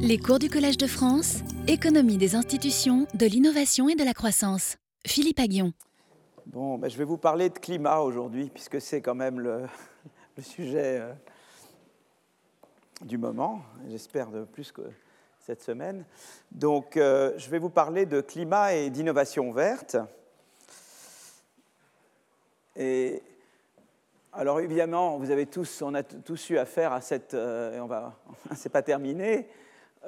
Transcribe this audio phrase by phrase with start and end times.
[0.00, 4.76] Les cours du Collège de France, économie des institutions, de l'innovation et de la croissance.
[5.06, 5.72] Philippe Aguillon.
[6.46, 9.66] Bon, ben, je vais vous parler de climat aujourd'hui, puisque c'est quand même le,
[10.40, 11.12] sujet euh,
[13.02, 14.82] du moment, j'espère de plus que
[15.40, 16.04] cette semaine.
[16.52, 19.96] Donc, euh, je vais vous parler de climat et d'innovation verte.
[22.76, 23.22] Et
[24.32, 28.14] alors évidemment, vous avez tous, on a tous eu affaire à cette, euh, on va,
[28.56, 29.48] c'est pas terminé,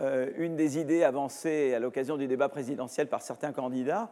[0.00, 4.10] euh, une des idées avancées à l'occasion du débat présidentiel par certains candidats,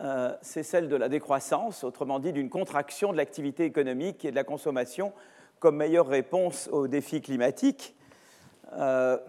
[0.00, 4.36] euh, c'est celle de la décroissance, autrement dit d'une contraction de l'activité économique et de
[4.36, 5.12] la consommation
[5.58, 7.96] comme meilleure réponse aux défis climatiques.
[8.70, 9.20] alors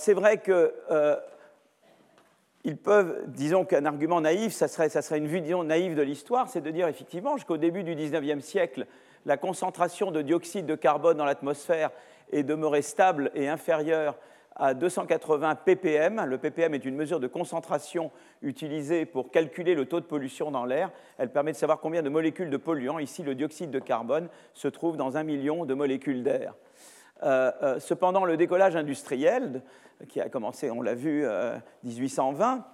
[0.00, 0.72] c'est vrai que
[2.64, 6.70] ils peuvent, disons qu'un argument naïf, ça serait, une vision naïve de l'histoire, c'est de
[6.70, 8.86] dire effectivement jusqu'au début du XIXe siècle,
[9.24, 11.90] la concentration de dioxyde de carbone dans l'atmosphère
[12.32, 14.16] est demeurée stable et inférieure
[14.56, 16.24] à 280 ppm.
[16.24, 18.10] Le ppm est une mesure de concentration
[18.42, 20.90] utilisée pour calculer le taux de pollution dans l'air.
[21.16, 24.68] Elle permet de savoir combien de molécules de polluants, ici le dioxyde de carbone, se
[24.68, 26.54] trouve dans un million de molécules d'air.
[27.22, 29.62] Euh, euh, cependant, le décollage industriel,
[30.08, 32.64] qui a commencé, on l'a vu, en 1820,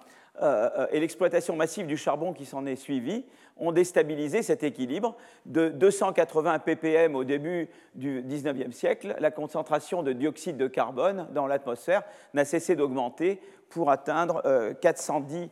[0.91, 3.25] et l'exploitation massive du charbon qui s'en est suivie
[3.57, 5.15] ont déstabilisé cet équilibre.
[5.45, 11.47] De 280 ppm au début du 19e siècle, la concentration de dioxyde de carbone dans
[11.47, 14.41] l'atmosphère n'a cessé d'augmenter pour atteindre
[14.81, 15.49] 410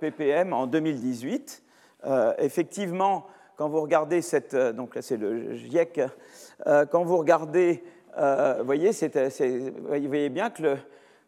[0.00, 1.62] ppm en 2018.
[2.38, 6.00] effectivement, quand vous regardez cette, donc là c'est le GIEC,
[6.90, 7.82] quand vous regardez
[8.18, 10.76] euh, vous, voyez, vous voyez bien que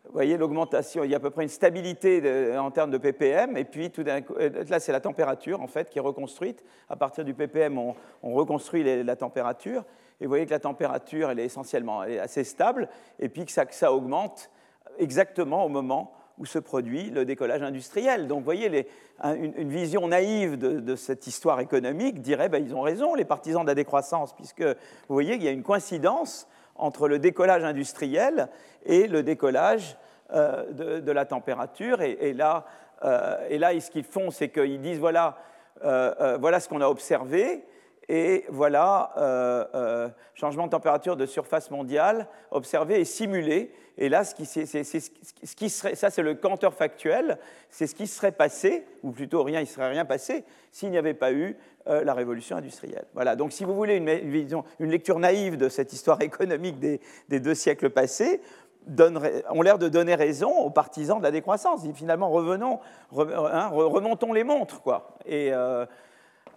[0.07, 3.57] vous voyez l'augmentation, il y a à peu près une stabilité en termes de ppm,
[3.57, 6.65] et puis tout d'un coup, euh, là c'est la température en fait qui est reconstruite.
[6.89, 7.95] À partir du ppm, on,
[8.35, 9.85] reconstruit la température,
[10.21, 13.93] et vous voyez que la température elle est essentiellement assez stable, et puis que ça,
[13.93, 14.51] augmente
[14.99, 18.27] exactement au moment où se produit le décollage industriel.
[18.27, 18.89] Donc vous voyez,
[19.23, 23.69] une, vision naïve de, cette histoire économique dirait ben, ils ont raison, les partisans de
[23.69, 26.49] la décroissance, puisque vous voyez qu'il y a une coïncidence
[26.81, 28.49] entre le décollage industriel
[28.85, 29.97] et le décollage
[30.33, 32.03] euh, de, la température.
[32.03, 32.65] Et, là,
[33.05, 35.37] euh, et là, ce qu'ils font, c'est qu'ils disent voilà,
[35.85, 37.65] euh, voilà ce qu'on a observé.
[38.09, 39.13] Et voilà,
[40.35, 43.73] changement de température de surface mondiale observé et simulé.
[43.99, 44.47] Et là, ce qui,
[45.69, 46.37] serait, ça c'est le
[46.71, 50.91] factuel, c'est ce qui serait passé, ou plutôt rien, il ne serait rien passé, s'il
[50.91, 53.07] n'y avait pas eu euh, la révolution industrielle.
[53.15, 57.55] Voilà, donc si vous voulez une, une, lecture naïve de cette histoire économique des, deux
[57.55, 58.43] siècles passés,
[59.49, 61.87] ont l'air de donner raison aux partisans de la décroissance.
[61.87, 62.81] Et finalement, revenons,
[63.17, 64.83] hein, remontons les montres.
[64.83, 65.17] Quoi.
[65.25, 65.87] Et euh,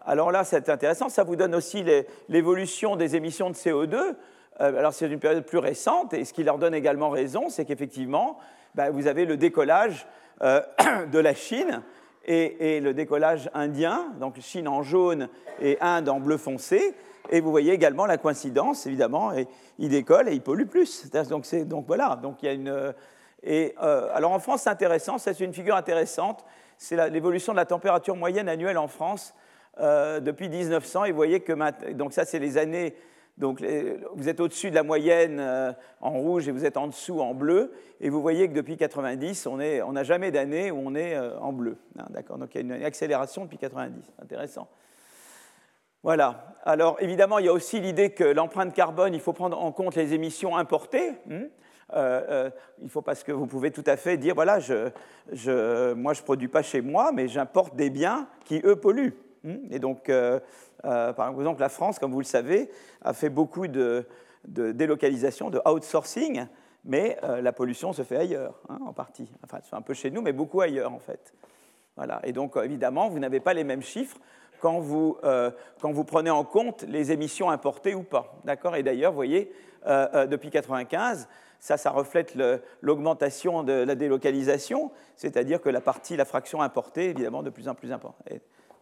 [0.05, 1.85] alors là, c'est intéressant, ça vous donne aussi
[2.27, 3.95] l'évolution des émissions de CO2.
[3.95, 4.15] Euh,
[4.59, 8.39] alors c'est une période plus récente, et ce qui leur donne également raison, c'est qu'effectivement,
[8.75, 10.05] bah, vous avez le décollage
[10.41, 11.81] de la Chine,
[12.25, 15.29] et, le décollage indien, donc Chine en jaune
[15.61, 16.93] et Inde en bleu foncé.
[17.29, 19.47] Et vous voyez également la coïncidence, évidemment, et
[19.79, 21.09] il décolle et il pollue plus.
[21.29, 22.93] Donc, donc voilà, donc il y a une.
[23.43, 26.45] Et euh, alors en France, c'est intéressant, c'est une figure intéressante.
[26.77, 29.33] C'est l'évolution de la température moyenne annuelle en France
[29.79, 31.05] euh, depuis 1900.
[31.05, 32.93] Et vous voyez que donc ça, c'est les années
[33.37, 33.63] donc
[34.13, 37.33] vous êtes au-dessus de la moyenne euh, en rouge et vous êtes en dessous en
[37.33, 37.73] bleu.
[37.99, 41.51] Et vous voyez que depuis 90, on n'a jamais d'année où on est euh, en
[41.51, 41.77] bleu.
[41.97, 42.37] Hein, d'accord?
[42.37, 44.11] Donc il y a une accélération depuis 90.
[44.21, 44.67] Intéressant.
[46.03, 46.55] Voilà.
[46.63, 49.95] Alors évidemment, il y a aussi l'idée que l'empreinte carbone, il faut prendre en compte
[49.95, 51.13] les émissions importées.
[51.31, 51.45] Hein.
[51.95, 52.49] Euh,
[52.81, 56.47] il faut parce que vous pouvez tout à fait dire voilà, moi je ne produis
[56.47, 59.15] pas chez moi, mais j'importe des biens qui eux polluent.
[59.71, 60.09] Et donc
[60.85, 62.69] euh, par exemple, la France, comme vous le savez,
[63.03, 64.05] a fait beaucoup de,
[64.45, 66.45] délocalisation, de outsourcing,
[66.85, 69.31] mais euh, la pollution se fait ailleurs, hein, en partie.
[69.43, 71.33] Enfin, fait un peu chez nous, mais beaucoup ailleurs, en fait.
[71.95, 72.19] Voilà.
[72.23, 74.17] Et donc, évidemment, vous n'avez pas les mêmes chiffres
[74.59, 75.51] quand vous, euh,
[75.81, 78.35] quand vous prenez en compte les émissions importées ou pas.
[78.43, 78.75] D'accord?
[78.75, 79.51] Et d'ailleurs, vous voyez,
[79.85, 81.27] depuis 1995,
[81.59, 82.37] ça, ça reflète
[82.81, 87.75] l'augmentation de la délocalisation, c'est-à-dire que la partie, la fraction importée, évidemment, de plus en
[87.75, 88.25] plus importante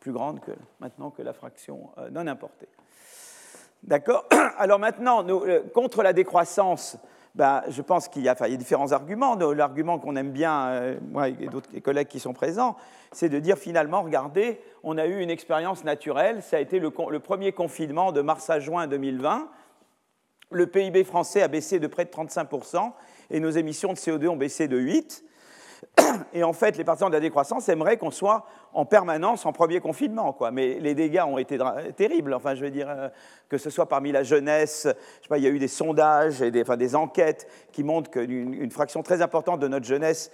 [0.02, 0.52] plus grande que,
[0.82, 2.68] maintenant que la fraction euh, non importée.
[3.84, 4.26] D'accord
[4.58, 6.98] Alors maintenant, euh, contre la décroissance,
[7.36, 9.36] ben, je pense qu'il y, a différents arguments.
[9.36, 12.76] L'argument qu'on aime bien, euh, moi et d'autres collègues qui sont présents,
[13.14, 16.92] c'est de dire finalement, regardez, on a eu une expérience naturelle, ça a été le,
[17.10, 19.48] le, premier confinement de mars à juin 2020.
[20.50, 22.92] Le PIB français a baissé de près de 35%
[23.30, 25.22] et nos émissions de CO2 ont baissé de 8%.
[26.34, 29.80] Et en fait, les partisans de la décroissance aimeraient qu'on soit en permanence en premier
[29.80, 30.34] confinement.
[30.34, 30.52] Quoi.
[30.52, 31.58] Mais les dégâts ont été
[31.96, 32.34] terribles.
[32.34, 33.10] Enfin, je veux dire, euh,
[33.50, 36.42] que ce soit parmi la jeunesse, je sais pas, il y a eu des sondages
[36.42, 40.32] et des, enfin, des enquêtes qui montrent qu'une fraction très importante de notre jeunesse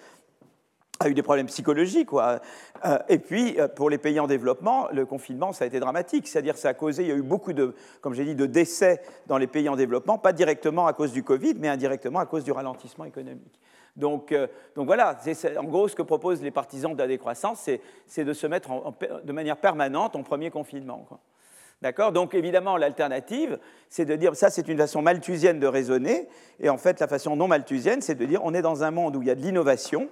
[1.00, 2.10] a eu des problèmes psychologiques.
[2.10, 2.40] Quoi.
[2.86, 6.28] Euh, et puis, euh, pour les pays en développement, le confinement, ça a été dramatique.
[6.28, 9.02] C'est-à-dire ça a causé, il y a eu beaucoup de, comme j'ai dit, de décès
[9.28, 12.44] dans les pays en développement, pas directement à cause du Covid, mais indirectement à cause
[12.44, 13.60] du ralentissement économique.
[13.98, 15.18] Donc, euh, donc voilà,
[15.60, 17.70] en gros, ce que proposent les partisans de la décroissance,
[18.06, 18.70] c'est de se mettre
[19.24, 21.06] de manière permanente en premier confinement.
[21.82, 22.12] D'accord?
[22.12, 23.60] Donc évidemment, l'alternative,
[23.90, 26.28] c'est de dire, ça c'est une façon malthusienne de raisonner,
[26.60, 29.16] et en fait la façon non malthusienne, c'est de dire, on est dans un monde
[29.16, 30.10] où il y a de l'innovation,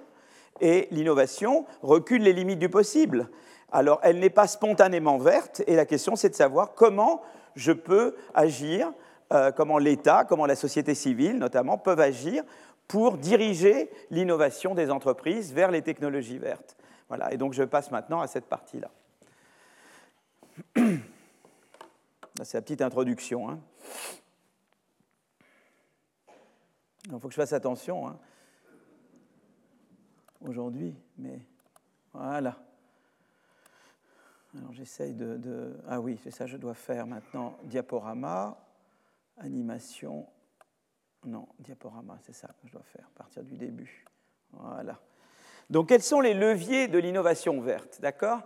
[0.60, 3.28] et l'innovation recule les limites du possible.
[3.72, 7.22] Alors, elle n'est pas spontanément verte, et la question, c'est de savoir comment
[7.56, 8.92] je peux agir,
[9.32, 12.44] euh, comment l'État, comment la société civile, notamment, peuvent agir
[12.88, 16.76] pour diriger l'innovation des entreprises vers les technologies vertes.
[17.08, 18.90] Voilà, et donc je passe maintenant à cette partie-là.
[22.42, 23.48] C'est la petite introduction.
[23.48, 23.60] Hein.
[27.06, 28.08] Il faut que je fasse attention.
[28.08, 28.18] Hein
[30.40, 31.40] aujourd'hui, mais
[32.12, 32.56] voilà.
[34.56, 38.58] Alors j'essaye de, Ah oui, c'est ça, je dois faire maintenant diaporama,
[39.38, 40.26] animation.
[41.26, 44.06] Non, diaporama, c'est ça que je dois faire, partir du début.
[44.52, 44.98] Voilà.
[45.68, 48.42] Donc quels sont les leviers de l'innovation verte D'accord?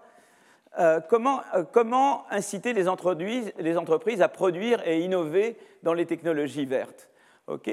[0.79, 7.09] Euh, comment, euh, comment, inciter les entreprises à produire et innover dans les technologies vertes?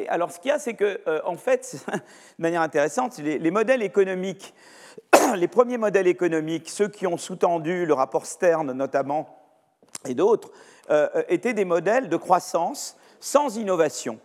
[0.07, 1.99] Alors, ce qu'il y a, c'est que, euh, en fait, de
[2.41, 4.55] manière intéressante, les, modèles économiques,
[5.35, 9.37] les premiers modèles économiques, ceux qui ont sous-tendu le rapport Stern notamment,
[10.05, 10.51] et d'autres,
[11.27, 14.19] étaient des modèles de croissance sans innovation.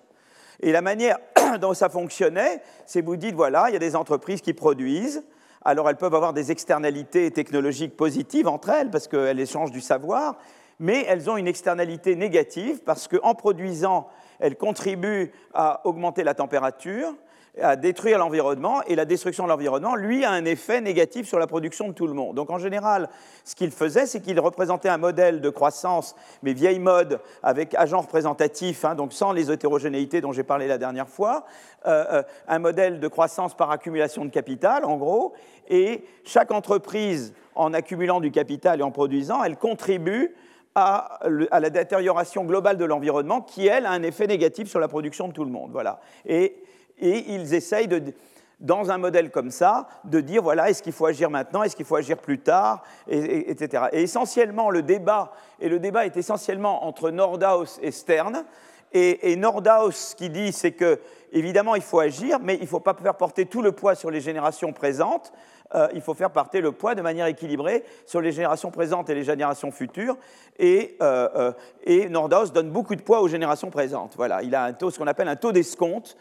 [0.63, 1.19] Et la manière
[1.61, 5.25] dont ça fonctionnait, c'est vous dites, voilà, il y a des entreprises qui produisent,
[5.65, 10.37] alors elles peuvent avoir des externalités technologiques positives entre elles, parce qu'elles échangent du savoir,
[10.79, 17.15] mais elles ont une externalité négative, parce qu'en produisant elle contribue à augmenter la température,
[17.61, 21.47] à détruire l'environnement, et la destruction de l'environnement, lui, a un effet négatif sur la
[21.47, 22.35] production de tout le monde.
[22.35, 23.11] Donc en général,
[23.45, 28.01] ce qu'il faisait, c'est qu'il représentait un modèle de croissance, mais vieille mode, avec agent
[28.01, 31.45] représentatif, hein, donc sans les hétérogénéités dont j'ai parlé la dernière fois,
[31.87, 35.35] euh, euh, un modèle de croissance par accumulation de capital, en gros,
[35.69, 40.35] et chaque entreprise, en accumulant du capital et en produisant, elle contribue
[40.75, 45.29] à, la détérioration globale de l'environnement qui, elle, a un effet négatif sur la production
[45.29, 45.71] de tout le monde.
[45.73, 46.01] Voilà.
[46.27, 46.62] Et,
[47.09, 48.15] ils essayent, de,
[48.63, 51.85] dans un modèle comme ça, de dire, voilà, est-ce qu'il faut agir maintenant, est-ce qu'il
[51.85, 53.85] faut agir plus tard, etc.
[53.93, 58.45] Et essentiellement, le débat, et le débat est essentiellement entre Nordhaus et Stern,
[58.93, 61.01] et, et Nordhaus, qui dit, c'est que,
[61.33, 64.11] évidemment, il faut agir, mais il ne faut pas faire porter tout le poids sur
[64.11, 65.33] les générations présentes,
[65.75, 69.15] euh, il faut faire partir le poids de manière équilibrée sur les générations présentes et
[69.15, 70.17] les générations futures.
[70.59, 71.53] Et, euh,
[71.89, 74.15] euh, Nordhaus donne beaucoup de poids aux générations présentes.
[74.17, 76.17] Voilà, il a un taux, ce qu'on appelle un taux d'escompte.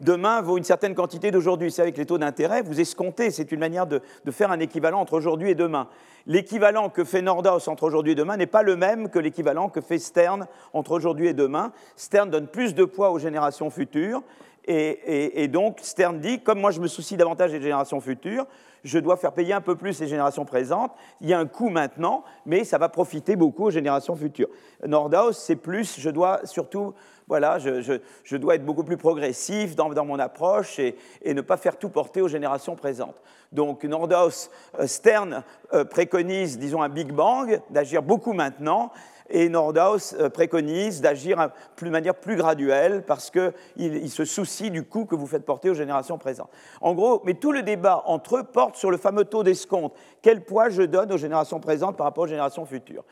[0.00, 1.70] demain vaut une certaine quantité d'aujourd'hui.
[1.70, 3.30] C'est avec les taux d'intérêt, vous escomptez.
[3.30, 5.88] C'est une manière de, de faire un équivalent entre aujourd'hui et demain.
[6.26, 9.80] L'équivalent que fait Nordhaus entre aujourd'hui et demain n'est pas le même que l'équivalent que
[9.80, 11.72] fait Stern entre aujourd'hui et demain.
[11.96, 14.22] Stern donne plus de poids aux générations futures
[14.64, 18.46] et, donc, Stern dit, comme moi je me soucie davantage des générations futures,
[18.84, 20.92] je dois faire payer un peu plus les générations présentes.
[21.20, 24.48] Il y a un coût maintenant, mais ça va profiter beaucoup aux générations futures.
[24.86, 26.94] Nordhaus, c'est plus, je dois surtout,
[27.28, 31.88] voilà, je, dois être beaucoup plus progressif dans, mon approche et, ne pas faire tout
[31.88, 33.20] porter aux générations présentes.
[33.52, 38.90] Donc Nordhaus, euh, Stern euh, préconise, disons, un Big Bang, d'agir beaucoup maintenant,
[39.32, 44.84] et Nordhaus euh, préconise d'agir de manière plus graduelle parce qu'il il se soucie du
[44.84, 46.50] coût que vous faites porter aux générations présentes.
[46.80, 49.96] En gros, mais tout le débat entre eux porte sur le fameux taux d'escompte.
[50.20, 53.04] Quel poids je donne aux générations présentes par rapport aux générations futures?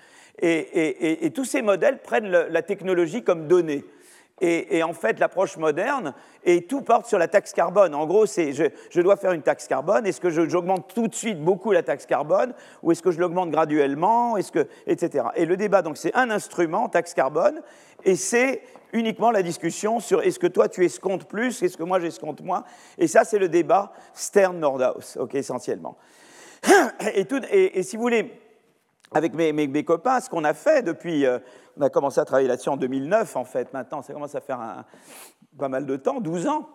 [0.42, 3.84] Et, tous ces modèles prennent la technologie comme donnée
[4.40, 7.94] et, en fait l'approche moderne, et tout porte sur la taxe carbone.
[7.94, 11.42] En gros, c'est je, dois faire une taxe carbone, est-ce que j'augmente tout de suite
[11.42, 15.26] beaucoup la taxe carbone, ou est-ce que je l'augmente graduellement, est-ce que, etc.
[15.37, 17.61] Et le débat, donc, c'est un instrument, taxe carbone,
[18.04, 22.00] et c'est uniquement la discussion sur est-ce que toi tu escomptes plus, est-ce que moi
[22.00, 22.64] j'escompte moins,
[22.99, 25.97] et ça c'est le débat Stern-Nordhaus, ok, essentiellement.
[27.14, 28.32] Et, si vous voulez,
[29.12, 31.38] avec mes, copains, ce qu'on a fait depuis, euh,
[31.76, 33.73] on a commencé à travailler là-dessus en 2009, en fait.
[33.73, 34.85] Maintenant, ça commence à faire un,
[35.59, 36.69] pas mal de temps, 12 ans.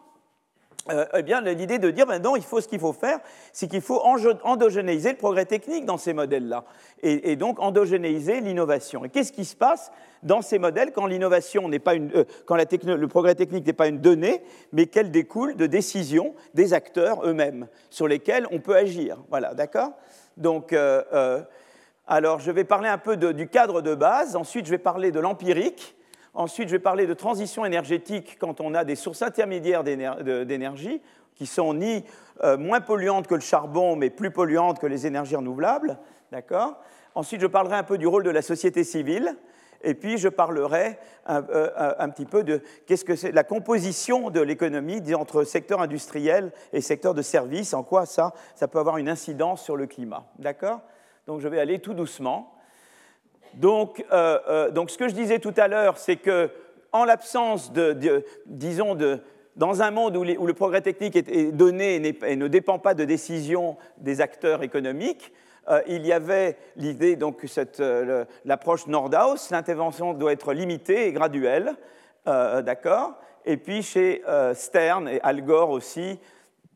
[0.89, 3.19] euh, eh bien, l'idée de dire, maintenant, il faut, ce qu'il faut faire,
[3.53, 4.01] c'est qu'il faut
[4.43, 6.65] endogénéiser le progrès technique dans ces modèles-là,
[7.01, 9.05] et, donc endogénéiser l'innovation.
[9.05, 12.57] Et qu'est-ce qui se passe dans ces modèles quand l'innovation n'est pas une, euh, quand
[12.57, 17.67] le progrès technique n'est pas une donnée, mais qu'elle découle de décisions des acteurs eux-mêmes
[17.89, 19.23] sur lesquels on peut agir.
[19.29, 19.91] Voilà, d'accord?
[20.37, 20.75] Donc,
[22.07, 24.35] alors, je vais parler un peu du cadre de base.
[24.35, 25.95] Ensuite, je vais parler de l'empirique.
[26.35, 31.01] Ensuite, je vais parler de transition énergétique quand on a des sources intermédiaires d'énergie
[31.33, 32.03] qui sont ni
[32.43, 35.97] euh, moins polluantes que le charbon, mais plus polluantes que les énergies renouvelables.
[36.31, 36.77] D'accord?
[37.15, 39.35] Ensuite, je parlerai un peu du rôle de la société civile.
[39.81, 45.01] Et puis, je parlerai un, euh, petit peu de qu'est-ce que la composition de l'économie
[45.15, 49.63] entre secteur industriel et secteur de services, en quoi ça, ça peut avoir une incidence
[49.63, 50.25] sur le climat.
[50.37, 50.81] D'accord?
[51.27, 52.53] Donc, je vais aller tout doucement.
[53.55, 56.49] Donc, euh, euh, donc, ce que je disais tout à l'heure, c'est que
[56.91, 59.19] en l'absence de, disons, de,
[59.55, 63.75] dans un monde où, le progrès technique est, donné et, ne dépend pas de décisions
[63.97, 65.33] des acteurs économiques,
[65.67, 67.43] euh, il y avait l'idée, donc
[68.45, 71.75] l'approche Nordhaus, l'intervention doit être limitée et graduelle,
[72.25, 76.19] d'accord Et puis chez Stern et Al Gore aussi,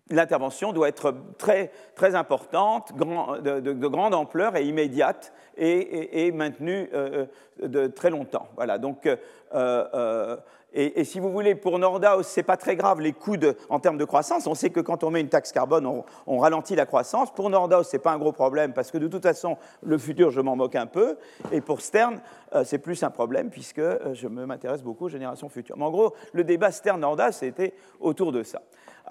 [0.10, 7.25] l'intervention doit être très, très importante, de, grande ampleur et immédiate, et, maintenue euh,
[7.63, 8.48] euh, de très longtemps.
[8.56, 9.10] Voilà, donc,
[9.54, 10.38] euh,
[10.74, 13.36] et, si vous voulez, pour Nordhaus, ce n'est pas très grave les coûts
[13.70, 14.48] en termes de croissance.
[14.48, 17.34] On sait que quand on met une taxe carbone, on, ralentit la croissance.
[17.34, 20.30] Pour Nordhaus, ce n'est pas un gros problème parce que de toute façon, le futur,
[20.30, 21.18] je m'en moque un peu.
[21.51, 22.22] Et pour Stern,
[22.63, 23.82] c'est plus un problème puisque
[24.13, 25.75] je m'intéresse beaucoup aux générations futures.
[25.75, 28.62] Mais en gros, le débat Stern-Nordhaus, c'était autour de ça.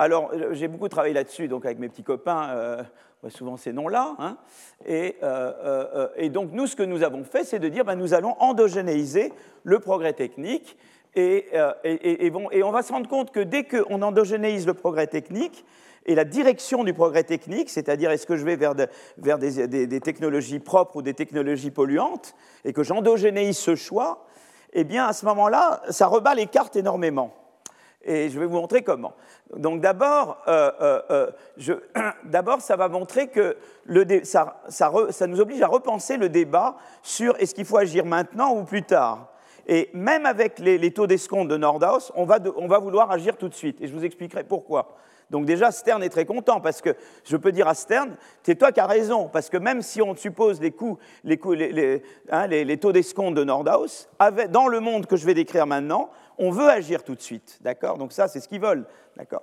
[0.01, 2.83] Alors, j'ai beaucoup travaillé là-dessus, donc avec mes petits copains, euh,
[3.31, 4.15] souvent ces noms-là.
[4.21, 4.37] Hein.
[4.89, 8.15] Euh, euh, et, donc, nous, ce que nous avons fait, c'est de dire, ben, nous
[8.15, 9.33] allons endogénéiser
[9.65, 10.77] le progrès technique.
[11.17, 15.65] Et, on va se rendre compte que dès qu'on endogénéise le progrès technique,
[16.07, 20.97] et la direction du progrès technique, c'est-à-dire est-ce que je vais vers, des, technologies propres
[20.97, 24.27] ou des technologies polluantes, et que j'endogénéise ce choix,
[24.75, 27.35] eh bien à ce moment-là, ça rebat les cartes énormément.
[28.05, 29.15] Et je vais vous montrer comment.
[29.57, 33.57] Donc d'abord, euh, euh, euh, ça va montrer que
[34.23, 38.83] ça, nous oblige à repenser le débat sur est-ce qu'il faut agir maintenant ou plus
[38.83, 39.33] tard.
[39.67, 43.49] Et même avec les, taux d'escompte de Nordhaus, on va, on va vouloir agir tout
[43.49, 43.81] de suite.
[43.83, 44.97] Et je vous expliquerai pourquoi.
[45.31, 46.95] Donc déjà, Stern est très content parce que
[47.25, 50.17] je peux dire à Stern, c'est toi qui as raison, parce que même si on
[50.17, 52.49] suppose les coûts, les, coûts, les, hein,
[52.81, 54.09] taux d'escompte de Nordhaus,
[54.51, 57.59] dans le monde que je vais décrire maintenant, on veut agir tout de suite.
[57.61, 57.99] D'accord?
[57.99, 58.87] Donc ça, c'est ce qu'ils veulent.
[59.17, 59.43] D'accord?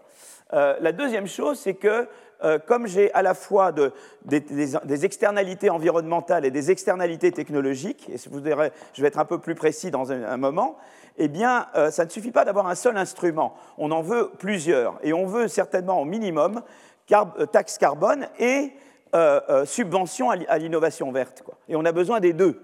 [0.54, 2.08] Euh, la deuxième chose, c'est que
[2.44, 9.02] euh, comme j'ai à la fois des, externalités environnementales et des externalités technologiques, et je
[9.02, 10.78] vais être un peu plus précis dans un, moment,
[11.18, 13.56] eh bien, euh, ça ne suffit pas d'avoir un seul instrument.
[13.78, 15.00] On en veut plusieurs.
[15.04, 16.62] Et on veut certainement au minimum
[17.52, 18.74] taxe carbone et
[19.66, 21.44] subvention à l'innovation verte.
[21.70, 22.60] Et on a besoin des deux.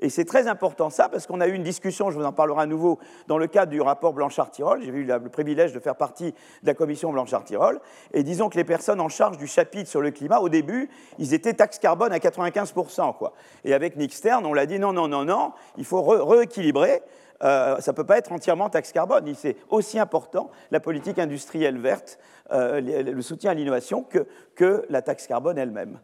[0.00, 2.62] Et c'est très important ça, parce qu'on a eu une discussion, je vous en parlerai
[2.62, 4.82] à nouveau, dans le cadre du rapport Blanchard-Tirol.
[4.82, 7.80] J'ai eu le privilège de faire partie de la commission Blanchard-Tirol.
[8.12, 11.34] Et disons que les personnes en charge du chapitre sur le climat, au début, ils
[11.34, 13.16] étaient taxe carbone à 95%.
[13.16, 13.32] Quoi.
[13.64, 17.02] Et avec Nick Stern, on l'a dit non, non, non, non, il faut rééquilibrer.
[17.42, 19.32] Euh, ça ne peut pas être entièrement taxe carbone.
[19.34, 22.18] C'est aussi important, la politique industrielle verte,
[22.52, 25.98] euh, le soutien à l'innovation, que, que la taxe carbone elle-même.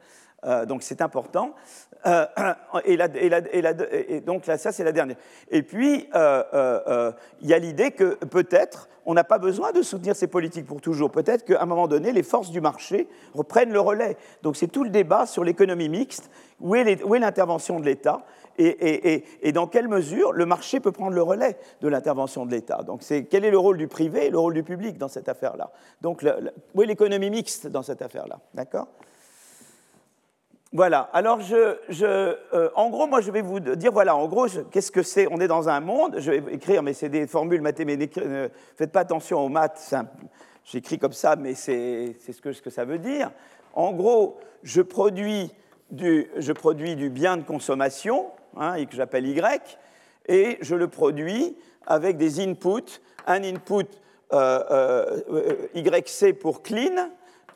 [0.44, 1.54] Euh, donc c'est important.
[2.86, 2.96] Et,
[4.24, 5.18] donc là, ça c'est la dernière.
[5.50, 10.26] Et puis il y a l'idée que peut-être on n'a pas besoin de soutenir ces
[10.26, 11.10] politiques pour toujours.
[11.10, 14.16] Peut-être qu'à un moment donné, les forces du marché reprennent le relais.
[14.42, 16.30] Donc c'est tout le débat sur l'économie mixte.
[16.60, 18.22] Où est l'intervention de l'État?
[18.60, 22.82] Et, dans quelle mesure le marché peut prendre le relais de l'intervention de l'État?
[22.82, 25.70] Donc, quel est le rôle du privé et le rôle du public dans cette affaire-là?
[26.00, 26.24] Donc,
[26.74, 28.38] où est l'économie mixte dans cette affaire-là?
[28.54, 28.88] D'accord?
[30.72, 35.02] Voilà, alors euh, en gros, moi je vais vous dire, voilà, en gros, qu'est-ce que
[35.02, 35.26] c'est?
[35.28, 38.92] On est dans un monde, je vais écrire, mais c'est des formules mathématiques, ne faites
[38.92, 39.92] pas attention aux maths,
[40.64, 43.32] j'écris comme ça, mais c'est ce que, ça veut dire.
[43.72, 45.50] En gros, je produis
[45.90, 48.26] du bien de consommation,
[48.56, 49.78] hein, que j'appelle Y,
[50.26, 53.86] et je le produis avec des inputs, un input
[54.32, 57.10] euh, euh, YC pour clean,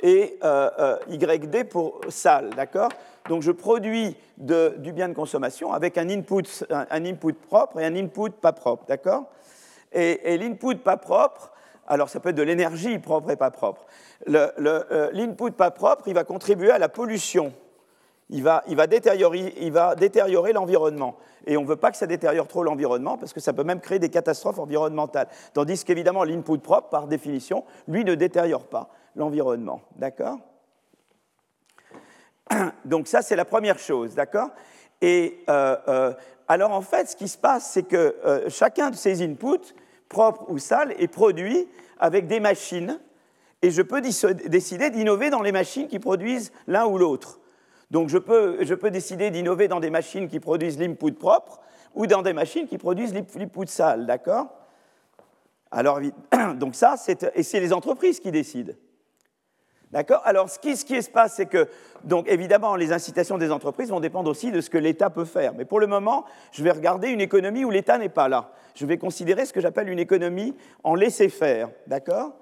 [0.04, 2.90] et euh, euh, YD pour salle, d'accord?
[3.28, 7.96] Donc je produis du bien de consommation avec un input, un, input propre et un
[7.96, 9.24] input pas propre, d'accord?
[9.92, 11.52] Et, l'input pas propre,
[11.86, 13.86] alors ça peut être de l'énergie propre et pas propre.
[14.28, 17.52] Euh, l'input pas propre, il va contribuer à la pollution.
[18.30, 18.62] Il va,
[19.96, 21.16] détériorer l'environnement.
[21.46, 23.80] Et on ne veut pas que ça détériore trop l'environnement parce que ça peut même
[23.80, 25.28] créer des catastrophes environnementales.
[25.52, 29.82] Tandis qu'évidemment, l'input propre, par définition, lui ne détériore pas l'environnement.
[29.96, 30.38] D'accord?
[32.84, 34.14] Donc ça, c'est la première chose.
[34.14, 34.50] D'accord?
[35.02, 36.12] Et euh, euh,
[36.48, 39.74] alors, en fait, ce qui se passe, c'est que euh, chacun de ces inputs,
[40.08, 42.98] propres ou sales, est produit avec des machines.
[43.60, 47.40] Et je peux décider d'innover dans les machines qui produisent l'un ou l'autre.
[47.94, 51.60] Donc je peux, décider d'innover dans des machines qui produisent l'input propre
[51.94, 54.48] ou dans des machines qui produisent l'input sale, d'accord?
[55.70, 56.00] Alors,
[56.56, 56.96] donc ça,
[57.36, 58.72] et c'est les entreprises qui décident.
[59.92, 60.22] D'accord?
[60.24, 61.68] Alors, ce qui, se passe, c'est que,
[62.02, 65.54] donc, évidemment, les incitations des entreprises vont dépendre aussi de ce que l'État peut faire.
[65.54, 68.50] Mais pour le moment, je vais regarder une économie où l'État n'est pas là.
[68.74, 71.70] Je vais considérer ce que j'appelle une économie en laisser-faire.
[71.86, 72.32] D'accord?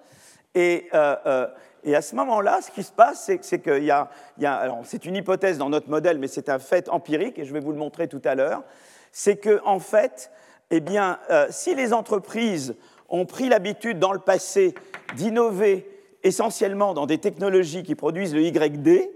[0.54, 1.46] Et, euh, euh,
[1.84, 4.08] et, à ce moment-là, ce qui se passe, c'est qu'il y a,
[4.44, 7.60] alors c'est une hypothèse dans notre modèle, mais c'est un fait empirique, et je vais
[7.60, 8.62] vous le montrer tout à l'heure,
[9.10, 10.30] c'est que en fait,
[10.70, 12.74] eh bien, euh, si les entreprises
[13.08, 14.74] ont pris l'habitude dans le passé
[15.16, 15.88] d'innover
[16.22, 19.10] essentiellement dans des technologies qui produisent le YD,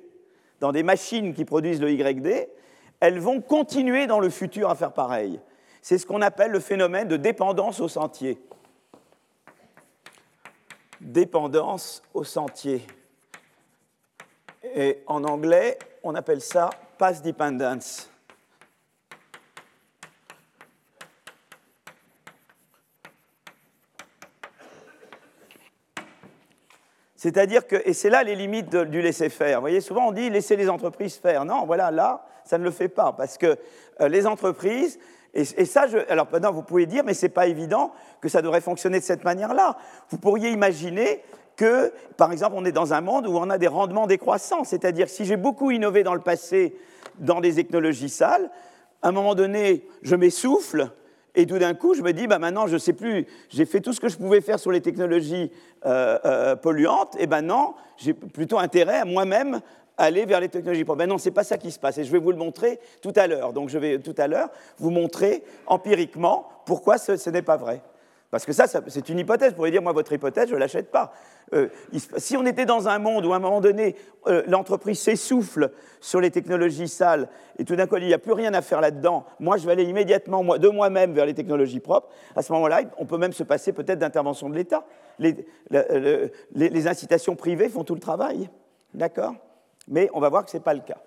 [0.61, 2.49] dans des machines qui produisent le YD,
[3.01, 5.41] elles vont continuer dans le futur à faire pareil.
[5.83, 8.39] C'est ce qu'on appelle le phénomène de dépendance au sentier
[11.07, 12.87] dépendance au sentier.
[14.75, 18.11] Et en anglais, on appelle ça path dependence.
[27.15, 29.59] C'est-à-dire que, et c'est là les limites du laisser-faire.
[29.59, 31.45] Vous voyez, souvent on dit laisser les entreprises faire.
[31.45, 33.57] Non, voilà, là, ça ne le fait pas, parce que
[34.01, 34.99] euh, les entreprises,
[35.37, 38.61] et, ça, alors maintenant, vous pouvez dire, mais ce n'est pas évident que ça devrait
[38.61, 39.77] fonctionner de cette manière-là.
[40.09, 41.23] Vous pourriez imaginer
[41.57, 44.65] que, par exemple, on est dans un monde où on a des rendements décroissants.
[44.65, 46.77] C'est-à-dire, si j'ai beaucoup innové dans le passé
[47.19, 48.51] dans des technologies sales,
[49.03, 50.91] à un moment donné, je m'essouffle,
[51.35, 53.81] et tout d'un coup, je me dis, bah maintenant, je ne sais plus, j'ai fait
[53.81, 55.51] tout ce que je pouvais faire sur les technologies
[55.85, 59.61] euh, euh, polluantes, et maintenant, j'ai plutôt intérêt à moi-même
[59.97, 60.99] aller vers les technologies propres.
[60.99, 62.79] Ben non, ce n'est pas ça qui se passe, et je vais vous le montrer
[63.03, 63.53] tout à l'heure.
[63.53, 67.81] Donc je vais tout à l'heure vous montrer empiriquement pourquoi ce, n'est pas vrai.
[68.31, 69.51] Parce que ça, c'est une hypothèse.
[69.51, 71.13] Vous pourriez dire, moi, votre hypothèse, je ne l'achète pas.
[71.55, 71.69] Euh,
[72.17, 73.95] si on était dans un monde où, à un moment donné,
[74.27, 78.33] euh, l'entreprise s'essouffle sur les technologies sales, et tout d'un coup, il n'y a plus
[78.33, 82.09] rien à faire là-dedans, moi, je vais aller immédiatement de moi-même vers les technologies propres,
[82.35, 84.85] à ce moment-là, on peut même se passer peut-être d'intervention de l'État.
[85.21, 88.51] Les incitations privées font tout le travail.
[88.93, 89.35] D'accord?
[89.89, 90.99] Mais on va voir que ce n'est pas le cas.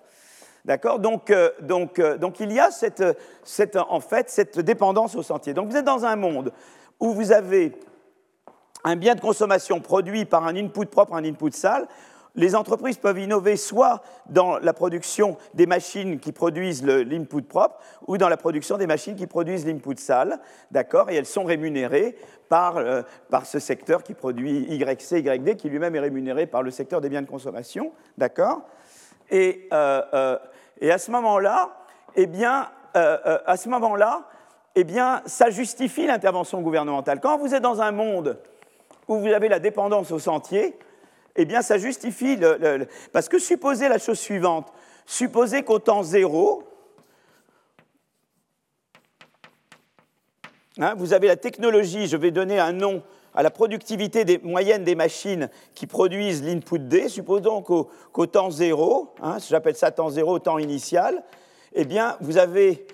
[0.64, 0.98] D'accord?
[0.98, 3.02] Donc, euh, donc, euh, donc, il y a cette,
[3.44, 5.54] cette, en fait cette dépendance au sentier.
[5.54, 6.52] Donc vous êtes dans un monde
[6.98, 7.72] où vous avez
[8.84, 11.88] un bien de consommation produit par un input propre, un input sale.
[12.36, 18.18] Les entreprises peuvent innover soit dans la production des machines qui produisent l'input propre ou
[18.18, 20.38] dans la production des machines qui produisent l'input sale,
[20.70, 22.16] d'accord Et elles sont rémunérées
[22.48, 26.70] par, euh, par ce secteur qui produit YC, YD, qui lui-même est rémunéré par le
[26.70, 28.62] secteur des biens de consommation, d'accord
[29.30, 30.38] et, euh, euh,
[30.80, 31.70] et, à ce moment-là,
[32.16, 34.24] eh bien, à ce moment-là,
[34.74, 37.20] eh bien, ça justifie l'intervention gouvernementale.
[37.20, 38.38] Quand vous êtes dans un monde
[39.06, 40.76] où vous avez la dépendance au sentier,
[41.36, 42.38] eh bien, ça justifie
[43.12, 44.72] Parce que supposez la chose suivante,
[45.06, 46.70] supposez qu'au temps zéro,
[50.78, 53.02] Hein, vous avez la technologie, je vais donner un nom
[53.34, 57.08] à la productivité moyenne des machines qui produisent l'input D.
[57.08, 61.22] Supposons qu'au temps zéro, hein, j'appelle ça temps zéro, temps initial,
[61.74, 62.86] eh bien, vous avez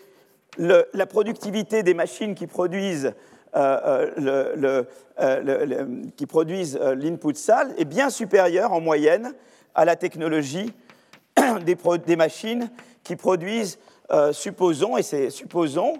[0.58, 3.12] la productivité des machines qui produisent
[3.54, 4.84] euh, euh,
[5.18, 9.32] euh, qui produisent l'input sale est bien supérieure en moyenne
[9.74, 10.72] à la technologie
[11.64, 12.70] des, machines
[13.02, 13.78] qui produisent,
[14.32, 15.94] supposons, et c'est supposons,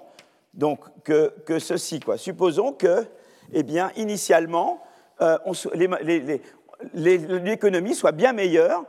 [0.53, 2.01] donc que, ceci.
[2.01, 2.19] Quoi.
[2.19, 3.07] Supposons que,
[3.53, 4.83] eh bien, initialement,
[6.93, 8.85] l'économie soit bien meilleure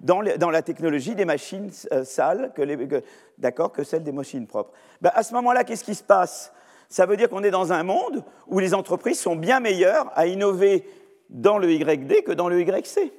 [0.00, 1.70] dans, la technologie des machines
[2.04, 3.02] sales que,
[3.38, 4.72] d'accord, que celle des machines propres.
[5.00, 6.52] Ben, à ce moment-là, qu'est-ce qui se passe?
[6.90, 10.26] Ça veut dire qu'on est dans un monde où les entreprises sont bien meilleures à
[10.26, 10.84] innover
[11.30, 13.12] dans le YD que dans le YC.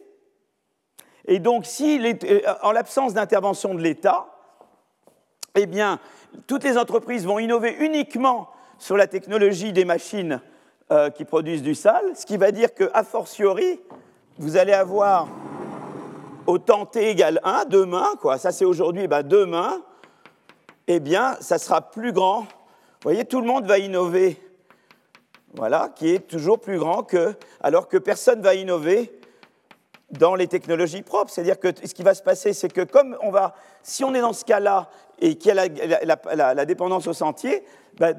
[1.25, 4.27] Et donc, si, euh, en l'absence d'intervention de l'État,
[5.55, 5.99] eh bien,
[6.47, 10.41] toutes les entreprises vont innover uniquement sur la technologie des machines
[10.91, 13.79] euh, qui produisent du sale, ce qui va dire qu'à fortiori,
[14.37, 15.27] vous allez avoir
[16.47, 18.07] au temps t égale 1, demain,
[18.37, 19.81] ça c'est aujourd'hui, ben demain,
[20.87, 22.45] eh bien, ça sera plus grand.
[23.03, 24.37] Voyez, tout le monde va innover,
[25.55, 29.11] voilà, qui est toujours plus grand que, alors que personne va innover
[30.11, 31.31] dans les technologies propres.
[31.31, 34.21] C'est-à-dire que ce qui va se passer, c'est que comme on va, si on est
[34.21, 35.65] dans ce cas-là et qu'il y a
[36.53, 37.63] la, dépendance au sentier,
[37.97, 38.11] bah,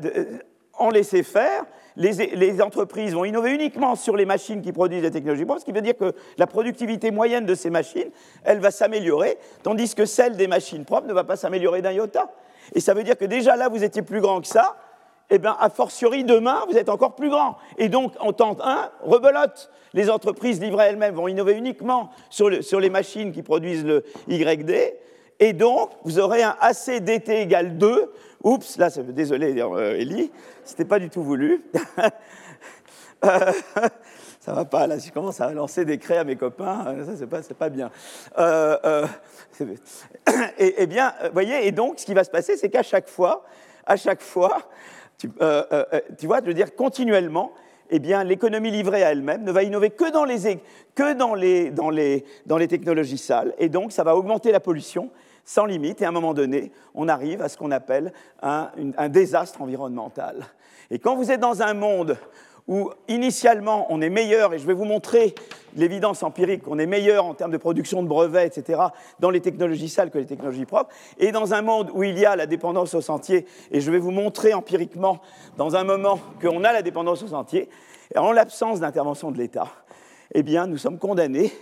[0.74, 1.64] en laisser faire,
[1.94, 5.72] les, entreprises vont innover uniquement sur les machines qui produisent des technologies propres, ce qui
[5.72, 8.10] veut dire que la productivité moyenne de ces machines,
[8.42, 12.32] elle va s'améliorer, tandis que celle des machines propres ne va pas s'améliorer d'un iota.
[12.74, 14.76] Et ça veut dire que déjà là, vous étiez plus grand que ça,
[15.30, 17.56] eh bien, a fortiori, demain, vous êtes encore plus grand.
[17.78, 19.70] Et donc, en temps 1, rebelote.
[19.94, 24.94] Les entreprises livrées elles-mêmes vont innover uniquement sur, les machines qui produisent le YD.
[25.40, 28.12] Et donc, vous aurez un AC dt égale 2.
[28.44, 30.30] Oups, là, désolé, euh, Ellie,
[30.64, 31.62] c'était pas du tout voulu.
[34.42, 37.06] euh, ça va pas, là, je commence à lancer des craies à mes copains, euh,
[37.06, 37.90] ça, c'est pas, pas bien.
[38.38, 39.06] Euh, euh
[40.58, 43.08] et, et, bien, vous voyez, et donc, ce qui va se passer, c'est qu'à chaque
[43.08, 43.44] fois,
[43.86, 44.58] à chaque fois,
[45.40, 47.52] euh, euh, euh, tu, vois, je veux dire, continuellement,
[47.90, 50.60] eh bien, l'économie livrée à elle-même ne va innover que, dans les,
[50.94, 54.60] que dans, les, dans, les, dans les technologies sales, et donc ça va augmenter la
[54.60, 55.10] pollution
[55.44, 59.08] sans limite, et à un moment donné, on arrive à ce qu'on appelle un, un
[59.08, 60.46] désastre environnemental.
[60.90, 62.16] Et quand vous êtes dans un monde
[62.68, 65.34] où initialement on est meilleur, et je vais vous montrer
[65.74, 68.80] l'évidence empirique, qu'on est meilleur en termes de production de brevets, etc.,
[69.20, 72.26] dans les technologies sales que les technologies propres, et dans un monde où il y
[72.26, 75.20] a la dépendance au sentier, et je vais vous montrer empiriquement,
[75.56, 77.68] dans un moment, qu'on a la dépendance au sentier,
[78.14, 79.68] en l'absence d'intervention de l'État,
[80.34, 81.52] eh bien, nous sommes condamnés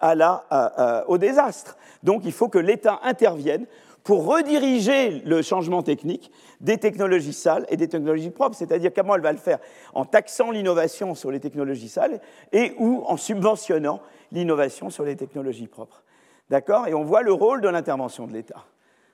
[0.00, 1.76] à la, au désastre.
[2.02, 3.66] Donc, il faut que l'État intervienne
[4.04, 8.56] pour rediriger le changement technique des technologies sales et des technologies propres.
[8.56, 9.58] C'est-à-dire comment elle va le faire
[9.94, 12.20] En taxant l'innovation sur les technologies sales
[12.52, 14.00] et ou en subventionnant
[14.32, 16.02] l'innovation sur les technologies propres.
[16.48, 16.88] D'accord?
[16.88, 18.64] Et on voit le rôle de l'intervention de l'État.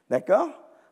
[0.09, 0.47] D'accord?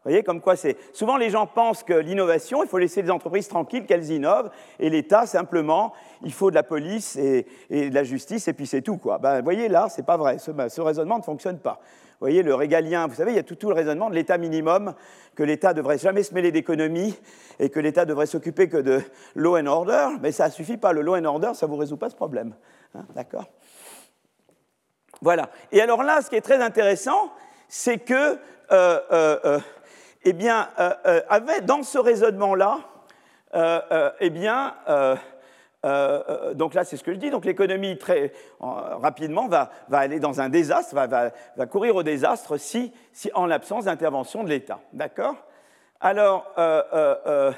[0.04, 0.76] Vous voyez, comme quoi c'est.
[0.92, 4.90] Souvent, les gens pensent que l'innovation, il faut laisser les entreprises tranquilles, qu'elles innovent, et
[4.90, 8.98] l'État, simplement, il faut de la police et, de la justice, et puis c'est tout,
[8.98, 9.16] quoi.
[9.16, 10.36] Ben, vous voyez, là, c'est pas vrai.
[10.38, 11.80] ce raisonnement ne fonctionne pas.
[12.14, 14.94] Vous voyez, le régalien, vous savez, il y a tout, le raisonnement de l'État minimum,
[15.34, 17.18] que l'État devrait jamais se mêler d'économie
[17.58, 19.02] et que l'État devrait s'occuper que de
[19.34, 20.92] law and order, mais ça ne suffit pas.
[20.92, 22.54] Le law and order, ça ne vous résout pas ce problème.
[22.94, 23.46] Hein, d'accord?
[25.20, 25.50] Voilà.
[25.72, 27.32] Et alors là, ce qui est très intéressant,
[27.68, 28.38] c'est que, euh,
[28.70, 29.60] euh, euh,
[30.24, 30.68] eh bien,
[31.64, 32.78] dans ce raisonnement-là,
[34.20, 34.74] eh bien,
[35.84, 37.30] euh, euh, donc là, c'est ce que je dis.
[37.30, 42.92] Donc l'économie, très rapidement, va, aller dans un désastre, va, courir au désastre si,
[43.34, 44.80] en l'absence d'intervention de l'État.
[44.92, 45.36] D'accord?
[46.00, 47.52] Alors, euh,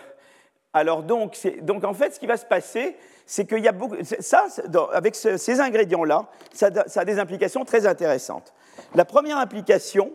[0.73, 3.97] alors donc, donc, en fait, ce qui va se passer, c'est qu'il y a beaucoup.
[4.21, 4.47] Ça,
[4.93, 8.53] avec ces ingrédients-là, ça, a des implications très intéressantes.
[8.95, 10.13] La première implication,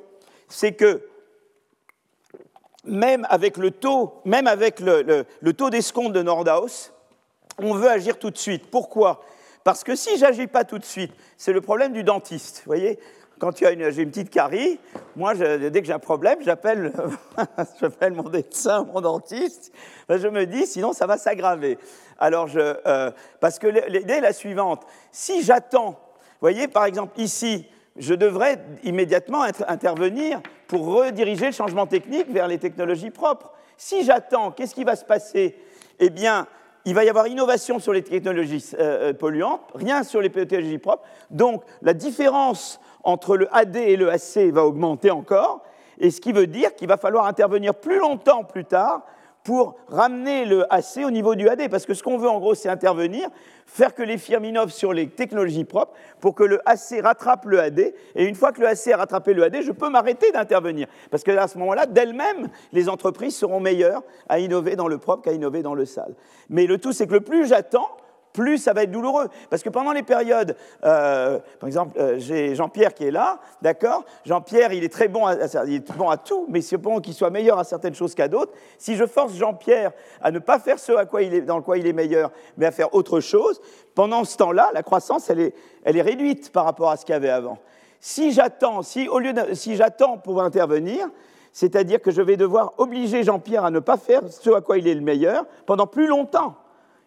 [0.50, 1.08] c'est que
[2.84, 6.92] même avec le taux, même avec le, le taux d'escompte de Nordhaus,
[7.58, 8.70] on veut agir tout de suite.
[8.70, 9.22] Pourquoi?
[9.64, 12.64] Parce que si j'agis pas tout de suite, c'est le problème du dentiste.
[12.66, 13.00] Vous voyez?
[13.40, 14.80] Quand j'ai une, petite carie,
[15.16, 16.92] moi, dès que j'ai un problème, j'appelle
[18.14, 19.74] mon médecin, mon dentiste.
[20.08, 21.80] Ben, je me dis, sinon, ça va s'aggraver.
[22.20, 23.10] Alors, je, euh,
[23.40, 24.86] parce que l'idée est la suivante.
[25.12, 31.88] Si j'attends, vous voyez, par exemple, ici, je devrais immédiatement intervenir pour rediriger le changement
[31.88, 33.52] technique vers les technologies propres.
[33.76, 35.58] Si j'attends, qu'est-ce qui va se passer?
[36.00, 36.48] Eh bien,
[36.86, 40.78] il va y avoir innovation sur les technologies euh, euh, polluantes, rien sur les technologies
[40.78, 41.04] propres.
[41.30, 45.64] Donc la différence entre le AD et le AC va augmenter encore,
[46.00, 49.06] et ce qui veut dire qu'il va falloir intervenir plus longtemps plus tard
[49.44, 51.70] pour ramener le AC au niveau du AD.
[51.70, 53.30] Parce que ce qu'on veut en gros, c'est intervenir,
[53.66, 57.60] faire que les firmes innovent sur les technologies propres pour que le AC rattrape le
[57.60, 57.80] AD.
[58.16, 60.88] Et une fois que le AC a rattrapé le AD, je peux m'arrêter d'intervenir.
[61.10, 65.24] Parce que à ce moment-là, d'elles-mêmes, les entreprises seront meilleures à innover dans le propre
[65.24, 66.14] qu'à innover dans le sale.
[66.50, 67.90] Mais le tout, c'est que le plus j'attends,
[68.34, 69.28] plus ça va être douloureux.
[69.50, 74.04] Parce que pendant les périodes, euh, par exemple, euh, j'ai Jean-Pierre qui est là, d'accord?
[74.26, 77.14] Jean-Pierre, il est très bon à, il est bon à tout, mais c'est bon qu'il
[77.14, 78.54] soit meilleur à certaines choses qu'à d'autres.
[78.78, 79.92] Si je force Jean-Pierre
[80.22, 82.66] à ne pas faire ce à quoi il est, dans quoi il est meilleur, mais
[82.66, 83.62] à faire autre chose,
[83.96, 87.14] pendant ce temps-là, la croissance, elle est, elle est réduite par rapport à ce qu'il
[87.14, 87.58] y avait avant.
[88.00, 91.08] Si j'attends, si, au lieu de, si j'attends pour intervenir,
[91.54, 94.88] c'est-à-dire que je vais devoir obliger Jean-Pierre à ne pas faire ce à quoi il
[94.88, 96.56] est le meilleur pendant plus longtemps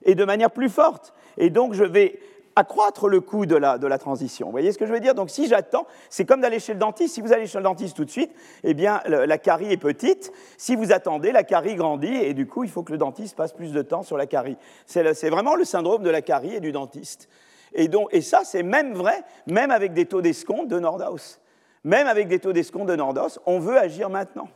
[0.05, 1.13] et de manière plus forte.
[1.37, 2.19] Et donc, je vais
[2.57, 4.47] accroître le coût de la, transition.
[4.47, 5.15] Vous voyez ce que je veux dire?
[5.15, 7.15] Donc, si j'attends, c'est comme d'aller chez le dentiste.
[7.15, 10.33] Si vous allez chez le dentiste tout de suite, eh bien, la carie est petite.
[10.57, 13.53] Si vous attendez, la carie grandit et du coup, il faut que le dentiste passe
[13.53, 14.57] plus de temps sur la carie.
[14.87, 17.29] C'est vraiment le syndrome de la carie et du dentiste.
[17.75, 21.41] Et, donc, et ça, c'est même vrai, même avec des taux d'escompte de Nordhaus.
[21.83, 24.49] Même avec des taux d'escompte de Nordhaus, on veut agir maintenant.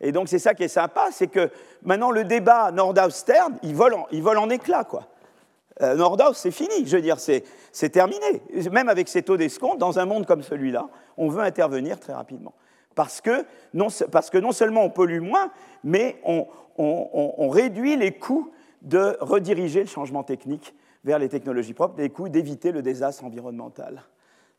[0.00, 1.50] Et donc c'est ça qui est sympa, c'est que
[1.82, 5.08] maintenant le débat Nordhaus-Stern, il vole en, il vole en éclats, quoi.
[5.82, 8.42] Euh, Nordhaus, c'est fini, je veux dire, c'est terminé.
[8.70, 12.52] Même avec ces taux d'escompte, dans un monde comme celui-là, on veut intervenir très rapidement.
[12.94, 15.50] Parce que non, parce que non seulement on pollue moins,
[15.84, 18.50] mais on, on, réduit les coûts
[18.82, 24.02] de rediriger le changement technique vers les technologies propres, les coûts d'éviter le désastre environnemental.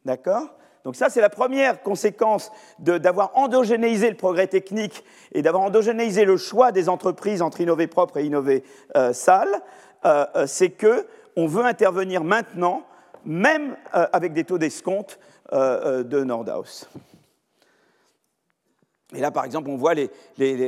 [0.05, 0.55] D'accord?
[0.83, 6.37] Donc ça, c'est la première conséquence d'avoir endogénéisé le progrès technique et d'avoir endogénéisé le
[6.37, 8.63] choix des entreprises entre innover propre et innover
[8.95, 9.61] euh, sale,
[10.05, 12.83] euh, euh, c'est qu'on veut intervenir maintenant,
[13.25, 15.19] même avec des taux d'escompte
[15.51, 16.87] de Nordhaus.
[19.13, 20.09] Et là, par exemple, on voit les,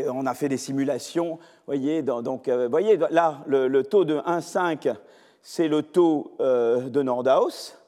[0.10, 1.40] on a fait des simulations.
[1.66, 4.94] Voyez, donc, voyez là, le, le taux de 1,5,
[5.42, 7.83] c'est le taux de Nordhaus.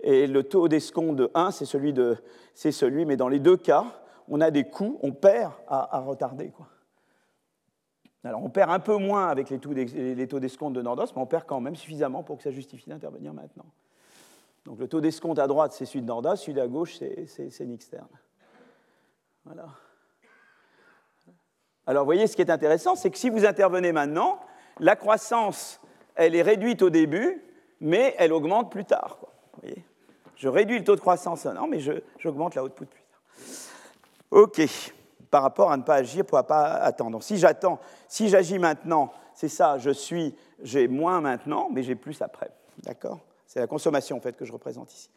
[0.00, 2.16] Et le taux d'escompte de 1, c'est celui, de,
[2.54, 3.84] celui, mais dans les deux cas,
[4.28, 6.50] on a des coûts, on perd à, retarder.
[6.50, 6.68] Quoi.
[8.24, 9.58] Alors on perd un peu moins avec les
[10.28, 13.32] taux d'escompte de Nordos, mais on perd quand même suffisamment pour que ça justifie d'intervenir
[13.32, 13.66] maintenant.
[14.64, 18.08] Donc le taux d'escompte à droite, c'est celui de Nordos, celui à gauche, c'est Nixtern.
[19.44, 19.66] Voilà.
[21.86, 24.40] Alors vous voyez, ce qui est intéressant, c'est que si vous intervenez maintenant,
[24.78, 25.80] la croissance,
[26.14, 27.42] elle est réduite au début,
[27.80, 29.18] mais elle augmente plus tard.
[29.54, 29.87] Vous voyez?
[30.38, 31.80] Je réduis le taux de croissance non, mais
[32.18, 33.20] j'augmente la output plus tard.
[34.30, 34.60] OK,
[35.30, 37.22] par rapport à ne pas agir pour ne pas attendre.
[37.22, 42.22] Si j'attends, si j'agis maintenant, c'est ça, je suis, j'ai moins maintenant, mais j'ai plus
[42.22, 42.50] après.
[42.84, 43.18] D'accord?
[43.46, 45.10] C'est la consommation en fait que je représente ici.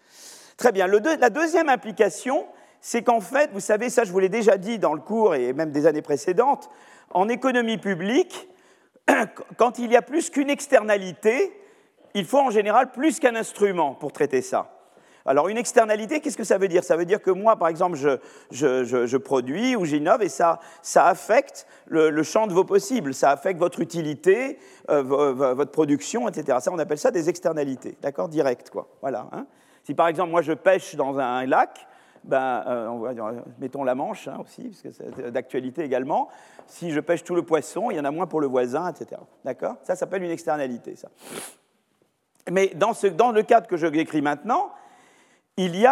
[0.58, 0.88] Très bien.
[0.88, 2.48] la deuxième implication,
[2.80, 5.54] c'est qu'en fait, vous savez, ça je vous l'ai déjà dit dans le cours et
[5.54, 6.70] même des années précédentes,
[7.12, 8.50] en économie publique,
[9.58, 11.56] quand il y a plus qu'une externalité,
[12.16, 14.81] il faut en général plus qu'un instrument pour traiter ça.
[15.26, 16.84] Alors une externalité, qu'est-ce que ça veut dire?
[16.84, 17.98] Ça veut dire que moi, par exemple,
[18.52, 23.60] je, produis ou j'innove et ça, ça affecte le, champ de vos possibles, ça affecte
[23.60, 24.58] votre utilité,
[24.90, 26.58] euh, votre production, etc.
[26.62, 28.30] Ça, on appelle ça des externalités, d'accord?
[28.30, 28.88] Direct, quoi.
[29.02, 29.28] Voilà.
[29.32, 29.46] Hein.
[29.84, 31.88] si par exemple, moi, je pêche dans un lac,
[32.24, 36.30] ben, euh, mettons la Manche hein, aussi, parce que c'est d'actualité également.
[36.68, 39.20] Si je pêche tout le poisson, il y en a moins pour le voisin, etc.
[39.44, 39.76] D'accord?
[39.84, 41.10] Ça s'appelle une externalité, ça.
[42.50, 44.72] Mais dans, ce, dans le cadre que je décris maintenant,
[45.66, 45.86] il y,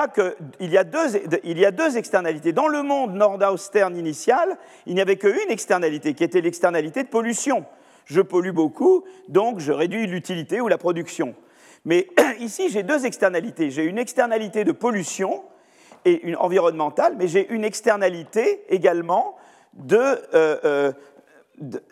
[0.75, 2.53] a deux, externalités.
[2.53, 7.65] Dans le monde Nordhaus-Stern initial, il n'y avait qu'une externalité, qui était l'externalité de pollution.
[8.05, 11.35] Je pollue beaucoup, donc je réduis l'utilité ou la production.
[11.85, 12.07] Mais
[12.39, 13.69] ici, j'ai deux externalités.
[13.69, 15.43] J'ai une externalité de pollution
[16.05, 19.35] et une environnementale, mais j'ai une externalité également
[19.73, 20.91] de, euh, euh,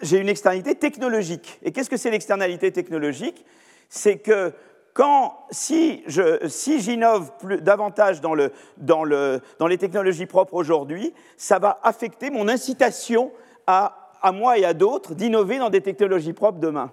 [0.01, 1.59] j'ai une externalité technologique.
[1.63, 3.45] Et qu'est-ce que c'est l'externalité technologique?
[3.89, 4.53] C'est que
[4.97, 7.31] quand, si j'innove
[7.61, 13.31] davantage dans, les technologies propres aujourd'hui, ça va affecter mon incitation
[13.67, 16.91] à, à moi et à d'autres d'innover dans des technologies propres demain.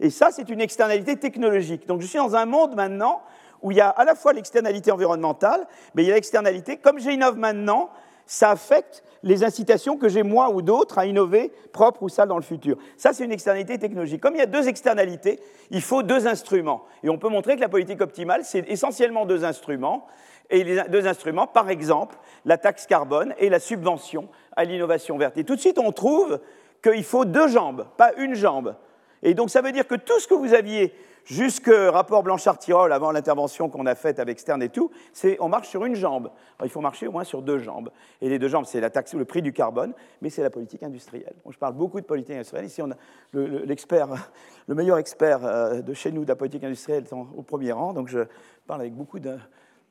[0.00, 1.86] Et ça, c'est une externalité technologique.
[1.86, 3.20] Donc je suis dans un monde maintenant
[3.60, 6.98] où il y a à la fois l'externalité environnementale, mais il y a l'externalité, comme
[6.98, 7.90] j'innove maintenant,
[8.26, 12.36] ça affecte les incitations que j'ai moi ou d'autres à innover propre ou sale dans
[12.36, 12.76] le futur.
[12.96, 14.20] Ça, c'est une externalité technologique.
[14.20, 16.84] Comme il y a deux externalités, il faut deux instruments.
[17.02, 20.06] Et on peut montrer que la politique optimale, c'est essentiellement deux instruments.
[20.50, 25.38] Et les deux instruments, par exemple, la taxe carbone et la subvention à l'innovation verte.
[25.38, 26.38] Et tout de suite, on trouve
[26.82, 28.74] qu'il faut deux jambes, pas une jambe.
[29.22, 33.10] Et donc, ça veut dire que tout ce que vous aviez jusque rapport Blanchard-Tirol, avant
[33.10, 36.30] l'intervention qu'on a faite avec Stern et tout, c'est on marche sur une jambe.
[36.62, 37.90] il faut marcher au moins sur deux jambes.
[38.20, 40.82] Et les deux jambes, c'est la taxe, le prix du carbone, mais c'est la politique
[40.82, 41.34] industrielle.
[41.48, 42.66] je parle beaucoup de politique industrielle.
[42.66, 42.96] Ici, on a
[43.32, 44.08] l'expert,
[44.66, 47.04] le, meilleur expert euh, de chez nous de la politique industrielle
[47.36, 48.20] au premier rang, donc je
[48.66, 49.36] parle avec beaucoup de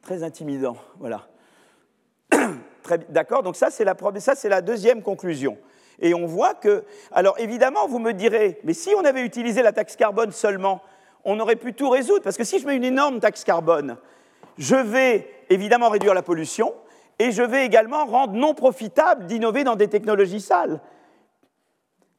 [0.02, 0.78] très intimidant.
[1.00, 1.28] Voilà.
[3.10, 5.58] D'accord Donc ça, c'est la deuxième conclusion.
[6.00, 9.72] Et on voit que, alors évidemment, vous me direz, mais si on avait utilisé la
[9.72, 10.82] taxe carbone seulement,
[11.26, 12.24] on aurait pu tout résoudre.
[12.24, 13.98] Parce que si je mets une énorme taxe carbone,
[14.58, 16.74] je vais évidemment réduire la pollution
[17.20, 20.80] et je vais également rendre non profitable d'innover dans des technologies sales.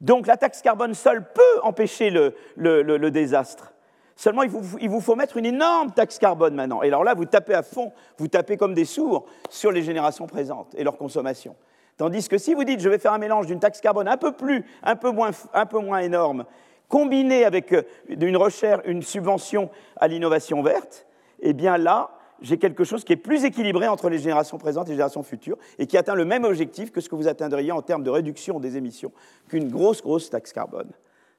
[0.01, 3.71] Donc la taxe carbone seule peut empêcher le, désastre.
[4.17, 6.81] Seulement, il vous, il vous, faut mettre une énorme taxe carbone maintenant.
[6.83, 10.25] Et alors là, vous tapez à fond, vous tapez comme des sourds sur les générations
[10.25, 11.55] présentes et leur consommation.
[11.97, 14.33] Tandis que si vous dites, je vais faire un mélange d'une taxe carbone un peu
[14.33, 16.45] plus, un peu moins, un peu moins énorme,
[16.89, 21.05] combiné avec euh, une recherche, une subvention à l'innovation verte,
[21.39, 24.91] eh bien là, j'ai quelque chose qui est plus équilibré entre les générations présentes et
[24.91, 27.81] les générations futures et qui atteint le même objectif que ce que vous atteindriez en
[27.81, 29.11] termes de réduction des émissions
[29.47, 30.91] qu'une grosse, grosse taxe carbone.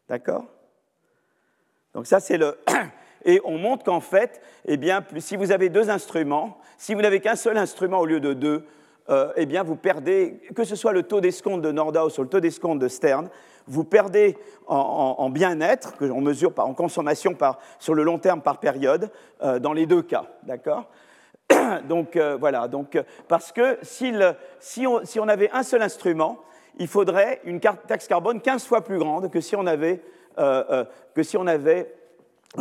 [0.09, 0.44] D'accord?
[1.94, 2.59] Donc ça, c'est le...
[3.24, 7.18] Et on montre qu'en fait, eh bien, si vous avez deux instruments, si vous n'avez
[7.18, 8.64] qu'un seul instrument au lieu de deux,
[9.09, 12.28] euh, eh bien, vous perdez, que ce soit le taux d'escompte de Nordhaus ou le
[12.28, 13.28] taux d'escompte de Stern,
[13.66, 18.59] vous perdez en, bien-être, que l'on mesure en consommation par, sur le long terme par
[18.59, 19.11] période,
[19.42, 20.24] euh, dans les deux cas.
[20.42, 20.87] D'accord
[21.88, 24.12] donc euh, voilà, donc, parce que si,
[24.87, 26.38] on, avait un seul instrument,
[26.79, 30.02] il faudrait une taxe carbone 15 fois plus grande que si on avait,
[30.37, 31.94] que si on avait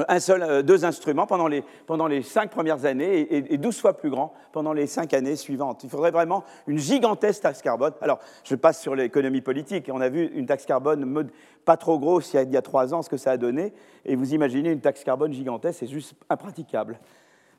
[0.08, 3.98] un seul, euh, deux instruments pendant les, pendant les cinq premières années et, douze fois
[3.98, 5.84] plus grand pendant les cinq années suivantes.
[5.84, 7.94] Il faudrait vraiment une gigantesque taxe carbone.
[8.02, 9.90] Alors, je passe sur l'économie politique.
[9.92, 11.30] On a vu une taxe carbone
[11.66, 13.74] pas trop grosse il y, a, trois ans, ce que ça a donné.
[14.06, 17.00] Et vous imaginez une taxe carbone gigantesque, c'est juste impraticable.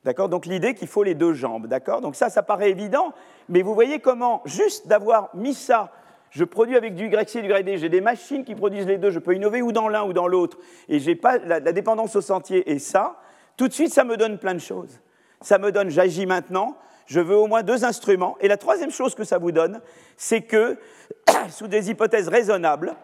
[0.05, 0.29] D'accord?
[0.29, 1.67] Donc l'idée qu'il faut les deux jambes.
[1.67, 2.01] D'accord?
[2.01, 3.13] Donc ça, ça paraît évident,
[3.49, 5.91] mais vous voyez comment, juste d'avoir mis ça
[6.31, 9.11] je produis avec du YC et du YD, j'ai des machines qui produisent les deux,
[9.11, 10.59] je peux innover ou dans l'un ou dans l'autre,
[10.89, 13.17] et j'ai pas la, dépendance au sentier et ça,
[13.57, 15.01] tout de suite, ça me donne plein de choses.
[15.41, 18.37] Ça me donne, j'agis maintenant, je veux au moins deux instruments.
[18.41, 19.81] Et la troisième chose que ça vous donne,
[20.17, 20.79] c'est que,
[21.51, 22.95] sous des hypothèses raisonnables,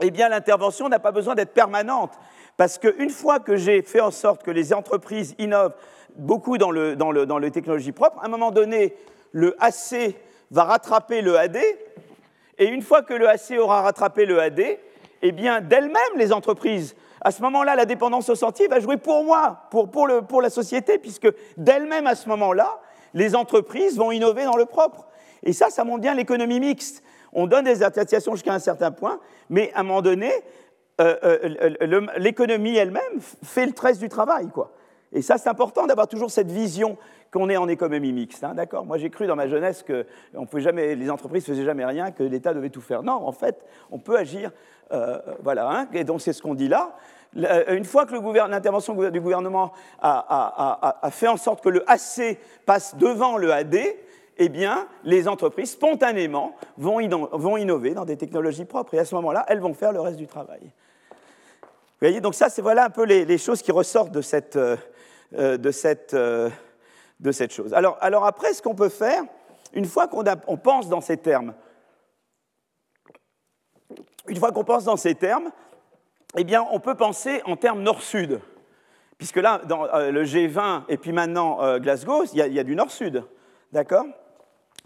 [0.00, 2.12] eh bien, l'intervention n'a pas besoin d'être permanente.
[2.56, 5.74] Parce qu'une fois que j'ai fait en sorte que les entreprises innovent
[6.16, 8.94] beaucoup dans, le, dans, le, dans les technologies propres, à un moment donné,
[9.32, 10.14] le AC
[10.50, 11.58] va rattraper le AD,
[12.58, 14.60] et une fois que le AC aura rattrapé le AD,
[15.22, 19.24] eh bien, d'elles-mêmes, les entreprises, à ce moment-là, la dépendance au sentier va jouer pour
[19.24, 22.80] moi, pour, pour, le, pour la société, puisque d'elles-mêmes, à ce moment-là,
[23.14, 25.06] les entreprises vont innover dans le propre.
[25.44, 27.02] Et ça, ça montre bien l'économie mixte.
[27.32, 30.32] On donne des attestations jusqu'à un certain point, mais à un moment donné,
[31.00, 34.48] euh, euh, l'économie elle-même fait le tresse du travail.
[34.48, 34.72] Quoi.
[35.12, 36.98] Et ça, c'est important d'avoir toujours cette vision
[37.32, 38.44] qu'on est en économie mixte.
[38.44, 42.10] Hein, d'accord Moi, j'ai cru dans ma jeunesse que les entreprises ne faisaient jamais rien,
[42.10, 43.02] que l'État devait tout faire.
[43.02, 44.50] Non, en fait, on peut agir.
[44.92, 45.68] Euh, voilà.
[45.70, 46.94] Hein, et donc, c'est ce qu'on dit là.
[47.34, 53.38] Une fois que l'intervention du gouvernement a, fait en sorte que le AC passe devant
[53.38, 53.76] le AD,
[54.36, 58.94] eh bien, les entreprises, spontanément, vont, innover dans des technologies propres.
[58.94, 60.60] Et à ce moment-là, elles vont faire le reste du travail.
[60.60, 64.76] Vous voyez, donc ça, c'est voilà un peu les, choses qui ressortent de cette, euh,
[65.38, 66.50] euh, de cette, euh,
[67.22, 67.72] de cette chose.
[67.72, 69.22] Alors, après, ce qu'on peut faire,
[69.72, 71.54] une fois qu'on on pense dans ces termes,
[74.28, 75.50] une fois qu'on pense dans ces termes,
[76.36, 78.40] eh bien, on peut penser en termes nord-sud.
[79.18, 83.24] Puisque là, dans euh, le G20 et puis maintenant Glasgow, il y, a du nord-sud.
[83.70, 84.04] D'accord?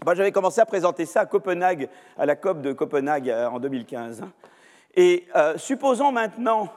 [0.05, 4.23] Moi, j'avais commencé à présenter ça à Copenhague, à la COP de Copenhague en 2015.
[4.95, 6.69] Et supposons maintenant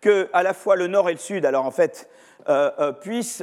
[0.00, 2.08] que à la fois le nord et le sud, alors en fait,
[2.48, 3.42] euh, euh, puissent,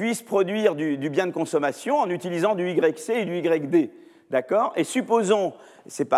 [0.00, 3.90] euh, produire du, bien de consommation en utilisant du YC et du YD.
[4.30, 4.72] D'accord?
[4.76, 5.54] Et supposons,
[5.86, 6.08] c'est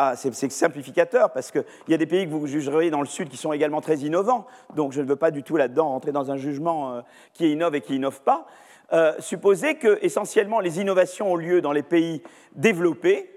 [0.51, 3.53] simplificateur parce qu'il y a des pays que vous jugerez dans le Sud qui sont
[3.53, 7.03] également très innovants, donc je ne veux pas du tout là-dedans rentrer dans un jugement
[7.35, 8.47] qui innove et qui innove pas.
[9.19, 12.23] supposez que essentiellement les innovations ont lieu dans les pays
[12.55, 13.29] développés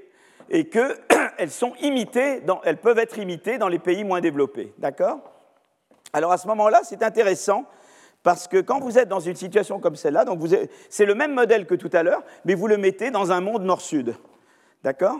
[0.49, 0.97] et qu'elles
[1.49, 4.73] sont imitées, elles peuvent être imitées dans les pays moins développés.
[4.77, 5.19] D'accord?
[6.13, 7.65] Alors à ce moment-là, c'est intéressant
[8.23, 10.25] parce que quand vous êtes dans une situation comme celle-là,
[10.89, 13.63] c'est le même modèle que tout à l'heure, mais vous le mettez dans un monde
[13.63, 14.15] nord-sud.
[14.83, 15.19] D'accord?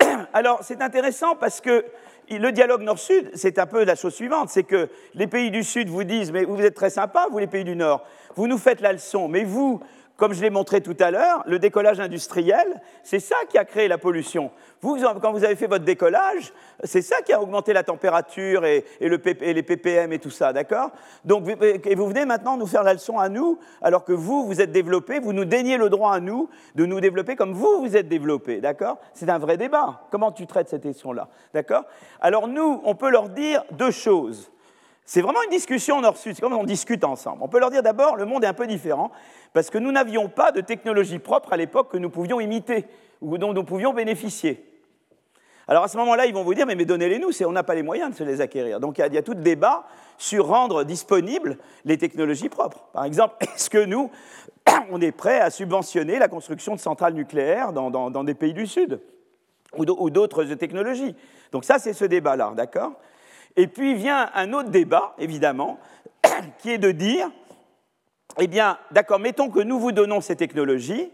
[0.32, 1.84] Alors, c'est intéressant parce que
[2.30, 5.88] le dialogue nord-sud, c'est un peu la chose suivante, c'est que les pays du sud
[5.88, 8.80] vous disent, mais vous êtes très sympas, vous les pays du nord, vous nous faites
[8.80, 9.80] la leçon, mais vous,
[10.16, 13.88] comme je l'ai montré tout à l'heure, le décollage industriel, c'est ça qui a créé
[13.88, 14.50] la pollution.
[14.80, 16.52] Vous, quand vous avez fait votre décollage,
[16.84, 20.90] c'est ça qui a augmenté la température et, les ppm et tout ça, d'accord?
[21.24, 21.44] Donc,
[21.84, 24.70] et vous venez maintenant nous faire la leçon à nous, alors que vous, vous êtes
[24.70, 28.08] développés, vous nous déniez le droit à nous de nous développer comme vous, vous êtes
[28.08, 28.98] développés, d'accord?
[29.14, 30.02] C'est un vrai débat.
[30.10, 31.84] Comment tu traites cette question-là, d'accord?
[32.20, 34.50] Alors nous, on peut leur dire deux choses.
[35.04, 37.42] C'est vraiment une discussion nord-sud, c'est comme on discute ensemble.
[37.42, 39.10] On peut leur dire d'abord, le monde est un peu différent,
[39.52, 42.86] parce que nous n'avions pas de technologie propre à l'époque que nous pouvions imiter,
[43.20, 44.64] ou dont nous pouvions bénéficier.
[45.68, 47.82] Alors à ce moment-là, ils vont vous dire, mais, donnez-les nous, on n'a pas les
[47.82, 48.80] moyens de se les acquérir.
[48.80, 49.86] Donc il y, a, tout débat
[50.16, 52.84] sur rendre disponibles les technologies propres.
[52.92, 54.10] Par exemple, est-ce que nous,
[54.90, 59.00] on est prêt à subventionner la construction de centrales nucléaires dans, des pays du Sud
[59.76, 61.14] ou d'autres technologies?
[61.52, 62.92] Donc ça, c'est ce débat-là, d'accord?
[63.56, 65.78] Et puis vient un autre débat, évidemment,
[66.58, 67.30] qui est de dire,
[68.38, 71.10] eh bien, d'accord, mettons que nous vous donnons ces technologies,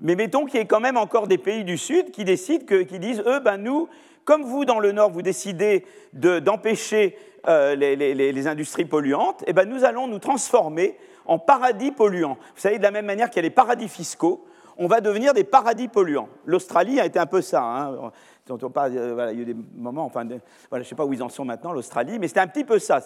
[0.00, 2.98] mais mettons qu'il y ait quand même encore des pays du Sud qui décident, qui
[2.98, 3.88] disent, eux, ben nous,
[4.24, 7.16] comme vous dans le Nord, vous décidez d'empêcher
[7.48, 12.36] euh, les, industries polluantes, eh ben nous allons nous transformer en paradis polluants.
[12.54, 14.44] Vous savez, de la même manière qu'il y a les paradis fiscaux,
[14.78, 16.28] on va devenir des paradis polluants.
[16.44, 17.62] L'Australie a été un peu ça.
[17.62, 18.12] Hein.
[18.48, 21.28] Euh, il y a eu des moments, enfin, je ne sais pas où ils en
[21.28, 23.00] sont maintenant, l'Australie, mais c'était un petit peu ça.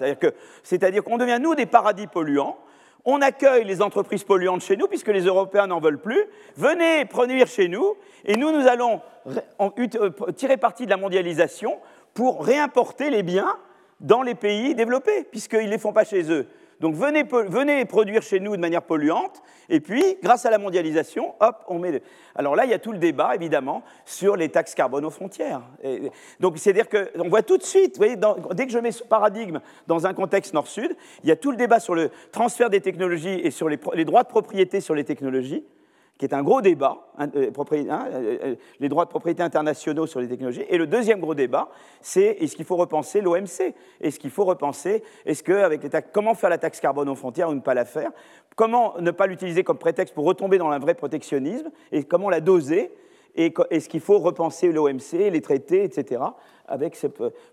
[0.63, 2.59] C'est-à-dire qu'on devient, nous, des paradis polluants.
[3.07, 6.23] On accueille les entreprises polluantes chez nous, puisque les Européens n'en veulent plus.
[6.57, 7.95] Venez produire chez nous,
[8.27, 11.79] et nous, nous allons euh, tirer parti de la mondialisation
[12.13, 13.57] pour réimporter les biens
[14.01, 16.47] dans les pays développés, puisqu'ils ne les font pas chez eux.
[16.81, 21.35] Donc venez, venez, produire chez nous de manière polluante, et puis, grâce à la mondialisation,
[21.41, 22.03] hop, on met...
[22.35, 25.63] Alors là, il y a tout le débat, évidemment, sur les taxes carbone aux frontières.
[26.41, 28.17] donc c'est-à-dire qu'on voit tout de suite, vous voyez,
[28.55, 31.57] dès que je mets ce paradigme dans un contexte nord-sud, il y a tout le
[31.57, 35.65] débat sur le transfert des technologies et sur les droits de propriété sur les technologies
[36.21, 37.51] qui est un gros débat, hein, euh,
[37.89, 40.67] hein, euh, euh, les droits de propriété internationaux sur les technologies.
[40.69, 41.71] Et le deuxième gros débat,
[42.03, 46.35] c'est est-ce qu'il faut repenser l'OMC Est-ce qu'il faut repenser, est-ce que avec les comment
[46.35, 48.11] faire la taxe carbone aux frontières ou ne pas la faire?
[48.55, 51.71] Comment ne pas l'utiliser comme prétexte pour retomber dans un vrai protectionnisme?
[51.91, 52.93] Et comment la doser?
[53.35, 56.21] Et est-ce qu'il faut repenser l'OMC, les traités, etc.,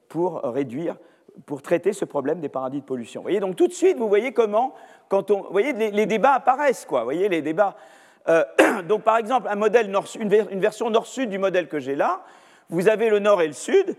[0.10, 0.98] pour réduire
[1.46, 3.22] pour traiter ce problème des paradis de pollution?
[3.22, 4.74] Vous voyez, donc tout de suite, vous voyez comment,
[5.08, 7.02] quand on, vous voyez, les débats apparaissent, quoi.
[7.02, 7.78] Vous voyez, les débats.
[8.30, 8.44] Euh,
[8.88, 12.22] donc par exemple, un modèle une, version nord-sud du modèle que j'ai là,
[12.70, 13.96] vous avez le nord et le sud,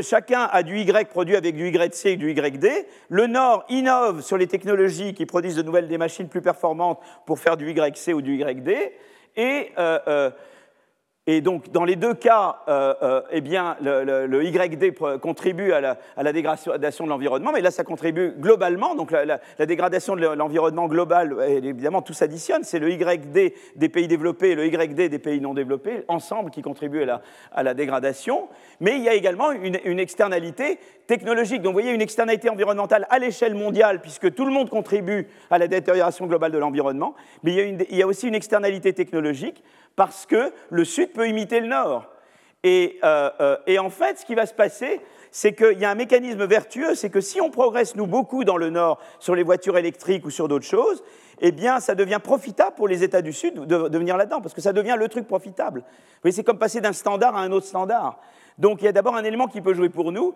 [0.00, 2.68] chacun a du Y produit avec du YC et du YD.
[3.08, 7.40] Le nord innove sur les technologies qui produisent de nouvelles des machines plus performantes pour
[7.40, 8.70] faire du YC ou du YD.
[9.36, 10.30] Et euh, euh,
[11.26, 16.32] et donc, dans les deux cas, euh, euh, eh bien, le, YD contribue à la,
[16.34, 18.94] dégradation de l'environnement, mais là, ça contribue globalement.
[18.94, 22.62] Donc, la, dégradation de l'environnement global, évidemment, tout s'additionne.
[22.62, 26.60] C'est le YD des pays développés et le YD des pays non développés, ensemble, qui
[26.60, 27.06] contribuent
[27.52, 28.48] à la, dégradation.
[28.80, 31.62] Mais il y a également une, externalité technologique.
[31.62, 35.56] Donc, vous voyez, une externalité environnementale à l'échelle mondiale, puisque tout le monde contribue à
[35.56, 37.14] la détérioration globale de l'environnement.
[37.44, 39.64] Mais il y a aussi une externalité technologique
[39.96, 42.06] parce que le Sud peut imiter le Nord.
[42.62, 45.90] Et, euh, euh, et en fait, ce qui va se passer, c'est qu'il y a
[45.90, 49.42] un mécanisme vertueux, c'est que si on progresse, nous, beaucoup dans le Nord sur les
[49.42, 51.02] voitures électriques ou sur d'autres choses,
[51.40, 54.54] eh bien, ça devient profitable pour les États du Sud de, de venir là-dedans, parce
[54.54, 55.82] que ça devient le truc profitable.
[56.30, 58.18] C'est comme passer d'un standard à un autre standard.
[58.58, 60.34] Donc il y a d'abord un élément qui peut jouer pour nous,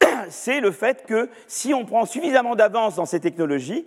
[0.28, 3.86] c'est le fait que si on prend suffisamment d'avance dans ces technologies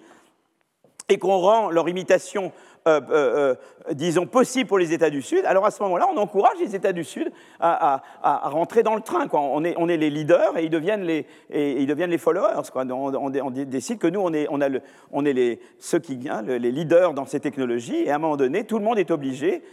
[1.10, 2.52] et qu'on rend leur imitation
[2.86, 3.56] euh, euh,
[3.90, 6.76] euh, disons, possible pour les États du Sud, alors à ce moment-là, on encourage les
[6.76, 7.32] États du Sud
[7.62, 9.28] à, rentrer dans le train.
[9.32, 12.62] On, est, les leaders et ils deviennent les, followers.
[12.76, 18.04] On, décide que nous, on est les, ceux qui, hein, les leaders dans ces technologies,
[18.04, 19.64] et à un moment donné, tout le monde est obligé.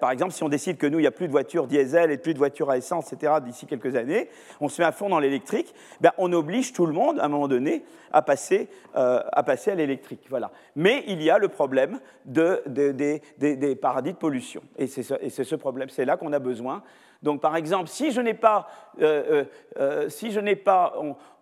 [0.00, 2.18] par exemple, si on décide que nous, il n'y a plus de voitures diesel et
[2.18, 4.28] plus de voitures à essence, etc., d'ici quelques années,
[4.60, 7.28] on se met à fond dans l'électrique, ben, on oblige tout le monde, à un
[7.28, 10.26] moment donné, à passer, à, passer à l'électrique.
[10.28, 10.50] Voilà.
[10.76, 14.62] Mais il y a le problème de des, paradis de pollution.
[14.76, 16.82] Et c'est ce, problème, c'est là qu'on a besoin.
[17.22, 18.68] Donc par exemple, si je n'ai pas,
[19.00, 19.44] euh, euh,
[19.78, 20.94] euh, si je n'ai pas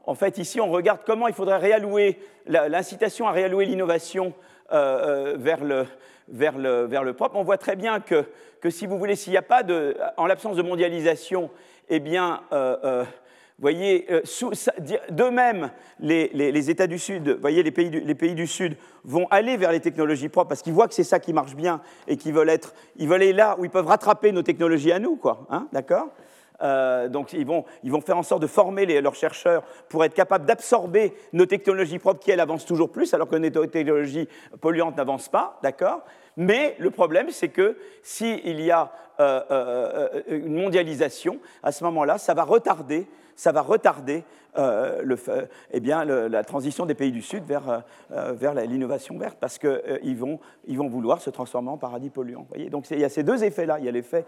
[0.06, 4.32] en fait, ici, on regarde comment il faudrait réallouer l'incitation à réallouer l'innovation
[4.70, 5.84] vers, le,
[6.28, 7.36] vers, le, vers le propre.
[7.36, 8.24] On voit très bien que,
[8.62, 11.50] que si vous voulez, s'il n'y a pas de, en l'absence de mondialisation,
[11.90, 12.40] eh bien,
[13.58, 14.22] voyez, euh,
[15.10, 19.56] d'eux-mêmes, les, États du Sud, voyez, les pays, du, les pays, du, Sud vont aller
[19.56, 22.32] vers les technologies propres parce qu'ils voient que c'est ça qui marche bien et qu'ils
[22.32, 25.46] veulent être, ils veulent aller là où ils peuvent rattraper nos technologies à nous, quoi.
[25.50, 26.08] Hein, D'accord?
[26.60, 27.64] Euh, donc ils vont,
[28.00, 32.32] faire en sorte de former leurs chercheurs pour être capables d'absorber nos technologies propres qui,
[32.32, 34.28] elles, avancent toujours plus, alors que nos technologies
[34.60, 36.02] polluantes n'avancent pas, d'accord?
[36.36, 42.34] Mais le problème, c'est que s'il y a euh, une mondialisation, à ce moment-là, ça
[42.34, 43.06] va retarder
[43.38, 44.24] ça va retarder
[44.58, 45.16] euh,
[45.70, 47.80] eh la transition des pays du Sud vers, euh,
[48.10, 52.48] euh, l'innovation verte, parce qu'ils vont, ils vont vouloir se transformer en paradis polluant.
[52.70, 53.78] Donc il y a ces deux effets-là.
[53.78, 54.26] Il y a l'effet.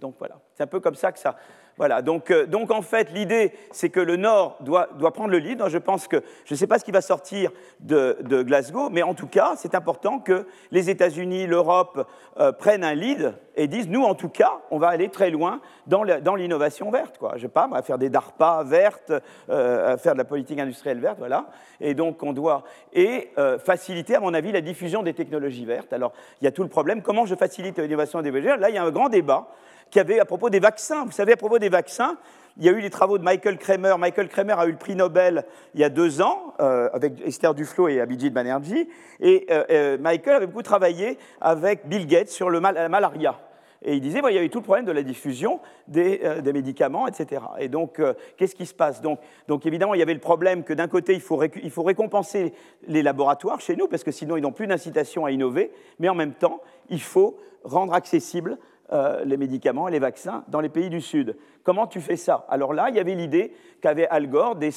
[0.00, 0.38] Donc voilà.
[0.54, 1.36] C'est un peu comme ça que ça,
[1.78, 5.38] voilà, donc, euh, donc en fait, l'idée, c'est que le Nord doit, doit, prendre le
[5.38, 5.62] lead.
[5.68, 7.50] Je pense que, je ne sais pas ce qui va sortir
[7.80, 12.08] de, de Glasgow, mais en tout cas, c'est important que les États-Unis, l'Europe
[12.38, 15.60] euh, prennent un lead et disent, nous, en tout cas, on va aller très loin
[15.86, 17.18] dans l'innovation verte.
[17.18, 17.32] Quoi.
[17.36, 19.12] Je sais pas, va faire des DARPA vertes,
[19.50, 21.46] euh, faire de la politique industrielle verte, voilà.
[21.80, 22.64] Et donc, on doit
[22.94, 23.30] et
[23.62, 25.92] faciliter, à mon avis, la diffusion des technologies vertes.
[25.92, 27.02] Alors, il y a tout le problème.
[27.02, 29.48] Comment je facilite l'innovation des Là, il y a un grand débat
[29.90, 31.04] qui avait à propos des vaccins.
[31.04, 32.16] Vous savez, à propos des vaccins,
[32.58, 33.96] il y a eu les travaux de Michael Kremer.
[33.98, 37.54] Michael Kremer a eu le prix Nobel il y a deux ans euh, avec Esther
[37.54, 38.88] Duflo et Abhijit Banerjee.
[39.20, 43.38] Et euh, euh, Michael avait beaucoup travaillé avec Bill Gates sur le la malaria.
[43.82, 46.18] Et il disait, il y avait tout le problème de la diffusion des,
[46.52, 47.42] médicaments, etc.
[47.60, 48.00] Et donc,
[48.36, 49.02] qu'est-ce qui se passe?
[49.02, 52.54] Donc, donc, évidemment, il y avait le problème que d'un côté, il faut récompenser
[52.88, 55.70] les laboratoires chez nous, parce que sinon, ils n'ont plus d'incitation à innover,
[56.00, 58.58] mais en même temps, il faut rendre accessible
[58.92, 61.36] euh, les médicaments et les vaccins dans les pays du Sud.
[61.64, 62.46] Comment tu fais ça?
[62.48, 64.72] Alors là, il y avait l'idée qu'avait Al Gore des,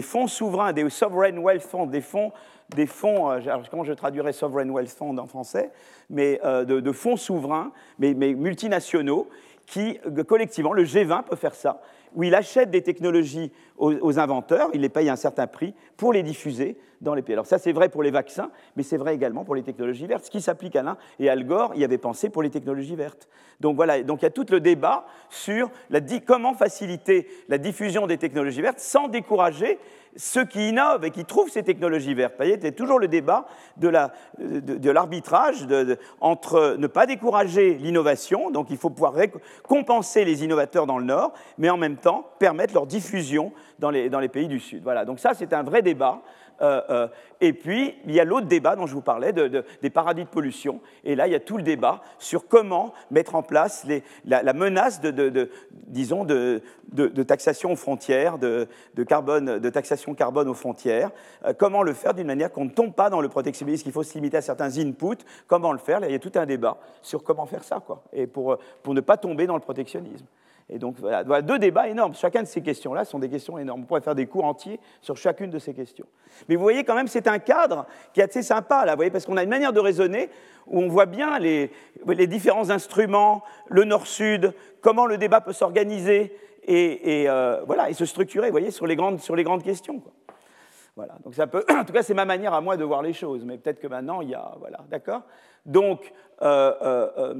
[0.00, 2.30] fonds souverains, des sovereign wealth funds, des fonds,
[2.76, 5.72] des fonds euh, comment je traduirais sovereign wealth fund en français,
[6.08, 9.28] mais euh, de, fonds souverains, mais, multinationaux,
[9.66, 11.80] qui collectivement, le G20 peut faire ça,
[12.14, 16.22] où il achète des technologies aux, inventeurs, il les paye un certain prix pour les
[16.22, 17.34] diffuser dans les pays.
[17.34, 20.26] Alors ça, c'est vrai pour les vaccins, mais c'est vrai également pour les technologies vertes,
[20.26, 20.96] ce qui s'applique à l'un.
[21.18, 23.28] Et Al Gore y avait pensé pour les technologies vertes.
[23.60, 28.06] Donc voilà, donc il y a tout le débat sur la, comment faciliter la diffusion
[28.06, 29.78] des technologies vertes sans décourager
[30.16, 32.32] ceux qui innovent et qui trouvent ces technologies vertes.
[32.32, 33.46] Vous voyez, c'est toujours le débat
[33.76, 33.88] de,
[34.90, 35.66] l'arbitrage
[36.20, 39.14] entre ne pas décourager l'innovation, donc il faut pouvoir
[39.66, 43.52] compenser les innovateurs dans le Nord, mais en même temps permettre leur diffusion
[43.82, 44.82] dans les, pays du Sud.
[44.82, 46.22] Voilà, donc ça c'est un vrai débat
[46.62, 47.08] euh, euh,
[47.40, 50.80] et puis, il y a l'autre débat dont je vous parlais, des paradis de pollution.
[51.04, 53.84] Et là, il y a tout le débat sur comment mettre en place
[54.24, 55.50] la, menace de,
[55.88, 56.62] disons, de,
[57.24, 58.68] taxation aux frontières, de,
[59.70, 61.10] taxation carbone aux frontières.
[61.44, 64.04] Euh, comment le faire d'une manière qu'on ne tombe pas dans le protectionnisme, qu'il faut
[64.04, 65.24] se limiter à certains inputs.
[65.48, 65.98] Comment le faire?
[65.98, 68.04] Là, il y a tout un débat sur comment faire ça, quoi.
[68.12, 70.26] Et pour ne pas tomber dans le protectionnisme.
[70.68, 72.14] Et donc voilà, deux débats énormes.
[72.14, 73.82] Chacune de ces questions-là sont des questions énormes.
[73.82, 76.06] On pourrait faire des cours entiers sur chacune de ces questions.
[76.48, 79.10] Mais vous voyez quand même, c'est un cadre qui est assez sympa, là, vous voyez,
[79.10, 80.30] parce qu'on a une manière de raisonner
[80.66, 81.70] où on voit bien les,
[82.26, 88.46] différents instruments, le nord-sud, comment le débat peut s'organiser et, euh, voilà, et se structurer,
[88.46, 90.00] vous voyez, sur les grandes, sur les grandes questions.
[90.94, 93.12] Voilà, donc ça peut, en tout cas, c'est ma manière à moi de voir les
[93.12, 95.22] choses, mais peut-être que maintenant, il y a, voilà, d'accord?
[95.64, 97.34] Donc, euh, euh,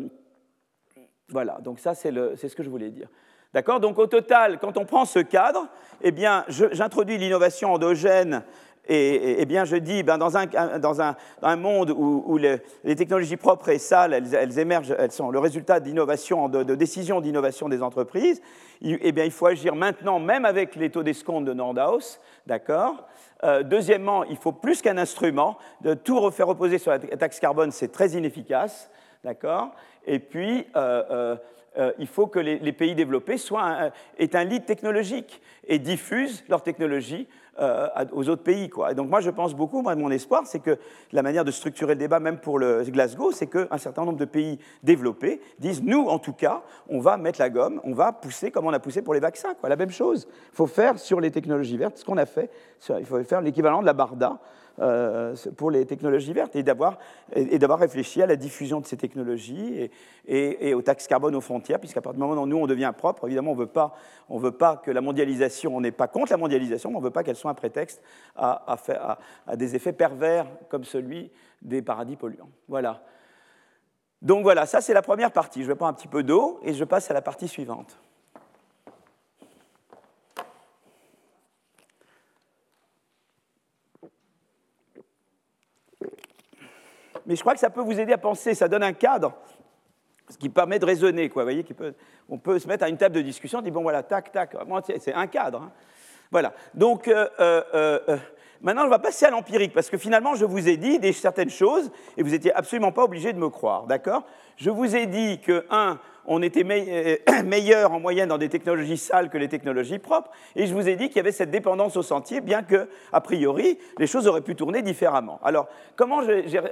[1.32, 3.08] voilà, donc ça c'est ce que je voulais dire.
[3.54, 3.80] D'accord?
[3.80, 5.68] Donc au total, quand on prend ce cadre,
[6.00, 8.42] eh bien, j'introduis l'innovation endogène
[8.88, 12.58] et, eh bien, je dis, ben, dans, un, dans, un, un, monde où, les,
[12.96, 17.80] technologies propres et sales, elles, émergent, elles sont le résultat d'innovation, de, décisions d'innovation des
[17.80, 18.42] entreprises,
[18.82, 22.18] eh bien, il faut agir maintenant, même avec les taux d'escompte de Nordhaus,
[22.48, 23.06] d'accord?
[23.44, 27.70] Euh, Deuxièmement, il faut plus qu'un instrument, de tout refaire reposer sur la taxe carbone,
[27.70, 28.90] c'est très inefficace,
[29.24, 29.74] d'accord?
[30.06, 31.36] Et puis, euh, euh,
[31.78, 36.62] euh, il faut que les, pays développés soient aient un lead technologique et diffusent leur
[36.62, 37.28] technologie
[38.12, 38.68] aux autres pays.
[38.70, 38.92] Quoi.
[38.92, 40.78] Et donc moi, je pense beaucoup, moi, mon espoir, c'est que
[41.12, 44.24] la manière de structurer le débat, même pour le Glasgow, c'est qu'un certain nombre de
[44.24, 48.50] pays développés disent, nous, en tout cas, on va mettre la gomme, on va pousser
[48.50, 49.54] comme on a poussé pour les vaccins.
[49.54, 49.68] Quoi.
[49.68, 50.26] La même chose.
[50.52, 52.50] Il faut faire sur les technologies vertes ce qu'on a fait.
[52.88, 54.40] Il faut faire l'équivalent de la BARDA
[55.56, 56.98] pour les technologies vertes et d'avoir,
[57.78, 59.90] réfléchi à la diffusion de ces technologies
[60.26, 63.26] et, aux taxes carbone aux frontières, puisqu'à partir du moment où nous, on devient propre,
[63.26, 66.96] évidemment, on ne veut pas que la mondialisation, on n'est pas contre la mondialisation, mais
[66.96, 68.02] on ne veut pas qu'elle soit un prétexte
[68.36, 72.50] à, faire, à, des effets pervers comme celui des paradis polluants.
[72.68, 73.02] Voilà.
[74.20, 75.62] Donc voilà, ça c'est la première partie.
[75.62, 77.98] Je vais prendre un petit peu d'eau et je passe à la partie suivante.
[87.26, 89.34] Mais je crois que ça peut vous aider à penser, ça donne un cadre,
[90.28, 91.94] ce qui permet de raisonner, quoi, voyez, peut,
[92.28, 94.56] on peut se mettre à une table de discussion, on dit, bon voilà, tac, tac,
[95.00, 95.62] c'est un cadre.
[95.62, 95.72] Hein.
[96.30, 98.16] Voilà, donc euh, euh, euh,
[98.62, 101.50] maintenant, je vais passer à l'empirique, parce que finalement, je vous ai dit des, certaines
[101.50, 104.24] choses, et vous n'étiez absolument pas obligé de me croire, d'accord?
[104.56, 108.96] Je vous ai dit que, un, on était euh, meilleur en moyenne dans des technologies
[108.96, 111.96] sales que les technologies propres, et je vous ai dit qu'il y avait cette dépendance
[111.96, 115.40] au sentier, bien que, a priori, les choses auraient pu tourner différemment.
[115.42, 116.20] Alors, comment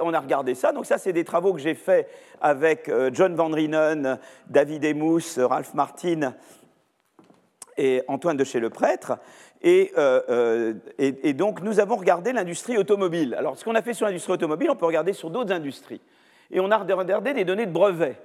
[0.01, 0.73] on a regardé ça?
[0.73, 2.09] Donc ça, c'est des travaux que j'ai faits
[2.41, 6.35] avec euh, John Van Rienen, David Emous, Ralph Martin
[7.77, 9.19] et Antoine de chez le prêtre.
[9.63, 13.35] Et, euh, et donc, nous avons regardé l'industrie automobile.
[13.35, 16.01] Alors, ce qu'on a fait sur l'industrie automobile, on peut regarder sur d'autres industries.
[16.51, 18.17] Et on a regardé des données de brevets.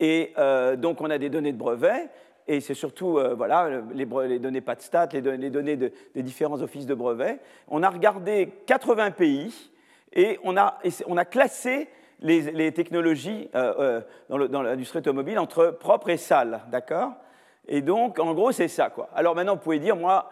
[0.00, 2.10] Et euh, donc, on a des données de brevets,
[2.48, 6.94] et c'est surtout euh, voilà, les, données PATSTAT, les, les données des différents offices de
[6.94, 7.40] brevets.
[7.68, 9.70] On a regardé 80 pays
[10.12, 11.88] et on a, on a classé
[12.20, 17.12] les, technologies euh, dans l'industrie automobile entre propre et sale, d'accord?
[17.68, 19.08] Et donc, en gros, c'est ça, quoi.
[19.14, 20.30] Alors maintenant, vous pouvez dire, moi,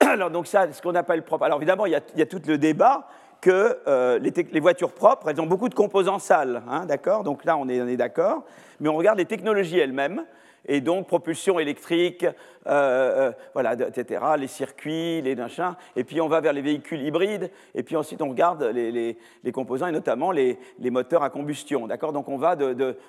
[0.00, 1.44] alors donc ça, ce qu'on appelle propre.
[1.44, 3.08] Alors évidemment, il y, a, il y a tout le débat
[3.40, 7.24] que euh, les, voitures propres, elles ont beaucoup de composants sales, hein, d'accord?
[7.24, 8.44] Donc là, on est, est d'accord.
[8.80, 10.24] Mais on regarde les technologies elles-mêmes,
[10.66, 12.26] et donc propulsion électrique,
[12.66, 17.02] euh, euh, voilà, etc., les circuits, les machins, et puis on va vers les véhicules
[17.02, 19.16] hybrides, et puis ensuite on regarde les,
[19.52, 20.58] composants, et notamment les,
[20.90, 22.12] moteurs à combustion, d'accord?
[22.12, 22.56] Donc on va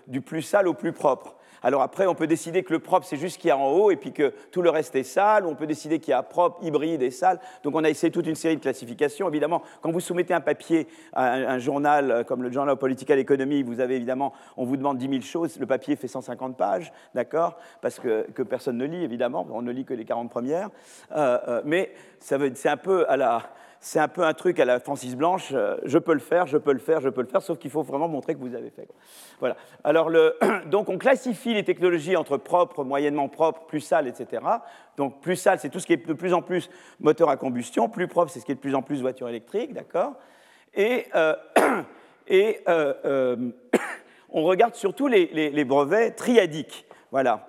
[0.08, 1.36] du plus sale au plus propre.
[1.62, 3.70] Alors après, on peut décider que le propre, c'est juste ce qu'il y a en
[3.70, 6.14] haut et puis que tout le reste est sale, ou on peut décider qu'il y
[6.14, 7.40] a propre, hybride et sale.
[7.64, 9.28] Donc on a essayé toute une série de classifications.
[9.28, 13.20] Évidemment, quand vous soumettez un papier à un, journal euh, comme le Journal of Political
[13.20, 16.94] Economy, vous avez évidemment, on vous demande 10 000 choses, le papier fait 150 pages,
[17.14, 17.58] d'accord?
[17.82, 20.70] Parce que, personne ne lit, évidemment, on ne lit que les 40 premières.
[21.12, 22.36] Euh, euh, mais c'est
[22.68, 23.06] un peu
[23.82, 26.58] c'est un peu un truc à la Francis Blanche, euh, je peux le faire, je
[26.58, 28.70] peux le faire, je peux le faire, sauf qu'il faut vraiment montrer que vous avez
[28.70, 28.88] fait.
[29.40, 29.56] Voilà.
[29.84, 30.36] Alors, le,
[30.66, 34.44] donc on classifie les technologies entre propres, moyennement propres, plus sales, etc.
[34.98, 36.70] Donc plus sale, c'est tout ce qui est de plus en plus
[37.00, 39.74] moteur à combustion, plus propre, c'est ce qui est de plus en plus voiture électrique,
[39.74, 40.14] d'accord
[40.76, 41.08] Et,
[42.28, 42.60] et
[44.30, 46.86] on regarde surtout les, les brevets triadiques.
[47.12, 47.49] Voilà.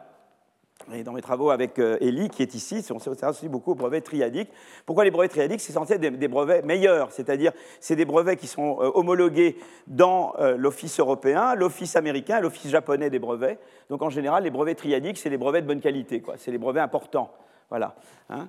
[1.05, 4.03] Dans mes travaux avec euh, Elie, qui est ici, on s'intéresse aussi beaucoup aux brevets
[4.03, 4.51] triadiques.
[4.87, 5.61] Pourquoi les brevets triadiques?
[5.61, 10.35] C'est censé être des, brevets meilleurs, c'est-à-dire c'est des brevets qui sont euh, homologués dans
[10.41, 13.59] euh, l'Office européen, l'Office américain, l'Office japonais des brevets.
[13.89, 16.83] Donc en général, les brevets triadiques, c'est les brevets de bonne qualité, c'est les brevets
[16.83, 17.31] importants.
[17.69, 17.95] Voilà.
[18.29, 18.49] Hein.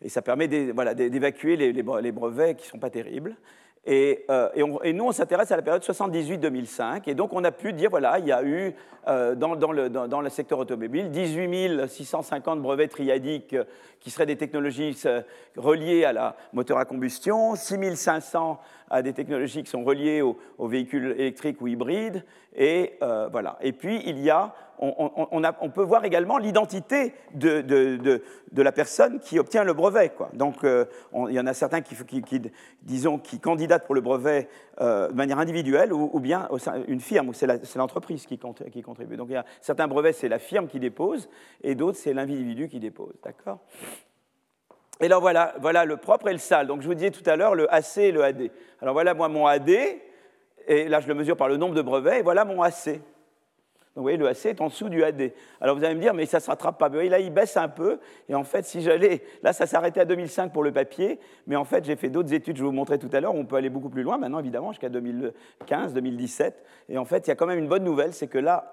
[0.00, 3.34] et ça permet d'évacuer les, brevets qui ne sont pas terribles.
[3.88, 4.48] Euh,
[4.84, 7.02] et, nous, on s'intéresse à la période 78-2005.
[7.06, 8.74] Et donc, on a pu dire, voilà, il y a eu
[9.08, 13.64] euh, dans, le, secteur automobile 18 650 brevets triadiques euh,
[13.98, 14.96] qui seraient des technologies
[15.56, 18.60] reliées à la moteur à combustion, 6 500
[18.90, 22.24] à des technologies qui sont reliées aux, véhicules électriques ou hybrides.
[22.54, 23.56] Et voilà.
[23.62, 28.22] Et puis, il y a on, peut voir également l'identité de,
[28.56, 30.12] la personne qui obtient le brevet.
[30.32, 30.84] Donc, euh,
[31.28, 31.94] il y en a certains qui,
[32.82, 34.48] disons, qui candidatent pour le brevet
[34.80, 36.48] euh, de manière individuelle ou, bien
[36.88, 38.38] une firme, où c'est l'entreprise qui,
[38.72, 39.16] qui, contribue.
[39.16, 41.28] Donc, il y a certains brevets, c'est la firme qui dépose,
[41.62, 43.14] et d'autres, c'est l'individu qui dépose.
[43.22, 43.60] D'accord?
[45.00, 46.66] Et là, voilà, voilà le propre et le sale.
[46.66, 48.50] Donc, je vous disais tout à l'heure le AC et le AD.
[48.80, 52.20] Alors, voilà, moi, mon AD, et là, je le mesure par le nombre de brevets,
[52.20, 53.00] et voilà mon AC.
[53.94, 55.32] Donc vous voyez, le AC est en dessous du AD.
[55.60, 56.88] Alors vous allez me dire, mais ça ne se rattrape pas.
[56.88, 58.00] là, il baisse un peu.
[58.26, 59.22] Et en fait, si j'allais.
[59.42, 61.20] Là, ça s'arrêtait à 2005 pour le papier.
[61.46, 63.34] Mais en fait, j'ai fait d'autres études, je vous montrais tout à l'heure.
[63.34, 66.64] On peut aller beaucoup plus loin maintenant, évidemment, jusqu'à 2015, 2017.
[66.88, 68.72] Et en fait, il y a quand même une bonne nouvelle c'est que là,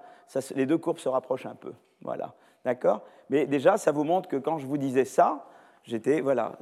[0.54, 1.72] les deux courbes se rapprochent un peu.
[2.00, 2.34] Voilà.
[2.64, 3.04] D'accord?
[3.28, 5.46] Mais déjà, ça vous montre que quand je vous disais ça,
[5.84, 6.22] j'étais.
[6.22, 6.58] Voilà.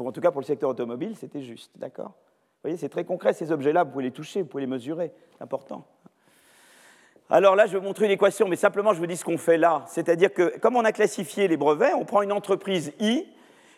[0.00, 1.72] En tout cas, pour le secteur automobile, c'était juste.
[1.76, 2.08] D'accord?
[2.08, 3.84] Vous voyez, c'est très concret, ces objets-là.
[3.84, 5.12] Vous pouvez les toucher, vous pouvez les mesurer.
[5.32, 5.86] C'est important.
[7.28, 9.36] Alors là, je vais vous montrer une équation, mais simplement, je vous dis ce qu'on
[9.38, 9.84] fait là.
[9.88, 13.26] C'est-à-dire que, comme on a classifié les brevets, on prend une entreprise I,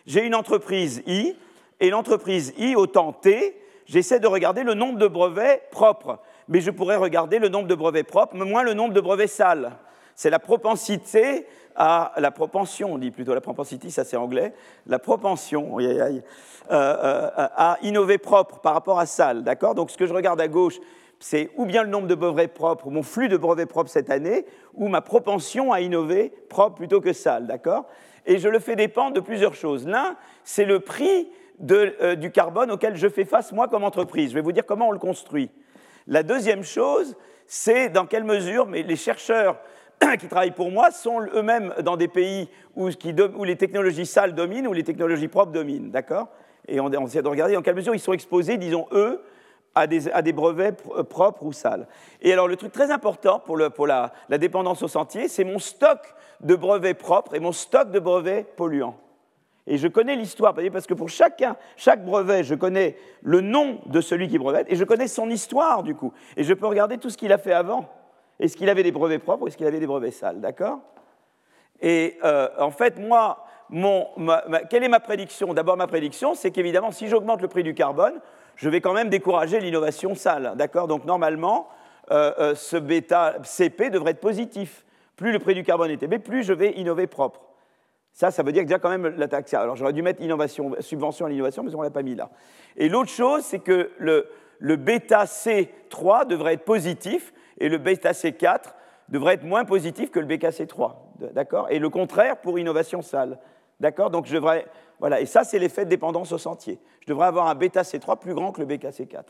[0.05, 1.35] j'ai une entreprise I,
[1.79, 6.19] et l'entreprise I, autant T, j'essaie de regarder le nombre de brevets propres.
[6.47, 9.71] Mais je pourrais regarder le nombre de brevets propres, moins le nombre de brevets sales.
[10.15, 14.53] C'est la propensité à la propension, on dit plutôt la propensité, ça c'est anglais,
[14.85, 16.19] la propension euh,
[16.71, 19.43] euh, à innover propre par rapport à sale.
[19.43, 19.75] D'accord?
[19.75, 20.79] Donc ce que je regarde à gauche,
[21.19, 24.45] c'est ou bien le nombre de brevets propres, mon flux de brevets propres cette année,
[24.73, 27.85] ou ma propension à innover propre plutôt que sale, d'accord?
[28.25, 29.87] Et je le fais dépendre de plusieurs choses.
[29.87, 31.29] L'un, c'est le prix
[31.71, 34.29] euh, du carbone auquel je fais face moi comme entreprise.
[34.29, 35.49] Je vais vous dire comment on le construit.
[36.07, 37.15] La deuxième chose,
[37.47, 39.59] c'est dans quelle mesure mais les chercheurs
[40.19, 44.67] qui travaillent pour moi sont eux-mêmes dans des pays où, où, les technologies sales dominent,
[44.67, 46.29] ou les technologies propres dominent, d'accord?
[46.67, 49.21] Et on, on essaie de regarder dans quelle mesure ils sont exposés, disons, eux,
[49.79, 51.87] à des, brevets euh, propres ou sales.
[52.21, 55.99] Et alors le truc très important pour, la, dépendance au sentier, c'est mon stock
[56.41, 58.97] de brevets propres et mon stock de brevets polluants.
[59.67, 64.01] Et je connais l'histoire, parce que pour chacun, chaque brevet, je connais le nom de
[64.01, 66.11] celui qui brevette, et je connais son histoire, du coup.
[66.37, 67.87] Et je peux regarder tout ce qu'il a fait avant.
[68.39, 70.79] Est-ce qu'il avait des brevets propres ou est-ce qu'il avait des brevets sales, d'accord?
[71.81, 73.45] Et euh, en fait, moi,
[74.69, 75.53] quelle est ma prédiction?
[75.53, 78.19] D'abord, ma prédiction, c'est qu'évidemment, si j'augmente le prix du carbone,
[78.59, 80.53] je vais quand même décourager l'innovation sale.
[80.57, 80.87] D'accord?
[80.87, 81.69] Donc normalement,
[82.11, 84.85] euh, euh, ce bêta CP devrait être positif.
[85.15, 87.41] Plus le prix du carbone est élevé, plus je vais innover propre.
[88.11, 89.53] Ça, ça veut dire que déjà quand même la taxe.
[89.53, 92.29] Alors j'aurais dû mettre innovation, subvention à l'innovation, mais on ne l'a pas mis là.
[92.75, 98.73] Et l'autre chose, c'est que le, bêta C3 devrait être positif et le bêta C4
[99.07, 100.95] devrait être moins positif que le BKC3.
[101.33, 101.67] D'accord?
[101.69, 103.39] Et le contraire pour innovation sale.
[103.79, 104.09] D'accord?
[104.09, 104.65] Donc je devrais
[104.99, 106.79] voilà, et ça, c'est l'effet de dépendance au sentier.
[107.01, 109.23] Je devrais avoir un bêta C3 plus grand que le BKC4.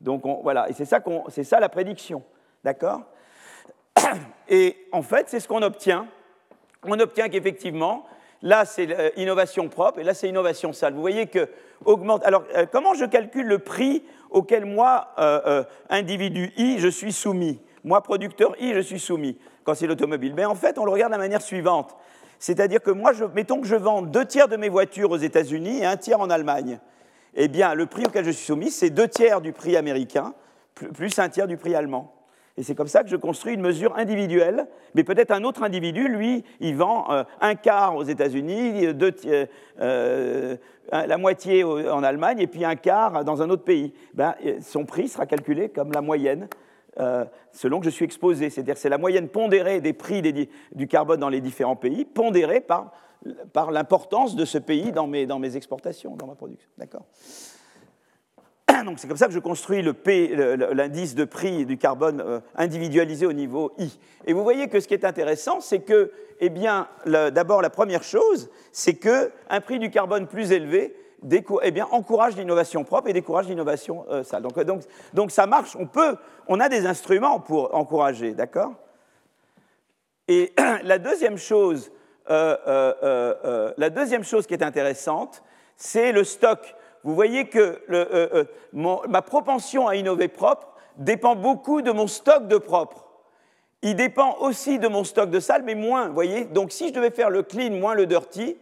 [0.00, 1.00] Donc voilà, et c'est ça,
[1.42, 2.22] ça la prédiction.
[2.64, 3.02] D'accord?
[4.48, 6.06] Et en fait, c'est ce qu'on obtient.
[6.84, 8.06] On obtient qu'effectivement,
[8.42, 10.94] là, c'est l'innovation propre, et là, c'est innovation sale.
[10.94, 11.48] Vous voyez que.
[12.24, 17.12] Alors, euh, comment je calcule le prix auquel moi, euh, euh, individu I, je suis
[17.12, 17.60] soumis?
[17.84, 20.34] Moi, producteur I, je suis soumis quand c'est l'automobile.
[20.34, 21.96] Mais en fait, on le regarde de la manière suivante.
[22.40, 25.84] C'est-à-dire que moi, mettons que je vends deux tiers de mes voitures aux États-Unis et
[25.84, 26.80] un tiers en Allemagne.
[27.34, 30.32] Eh bien, le prix auquel je suis soumis, c'est deux tiers du prix américain,
[30.74, 32.14] plus un tiers du prix allemand.
[32.56, 36.08] Et c'est comme ça que je construis une mesure individuelle, mais peut-être un autre individu,
[36.08, 38.86] lui, il vend euh, un quart aux États-Unis,
[39.78, 40.56] euh,
[40.90, 43.92] la moitié en Allemagne, et puis un quart dans un autre pays.
[44.14, 46.48] Ben, son prix sera calculé comme la moyenne
[47.00, 48.50] euh, selon que je suis exposé.
[48.50, 52.92] C'est-à-dire c'est la moyenne pondérée des prix du carbone dans les différents pays, pondérée par
[53.52, 56.70] par l'importance de ce pays dans mes, dans mes exportations, dans ma production.
[56.78, 57.04] D'accord
[58.84, 63.32] donc c'est comme ça que je construis l'indice de prix du carbone euh, individualisé au
[63.32, 63.98] niveau I.
[64.26, 68.02] Et vous voyez que ce qui est intéressant, c'est que, eh bien, d'abord la première
[68.02, 70.94] chose, c'est qu'un prix du carbone plus élevé
[71.62, 74.42] eh bien, encourage l'innovation propre et décourage l'innovation euh, sale.
[74.42, 76.16] Donc, donc, donc, ça marche, on peut,
[76.48, 78.72] on a des instruments pour encourager, d'accord?
[80.28, 80.52] Et
[80.82, 81.90] la deuxième chose,
[82.30, 85.42] euh, la deuxième chose qui est intéressante,
[85.76, 91.82] c'est le stock vous voyez que euh, euh, ma propension à innover propre dépend beaucoup
[91.82, 93.06] de mon stock de propre.
[93.82, 96.44] Il dépend aussi de mon stock de sale, mais moins, vous voyez?
[96.44, 98.58] Donc si je devais faire le clean moins le dirty,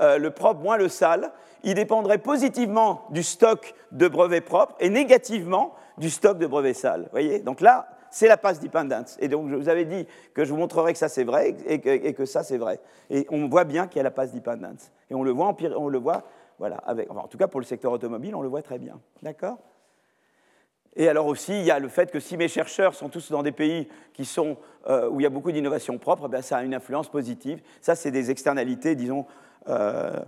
[0.00, 1.32] euh, le propre moins le sale,
[1.64, 7.08] il dépendrait positivement du stock de brevets propres et négativement du stock de brevets sales.
[7.12, 9.16] voyez Donc là, c'est la passe dependence.
[9.20, 11.80] Et donc je vous avais dit que je vous montrerai que ça c'est vrai et
[11.80, 12.80] que, ça c'est vrai.
[13.10, 14.90] Et on voit bien qu'il y a la passe dependence.
[15.10, 16.24] Et on le voit, on le voit
[16.58, 19.00] voilà, en tout cas pour le secteur automobile, on le voit très bien.
[19.22, 19.58] D'accord?
[20.94, 23.42] Et alors aussi, il y a le fait que si mes chercheurs sont tous dans
[23.42, 24.58] des pays qui sont,
[24.88, 27.62] euh, où il y a beaucoup d'innovation propre, ben ça a une influence positive.
[27.80, 29.24] Ça, c'est des externalités, disons,
[29.68, 30.20] euh,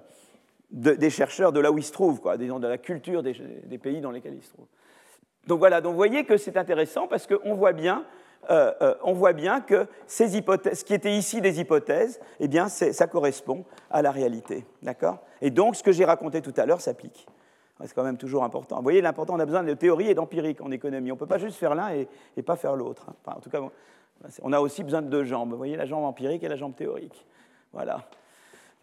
[0.74, 4.00] des chercheurs de là où ils se trouvent, quoi, disons, de la culture des, pays
[4.00, 4.66] dans lesquels ils se trouvent.
[5.46, 8.04] Donc voilà, donc vous voyez que c'est intéressant parce qu'on voit bien
[8.50, 12.68] euh, euh, voit bien que ces hypothèses, ce qui était ici des hypothèses, eh bien,
[12.68, 14.66] ça correspond à la réalité.
[14.82, 15.20] D'accord?
[15.40, 17.26] Et donc, ce que j'ai raconté tout à l'heure s'applique.
[17.80, 18.76] C'est quand même toujours important.
[18.76, 21.10] Vous voyez, l'important, on a besoin de théorie et d'empirique en économie.
[21.10, 23.06] On ne peut pas juste faire l'un et, pas faire l'autre.
[23.24, 23.60] Enfin, en tout cas,
[24.42, 25.50] on a aussi besoin de deux jambes.
[25.50, 27.26] Vous voyez, la jambe empirique et la jambe théorique.
[27.72, 28.06] Voilà.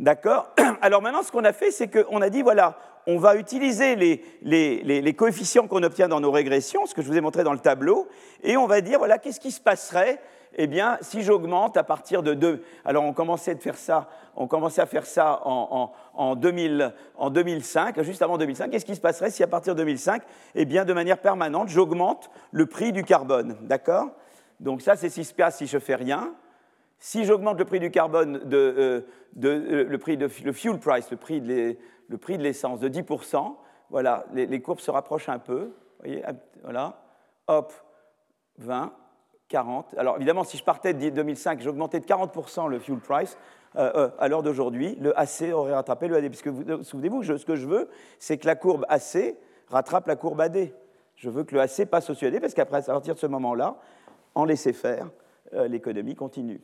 [0.01, 0.49] D'accord
[0.81, 2.75] Alors maintenant, ce qu'on a fait, c'est qu'on a dit, voilà,
[3.05, 7.21] on va utiliser les, coefficients qu'on obtient dans nos régressions, ce que je vous ai
[7.21, 8.07] montré dans le tableau,
[8.41, 10.19] et on va dire, voilà, qu'est-ce qui se passerait
[10.57, 15.93] eh bien, si j'augmente à partir de 2, alors on commençait, à faire ça en,
[16.13, 19.79] en, 2000, en 2005, juste avant 2005, qu'est-ce qui se passerait si à partir de
[19.79, 20.23] 2005,
[20.55, 24.09] eh bien, de manière permanente, j'augmente le prix du carbone, d'accord?
[24.59, 26.33] Donc ça, c'est ce qui se passe si je fais rien.
[27.03, 29.01] Si j'augmente le prix du carbone, euh,
[29.43, 33.55] euh, le prix de fuel price, le prix de l'essence de 10%,
[33.89, 36.23] voilà, les, courbes se rapprochent un peu, voyez,
[36.61, 37.01] voilà,
[37.47, 37.73] hop,
[38.59, 38.93] 20,
[39.49, 39.95] 40.
[39.97, 43.35] Alors évidemment, si je partais de 2005, j'augmentais de 40% le fuel price,
[43.77, 46.27] euh, à l'heure d'aujourd'hui, le AC aurait rattrapé le AD.
[46.27, 47.89] Puisque vous, souvenez-vous, ce que je veux,
[48.19, 49.35] c'est que la courbe AC
[49.69, 50.69] rattrape la courbe AD.
[51.15, 53.77] Je veux que le AC passe au AD, parce qu'après, à partir de ce moment-là,
[54.35, 55.09] en laisser faire,
[55.51, 56.61] l'économie continue.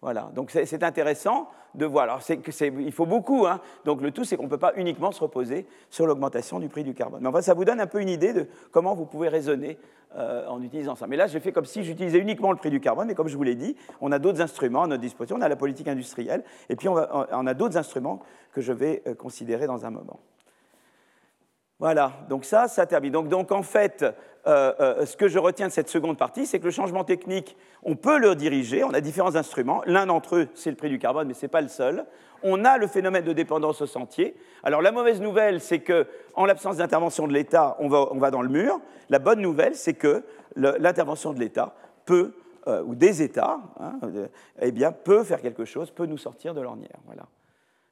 [0.00, 2.04] Voilà, donc c'est intéressant de voir.
[2.04, 3.60] Alors, il faut beaucoup, hein.
[3.84, 6.84] donc le tout, c'est qu'on ne peut pas uniquement se reposer sur l'augmentation du prix
[6.84, 7.20] du carbone.
[7.20, 9.76] Mais enfin, ça vous donne un peu une idée de comment vous pouvez raisonner
[10.16, 11.08] euh, en utilisant ça.
[11.08, 13.36] Mais là, j'ai fait comme si j'utilisais uniquement le prix du carbone, mais comme je
[13.36, 16.44] vous l'ai dit, on a d'autres instruments à notre disposition, on a la politique industrielle,
[16.68, 18.20] et puis on, a d'autres instruments
[18.52, 20.20] que je vais euh, considérer dans un moment.
[21.80, 23.12] Voilà, donc ça, ça termine.
[23.12, 24.04] Donc, en fait,
[24.48, 27.56] euh, euh, ce que je retiens de cette seconde partie, c'est que le changement technique,
[27.84, 29.82] on peut le diriger, on a différents instruments.
[29.86, 32.04] L'un d'entre eux, c'est le prix du carbone, mais ce n'est pas le seul.
[32.42, 34.36] On a le phénomène de dépendance au sentier.
[34.64, 38.42] Alors la mauvaise nouvelle, c'est qu'en l'absence d'intervention de l'État, on va, on va, dans
[38.42, 38.80] le mur.
[39.08, 40.24] La bonne nouvelle, c'est que
[40.56, 41.74] l'intervention de l'État
[42.04, 42.34] peut,
[42.66, 44.00] euh, ou des États, hein,
[44.60, 46.98] eh bien, peut faire quelque chose, peut nous sortir de l'ornière.
[47.06, 47.22] Voilà.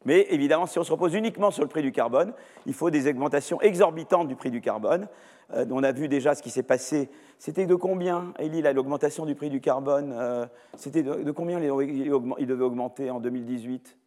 [0.06, 2.32] Mais évidemment, si on se repose uniquement sur le prix du carbone,
[2.64, 5.08] il faut des augmentations exorbitantes du prix du carbone.
[5.52, 7.10] Euh, on a vu déjà ce qui s'est passé.
[7.40, 10.46] C'était de combien, Elie, l'augmentation du prix du carbone euh,
[10.76, 13.98] C'était de, combien il devait augmenter en 2018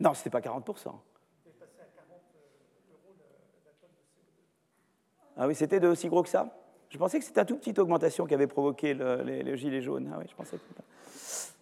[0.00, 0.88] Non, ce n'était pas 40%.
[5.36, 6.48] Ah oui, c'était de aussi gros que ça?
[6.88, 10.10] Je pensais que c'était une toute petite augmentation qui avait provoqué les, gilets jaunes.
[10.14, 10.62] Ah oui, je pensais que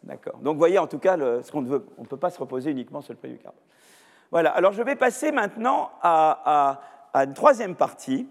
[0.05, 0.39] D'accord.
[0.39, 2.71] Donc, vous voyez, en tout cas, ce qu'on veut, on ne peut pas se reposer
[2.71, 3.61] uniquement sur le prix du carbone.
[4.33, 4.51] Voilà.
[4.51, 6.81] Alors, je vais passer maintenant à,
[7.15, 8.27] une troisième partie,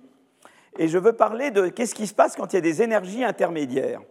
[0.78, 3.24] et je veux parler de qu'est-ce qui se passe quand il y a des énergies
[3.24, 4.01] intermédiaires.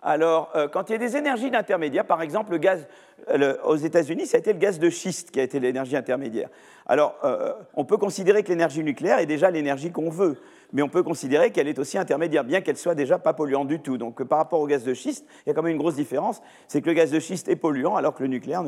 [0.00, 2.86] Alors, euh, quand il y a des énergies intermédiaires, par exemple, le gaz
[3.28, 6.48] euh, aux États-Unis, ça a été le gaz de schiste qui a été l'énergie intermédiaire.
[6.86, 10.38] Alors, euh, on peut considérer que l'énergie nucléaire est déjà l'énergie qu'on veut
[10.72, 13.80] mais on peut considérer qu'elle est aussi intermédiaire, bien qu'elle soit déjà pas polluante du
[13.80, 13.98] tout.
[13.98, 16.42] Donc par rapport au gaz de schiste, il y a quand même une grosse différence,
[16.66, 18.64] c'est que le gaz de schiste est polluant, alors que le nucléaire,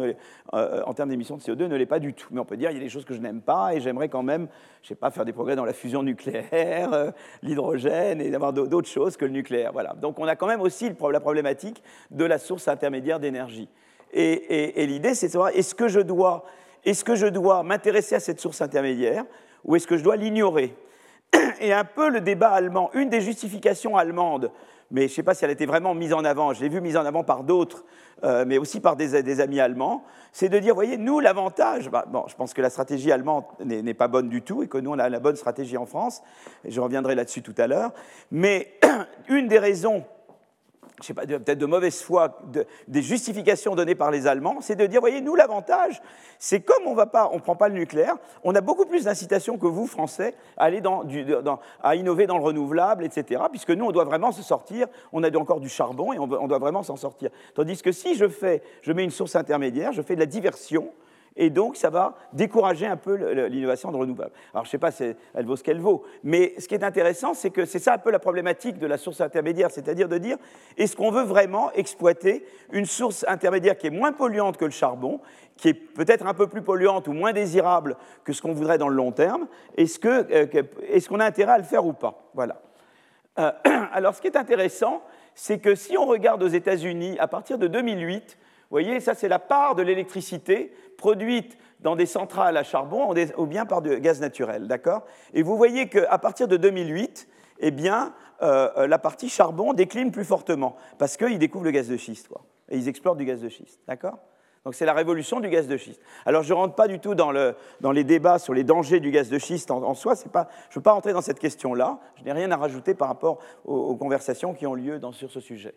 [0.55, 2.28] euh, en termes d'émissions de CO2, ne l'est pas du tout.
[2.30, 4.09] Mais on peut dire, il y a des choses que je n'aime pas, et j'aimerais
[4.09, 4.48] quand même,
[4.82, 7.11] je sais pas, faire des progrès dans la fusion nucléaire, euh,
[7.42, 9.72] l'hydrogène, et d'avoir d'autres choses que le nucléaire.
[9.72, 9.94] Voilà.
[9.94, 13.68] Donc on a quand même aussi la problématique de la source intermédiaire d'énergie.
[14.12, 16.44] Et, l'idée, c'est de savoir, est-ce que je dois,
[16.84, 19.24] est-ce que je dois m'intéresser à cette source intermédiaire,
[19.64, 20.74] ou est-ce que je dois l'ignorer?
[21.60, 22.90] Et un peu le débat allemand.
[22.94, 24.50] Une des justifications allemandes,
[24.90, 26.68] mais je ne sais pas si elle a été vraiment mise en avant, je l'ai
[26.68, 27.84] vue mise en avant par d'autres,
[28.24, 32.24] euh, mais aussi par des, amis allemands, c'est de dire, voyez, nous, l'avantage, bah, bon,
[32.26, 34.98] je pense que la stratégie allemande n'est pas bonne du tout et que nous, on
[34.98, 36.22] a la bonne stratégie en France,
[36.64, 37.92] et je reviendrai là-dessus tout à l'heure,
[38.30, 38.78] mais
[39.28, 40.04] une des raisons
[41.01, 42.38] je sais pas, peut-être de mauvaise foi,
[42.88, 46.03] des justifications données par les Allemands, c'est de dire, voyez, nous, l'avantage,
[46.38, 49.86] c'est comme on ne prend pas le nucléaire, on a beaucoup plus d'incitation que vous,
[49.86, 50.70] Français, à,
[51.94, 55.61] innover dans le renouvelable, etc., puisque nous, on doit vraiment se sortir, on a encore
[55.61, 57.30] du charbon et on, on doit vraiment s'en sortir.
[57.55, 60.90] Tandis que si je fais, je mets une source intermédiaire, je fais de la diversion,
[61.36, 63.14] et donc ça va décourager un peu
[63.46, 64.32] l'innovation de renouvelable.
[64.52, 66.84] Alors je ne sais pas, si elle vaut ce qu'elle vaut, mais ce qui est
[66.84, 70.18] intéressant, c'est que c'est ça un peu la problématique de la source intermédiaire, c'est-à-dire de
[70.18, 70.36] dire,
[70.76, 75.20] est-ce qu'on veut vraiment exploiter une source intermédiaire qui est moins polluante que le charbon,
[75.56, 78.88] qui est peut-être un peu plus polluante ou moins désirable que ce qu'on voudrait dans
[78.88, 80.46] le long terme Est-ce euh,
[81.08, 82.30] qu'on a intérêt à le faire ou pas?
[82.34, 82.60] Voilà.
[83.38, 83.52] Euh,
[83.92, 85.02] alors ce qui est intéressant,
[85.34, 88.38] c'est que si on regarde aux États-Unis, à partir de 2008,
[88.70, 93.46] vous voyez, ça c'est la part de l'électricité produite dans des centrales à charbon ou
[93.46, 95.04] bien par du gaz naturel, d'accord?
[95.34, 97.26] Et vous voyez qu'à partir de 2008,
[97.58, 101.96] eh bien, euh, la partie charbon décline plus fortement parce qu'ils découvrent le gaz de
[101.96, 102.28] schiste.
[102.68, 104.18] Et ils explorent du gaz de schiste, d'accord?
[104.64, 106.00] Donc c'est la révolution du gaz de schiste.
[106.24, 109.30] Alors je ne rentre pas du tout dans, les débats sur les dangers du gaz
[109.30, 112.52] de schiste en, soi, je ne veux pas rentrer dans cette question-là, je n'ai rien
[112.52, 115.74] à rajouter par rapport aux, conversations qui ont lieu sur ce sujet.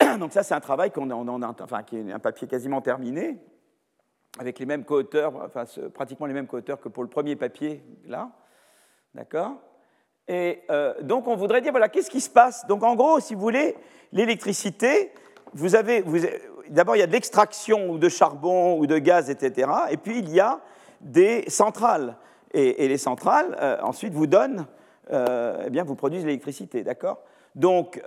[0.18, 3.38] Donc ça, c'est un travail qu'on enfin, qui est un papier quasiment terminé,
[4.38, 5.64] avec les mêmes co-auteurs, enfin,
[5.94, 8.30] pratiquement les mêmes co-auteurs que pour le premier papier, là.
[9.14, 9.56] D'accord?
[10.28, 12.66] Et euh, donc, on voudrait dire, voilà, qu'est-ce qui se passe?
[12.66, 13.76] Donc, en gros, si vous voulez,
[14.12, 15.12] l'électricité,
[15.52, 16.04] vous avez,
[16.68, 19.70] d'abord, il y a de l'extraction de charbon ou de gaz, etc.
[19.90, 20.60] Et puis, il y a
[21.00, 22.16] des centrales.
[22.52, 24.66] Et, les centrales, euh, ensuite, vous donnent,
[25.12, 27.22] euh, eh bien, vous produisent l'électricité, d'accord?
[27.54, 28.02] Donc,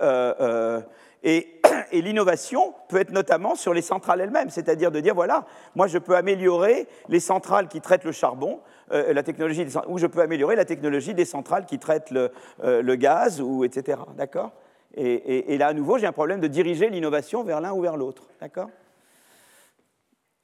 [1.22, 1.60] et,
[1.92, 6.16] l'innovation peut être notamment sur les centrales elles-mêmes, c'est-à-dire de dire, voilà, moi je peux
[6.16, 8.60] améliorer les centrales qui traitent le charbon,
[8.92, 12.32] euh, la technologie ou je peux améliorer la technologie des centrales qui traitent le,
[12.64, 13.98] euh, gaz, ou etc.
[14.16, 14.52] D'accord?
[14.94, 18.24] Et, là, à nouveau, j'ai un problème de diriger l'innovation vers l'un ou vers l'autre.
[18.40, 18.70] D'accord?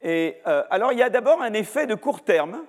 [0.02, 2.62] Et euh, alors, il y a d'abord un effet de court terme.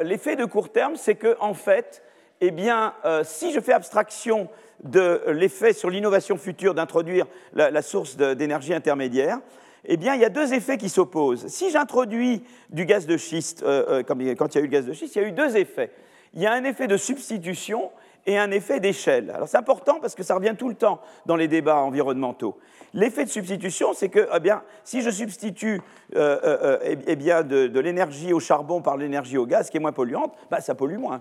[0.00, 2.02] L'effet de court terme, c'est que, en fait,
[2.40, 4.48] eh bien, si je fais abstraction
[4.84, 9.40] de l'effet sur l'innovation future d'introduire la, source d'énergie intermédiaire,
[9.84, 11.46] eh bien, il y a deux effets qui s'opposent.
[11.46, 14.86] Si j'introduis du gaz de schiste, euh, euh, quand il y a eu le gaz
[14.86, 15.90] de schiste, il y a eu deux effets.
[16.34, 17.90] Il y a un effet de substitution
[18.26, 19.30] et un effet d'échelle.
[19.30, 22.58] Alors c'est important parce que ça revient tout le temps dans les débats environnementaux.
[22.94, 25.80] L'effet de substitution, c'est que eh bien, si je substitue
[26.16, 29.92] euh, eh, eh bien, de, l'énergie au charbon par l'énergie au gaz, qui est moins
[29.92, 31.20] polluante, bah, ça pollue moins.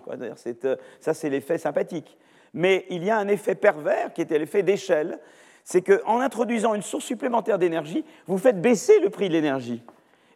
[1.00, 2.18] Ça, c'est l'effet sympathique
[2.54, 5.20] mais il y a un effet pervers qui était l'effet d'échelle,
[5.64, 9.84] c'est qu'en introduisant une source supplémentaire d'énergie, vous faites baisser le prix de l'énergie.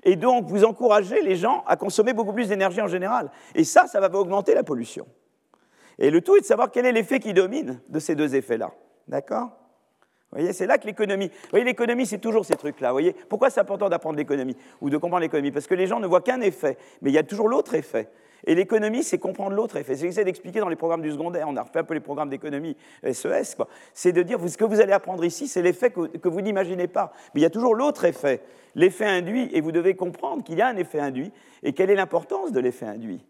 [0.04, 3.32] Et donc, vous encouragez les gens à consommer beaucoup plus d'énergie en général.
[3.56, 5.08] Et ça, ça va augmenter la pollution.
[6.00, 8.72] Et le tout est de savoir quel est l'effet qui domine de ces deux effets-là.
[9.08, 9.61] D'accord?
[10.32, 11.28] Vous voyez, c'est là que l'économie.
[11.28, 12.90] Vous voyez, l'économie, c'est toujours ces trucs-là.
[12.90, 15.52] Vous voyez, pourquoi c'est important d'apprendre l'économie ou de comprendre l'économie?
[15.52, 18.08] Parce que les gens ne voient qu'un effet, mais il y a toujours l'autre effet.
[18.46, 19.94] Et l'économie, c'est comprendre l'autre effet.
[19.94, 21.48] C'est ce que j'essaie d'expliquer dans les programmes du secondaire.
[21.50, 23.56] On a refait un peu les programmes d'économie SES.
[23.60, 23.64] E
[23.94, 27.12] c'est de dire, ce que vous allez apprendre ici, c'est l'effet que, vous n'imaginez pas.
[27.34, 28.42] Mais il y a toujours l'autre effet,
[28.74, 31.96] l'effet induit, et vous devez comprendre qu'il y a un effet induit, et quelle est
[31.96, 33.24] l'importance de l'effet induit.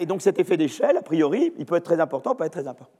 [0.00, 2.66] Et donc cet effet d'échelle, a priori, il peut être très important, peut être très
[2.66, 2.92] important.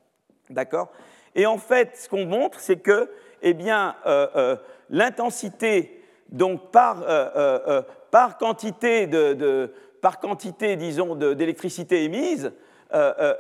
[0.50, 0.90] D'accord?
[1.34, 3.10] Et en fait, ce qu'on montre, c'est que,
[3.42, 4.56] eh bien, euh, euh,
[4.90, 12.52] l'intensité, donc par, euh, par quantité de par quantité, disons, d'électricité émise,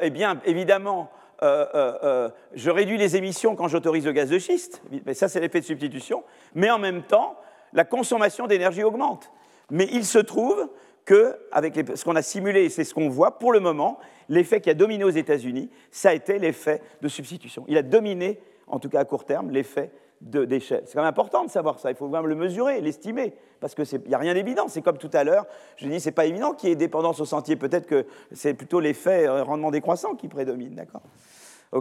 [0.00, 1.10] eh bien, évidemment,
[1.42, 5.64] je réduis les émissions quand j'autorise le gaz de schiste, mais ça c'est l'effet de
[5.64, 6.22] substitution,
[6.54, 7.36] mais en même temps,
[7.72, 9.32] la consommation d'énergie augmente.
[9.72, 10.68] Mais il se trouve
[11.04, 13.98] que, avec ce qu'on a simulé, c'est ce qu'on voit pour le moment,
[14.32, 17.64] l'effet qui a dominé aux États-Unis, ça a été l'effet de substitution.
[17.68, 19.90] Il a dominé, en tout cas à court terme, l'effet
[20.22, 20.84] d'échelle.
[20.86, 23.84] C'est quand même important de savoir ça, il faut même le mesurer, l'estimer, parce qu'il
[24.06, 24.68] n'y a rien d'évident.
[24.68, 27.26] C'est comme tout à l'heure, je dis, c'est pas évident qu'il y ait dépendance au
[27.26, 31.02] sentier, peut-être que c'est plutôt l'effet euh, rendement décroissant qui prédomine, d'accord?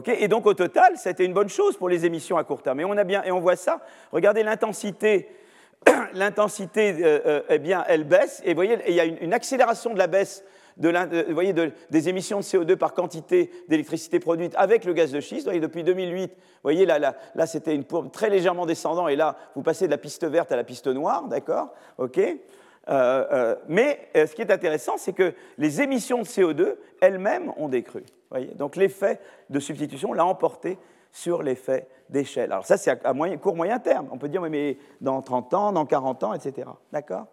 [0.08, 2.80] Et donc au total, c'était une bonne chose pour les émissions à court terme.
[2.80, 3.82] Et on, a bien, et on voit ça,
[4.12, 5.30] regardez l'intensité,
[6.14, 9.94] l'intensité, euh, euh, eh bien, elle baisse, et vous voyez, il y a une accélération
[9.94, 10.44] de la baisse
[10.78, 15.42] vous voyez, des émissions de CO2 par quantité d'électricité produite avec le gaz de schiste.
[15.42, 19.16] Vous voyez, depuis 2008, vous voyez, là, là, c'était une courbe très légèrement descendante, et
[19.16, 22.20] là, vous passez de la piste verte à la piste noire, d'accord OK
[22.88, 28.04] mais ce qui est intéressant, c'est que les émissions de CO2 elles-mêmes ont décru.
[28.56, 29.20] Donc l'effet
[29.50, 30.78] de substitution l'a emporté
[31.12, 32.52] sur l'effet d'échelle.
[32.52, 34.08] Alors ça, c'est à moyen, court moyen terme.
[34.12, 36.70] On peut dire, mais dans 30 ans, dans 40 ans, etc.
[36.92, 37.28] D'accord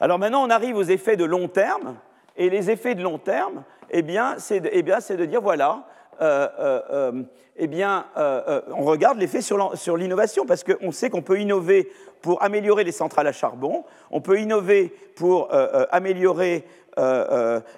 [0.00, 1.96] Alors maintenant, on arrive aux effets de long terme.
[2.36, 4.82] Et les effets de long terme, eh bien, c'est de, eh
[5.26, 5.86] dire, voilà,
[6.20, 7.22] euh, euh, euh,
[7.56, 11.90] eh bien, on regarde l'effet sur l'innovation, parce qu'on sait qu'on peut innover
[12.20, 15.48] pour améliorer les centrales à charbon, on peut innover pour
[15.90, 16.66] améliorer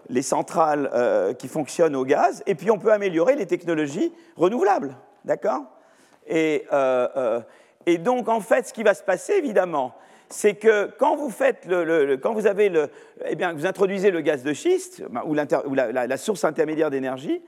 [0.08, 4.96] les centrales qui fonctionnent au gaz, et puis on peut améliorer les technologies renouvelables.
[5.24, 5.62] D'accord?
[6.26, 6.66] Et,
[8.00, 9.94] donc, en fait, ce qui va se passer, évidemment,
[10.30, 12.90] c'est que quand vous, faites le, quand vous, avez le,
[13.26, 17.42] eh bien, vous introduisez le gaz de schiste, ou, la, source intermédiaire d'énergie,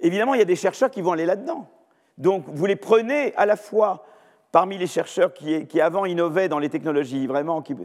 [0.00, 1.68] évidemment, il y a des chercheurs qui vont aller là-dedans.
[2.16, 4.04] Donc, vous les prenez à la fois
[4.50, 7.76] parmi les chercheurs qui, avant innovaient dans les technologies vraiment, qui,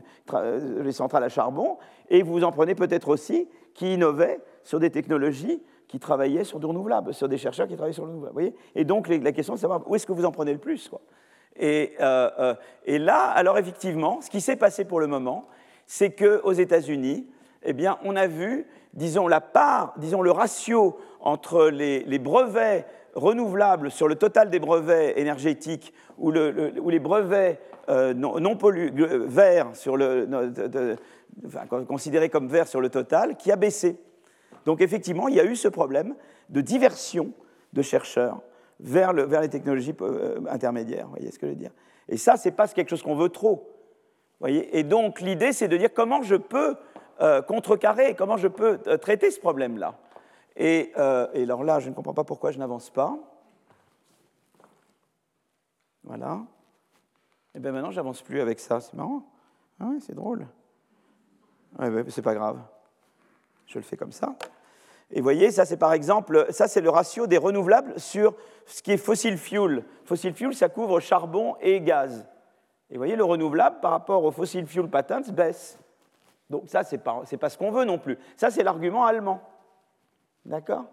[0.82, 1.78] les centrales à charbon,
[2.10, 6.66] et vous en prenez peut-être aussi qui innovaient sur des technologies qui travaillaient sur du
[6.66, 8.34] renouvelable, sur des chercheurs qui travaillaient sur le renouvelable.
[8.34, 8.56] Voyez?
[8.74, 10.90] Et donc, la question, c'est de savoir où est-ce que vous en prenez le plus.
[11.58, 15.47] Et, euh, euh, et, là, alors effectivement, ce qui s'est passé pour le moment,
[15.86, 17.28] c'est qu'aux États-Unis,
[17.64, 22.86] eh bien, on a vu, disons, la part, disons, le ratio entre les, brevets
[23.16, 29.72] renouvelables sur le total des brevets énergétiques ou, les brevets euh, non, non verts
[31.88, 33.97] considérés comme verts sur le total, qui a baissé.
[34.66, 36.16] Donc effectivement, il y a eu ce problème
[36.49, 37.32] de diversion
[37.74, 38.41] de chercheurs
[38.84, 41.06] vers, les technologies euh, intermédiaires.
[41.06, 41.72] Vous voyez ce que je veux dire
[42.10, 43.70] Et ça, ce n'est pas quelque chose qu'on veut trop.
[44.40, 46.76] Voyez et donc, l'idée, c'est de dire comment je peux
[47.22, 49.96] euh, contrecarrer, comment je peux euh, traiter ce problème-là.
[50.56, 53.18] Et, alors là, je ne comprends pas pourquoi je n'avance pas.
[56.04, 56.42] Voilà.
[57.56, 58.80] Et bien maintenant, j'avance plus avec ça.
[58.80, 59.24] C'est marrant.
[59.80, 60.46] Ah c'est drôle.
[61.80, 62.60] Ouais, ouais, c'est pas grave.
[63.66, 64.36] Je le fais comme ça.
[65.14, 68.34] Et vous voyez, ça c'est par exemple, ça c'est le ratio des renouvelables sur
[68.66, 69.84] ce qui est fossil fuel.
[70.05, 72.26] Fossil fuel, ça couvre charbon et gaz.
[72.89, 75.80] Et vous voyez, le renouvelable par rapport au fossil fuel patents baisse.
[76.49, 78.18] Donc ça, ce n'est pas, pas ce qu'on veut non plus.
[78.38, 79.41] Ça, c'est l'argument allemand.
[80.45, 80.86] D'accord?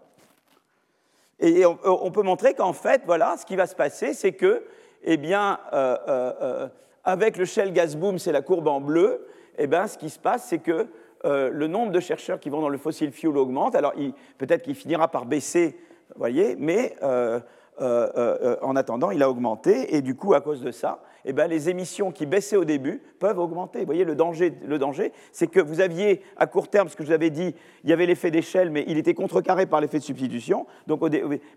[1.39, 4.63] Et on, peut montrer qu'en fait, voilà, ce qui va se passer, c'est que,
[5.01, 6.67] eh bien, euh, euh, euh,
[7.03, 10.19] avec le shell gas boom, c'est la courbe en bleu, eh bien, ce qui se
[10.19, 10.87] passe, c'est que
[11.23, 13.75] euh, le nombre de chercheurs qui vont dans le fossil fuel augmente.
[13.75, 13.93] Alors
[14.39, 15.77] peut-être qu'il finira par baisser,
[16.15, 17.39] voyez, mais euh,
[17.79, 19.95] euh, en attendant, il a augmenté.
[19.95, 23.03] Et du coup, à cause de ça, eh ben, les émissions qui baissaient au début
[23.19, 23.79] peuvent augmenter.
[23.79, 27.03] Vous voyez, le danger, le danger c'est que vous aviez, à court terme, ce que
[27.03, 27.53] je vous avais dit,
[27.83, 30.65] il y avait l'effet d'échelle, mais il était contrecarré par l'effet de substitution.
[30.87, 31.01] Donc,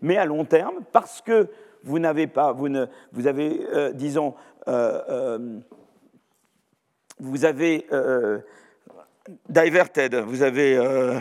[0.03, 1.49] mais à long terme, parce que
[1.83, 3.61] vous n'avez pas, vous, ne, vous avez,
[3.95, 4.35] disons,
[7.19, 7.87] vous avez
[9.49, 11.19] diverted, vous avez euh,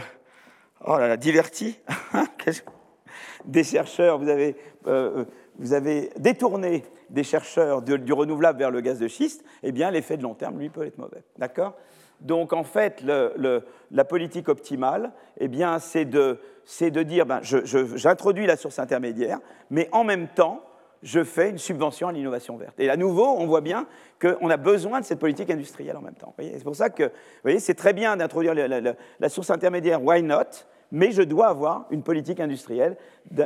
[0.85, 1.79] oh là là, diverti.
[3.45, 4.55] Des chercheurs, vous avez,
[4.87, 5.25] euh,
[5.59, 10.17] vous avez détourné des chercheurs du renouvelable vers le gaz de schiste, eh bien l'effet
[10.17, 11.23] de long terme, lui, peut être mauvais.
[11.37, 11.75] D'accord?
[12.21, 16.39] Donc en fait, la politique optimale, eh bien, c'est de,
[16.79, 19.39] de, dire, ben, j'introduis la source intermédiaire,
[19.69, 20.63] mais en même temps,
[21.03, 22.79] je fais une subvention à l'innovation verte.
[22.79, 23.85] Et à nouveau, on voit bien
[24.21, 26.33] qu'on a besoin de cette politique industrielle en même temps.
[26.39, 27.11] C'est pour ça que,
[27.59, 30.65] c'est très bien d'introduire la, source intermédiaire, why not?
[30.91, 32.95] Mais je dois avoir une politique industrielle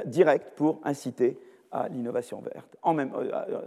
[0.06, 1.40] directe pour inciter
[1.72, 3.62] à l'innovation verte, en même, euh,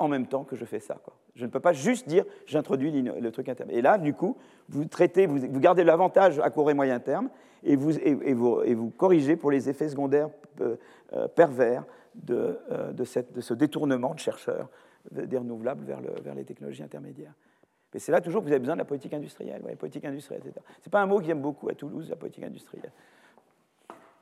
[0.00, 0.96] euh, temps que je fais ça.
[1.34, 3.78] Je ne peux pas juste dire j'introduis le truc intermédiaire.
[3.78, 4.36] Et là, du coup,
[4.68, 7.30] vous traitez, vous, gardez l'avantage à court et moyen terme
[7.62, 11.84] et vous, corrigez pour les effets secondaires euh, pervers
[12.22, 14.68] de, euh, de, ce détournement de chercheurs
[15.10, 17.32] des renouvelables vers, le, vers les technologies intermédiaires.
[17.92, 20.42] Mais c'est là toujours que vous avez besoin de la politique industrielle, ouais, politique industrielle,
[20.44, 20.64] etc.
[20.80, 22.92] Ce n'est pas un mot qui aime beaucoup à Toulouse, la politique industrielle.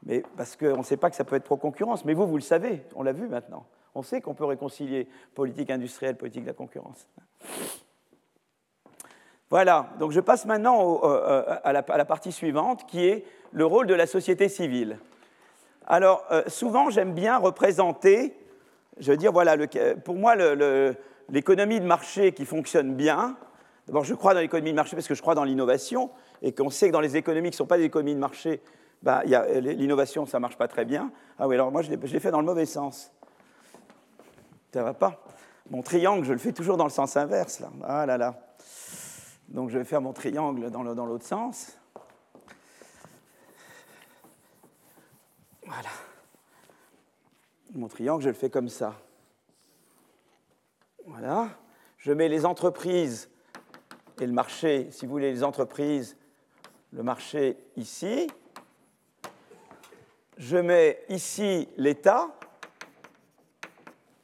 [0.05, 2.05] Mais parce qu'on ne sait pas que ça peut être pro-concurrence.
[2.05, 3.67] Mais vous, vous le savez, on l'a vu maintenant.
[3.95, 7.07] On sait qu'on peut réconcilier politique industrielle, politique de la concurrence.
[9.51, 13.87] Voilà, donc je passe maintenant euh, la, à, la, partie suivante, qui est le rôle
[13.87, 14.99] de la société civile.
[15.91, 18.37] Alors, euh, souvent, j'aime bien représenter,
[18.99, 19.57] je veux dire, voilà,
[20.05, 20.35] pour moi,
[21.31, 23.39] l'économie de marché qui fonctionne bien,
[23.87, 26.11] d'abord, je crois dans l'économie de marché parce que je crois dans l'innovation,
[26.43, 28.61] et qu'on sait que dans les économies qui ne sont pas des économies de marché,
[29.03, 31.11] bah, l'innovation, ça ne marche pas très bien.
[31.39, 33.11] Ah oui, alors moi, je l'ai fait dans le mauvais sens.
[34.75, 35.25] Ça va pas.
[35.71, 37.71] Mon triangle, je le fais toujours dans le sens inverse, là.
[37.85, 38.35] Ah là là.
[39.49, 41.78] Donc, je vais faire mon triangle dans l'autre sens.
[45.69, 45.91] Voilà.
[47.75, 48.95] Mon triangle, je le fais comme ça.
[51.05, 51.51] Voilà.
[51.99, 53.29] Je mets les entreprises
[54.19, 56.17] et le marché, si vous voulez, les entreprises,
[56.91, 58.29] le marché ici.
[60.39, 62.29] Je mets ici l'État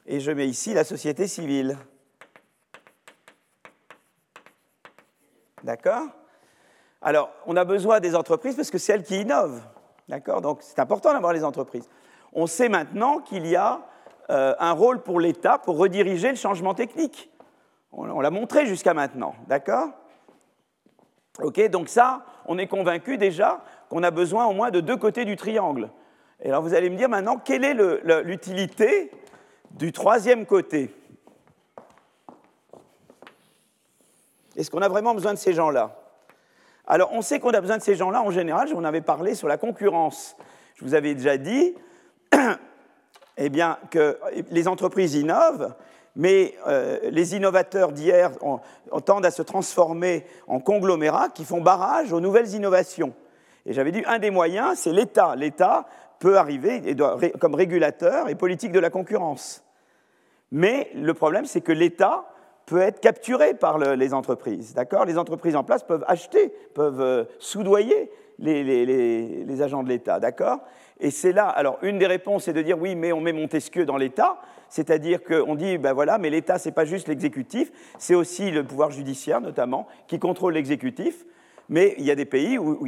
[0.07, 1.77] et je mets ici la société civile.
[5.63, 6.09] D'accord?
[7.03, 9.63] Alors, on a besoin des entreprises parce que c'est elles qui innovent.
[10.09, 10.41] D'accord?
[10.41, 11.89] Donc, c'est important d'avoir les entreprises.
[12.33, 13.81] On sait maintenant qu'il y a
[14.31, 17.31] euh, un rôle pour l'État pour rediriger le changement technique.
[17.93, 19.35] On, l'a montré jusqu'à maintenant.
[19.47, 19.89] D'accord?
[21.41, 25.25] Ok, donc ça, on est convaincu déjà qu'on a besoin au moins de deux côtés
[25.25, 25.91] du triangle.
[26.41, 27.75] Et alors vous allez me dire maintenant, quelle est
[28.25, 29.11] l'utilité
[29.71, 30.95] du troisième côté?
[34.57, 35.97] Est-ce qu'on a vraiment besoin de ces gens-là?
[36.87, 38.69] Alors, on sait qu'on a besoin de ces gens-là en général.
[38.69, 40.37] Je vous en avais parlé sur la concurrence.
[40.77, 41.75] Je vous avais déjà dit
[43.39, 44.19] eh bien, que
[44.51, 45.75] les entreprises innovent,
[46.15, 48.33] mais euh, les innovateurs d'hier
[49.07, 53.15] tendent à se transformer en conglomérats qui font barrage aux nouvelles innovations.
[53.67, 55.37] Et j'avais dit, un des moyens, c'est l'État.
[55.37, 55.87] L'État
[56.19, 56.95] peut arriver
[57.41, 59.65] comme régulateur et politique de la concurrence.
[60.53, 62.27] Mais le problème, c'est que l'État
[62.67, 64.75] peut être capturé par les entreprises.
[64.75, 65.05] D'accord?
[65.05, 70.19] Les entreprises en place peuvent acheter, peuvent euh, soudoyer les, agents de l'État.
[70.21, 70.61] D'accord?
[71.01, 73.85] Et c'est là, alors une des réponses, c'est de dire oui, mais on met Montesquieu
[73.85, 74.39] dans l'État,
[74.69, 78.65] c'est-à-dire qu'on dit, ben voilà, mais l'État, ce n'est pas juste l'exécutif, c'est aussi le
[78.65, 81.27] pouvoir judiciaire, notamment, qui contrôle l'exécutif.
[81.69, 82.87] Mais il y a des pays où,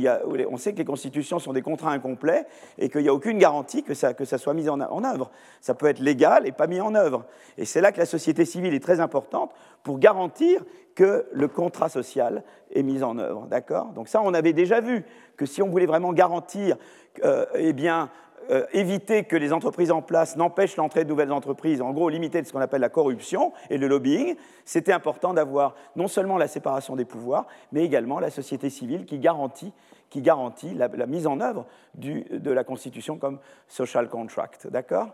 [0.51, 2.47] on sait que les constitutions sont des contrats incomplets
[2.79, 5.31] et qu'il n'y a aucune garantie que ça, soit mis en, œuvre.
[5.61, 7.25] Ça peut être légal et pas mis en œuvre.
[7.59, 9.53] Et c'est là que la société civile est très importante
[9.83, 10.63] pour garantir
[10.95, 12.43] que le contrat social
[12.75, 13.47] est mis en œuvre.
[13.47, 13.87] D'accord?
[13.95, 15.05] Donc ça, on avait déjà vu
[15.37, 16.77] que si on voulait vraiment garantir
[17.25, 18.11] euh, eh bien,
[18.51, 22.43] euh, éviter que les entreprises en place n'empêchent l'entrée de nouvelles entreprises, en gros limiter
[22.45, 26.97] ce qu'on appelle la corruption et le lobbying, c'était important d'avoir non seulement la séparation
[26.97, 29.73] des pouvoirs, mais également la société civile qui garantit,
[30.11, 33.39] qui garantit la, mise en œuvre de la Constitution comme
[33.69, 34.67] social contract.
[34.69, 35.09] D'accord?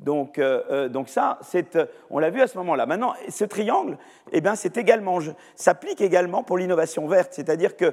[0.00, 1.38] Donc, euh, euh, donc, ça,
[2.10, 2.86] on l'a vu à ce moment-là.
[2.86, 3.96] Maintenant, ce triangle,
[4.32, 5.18] eh bien, c'est également,
[5.54, 7.92] s'applique également pour l'innovation verte, c'est-à-dire qu'il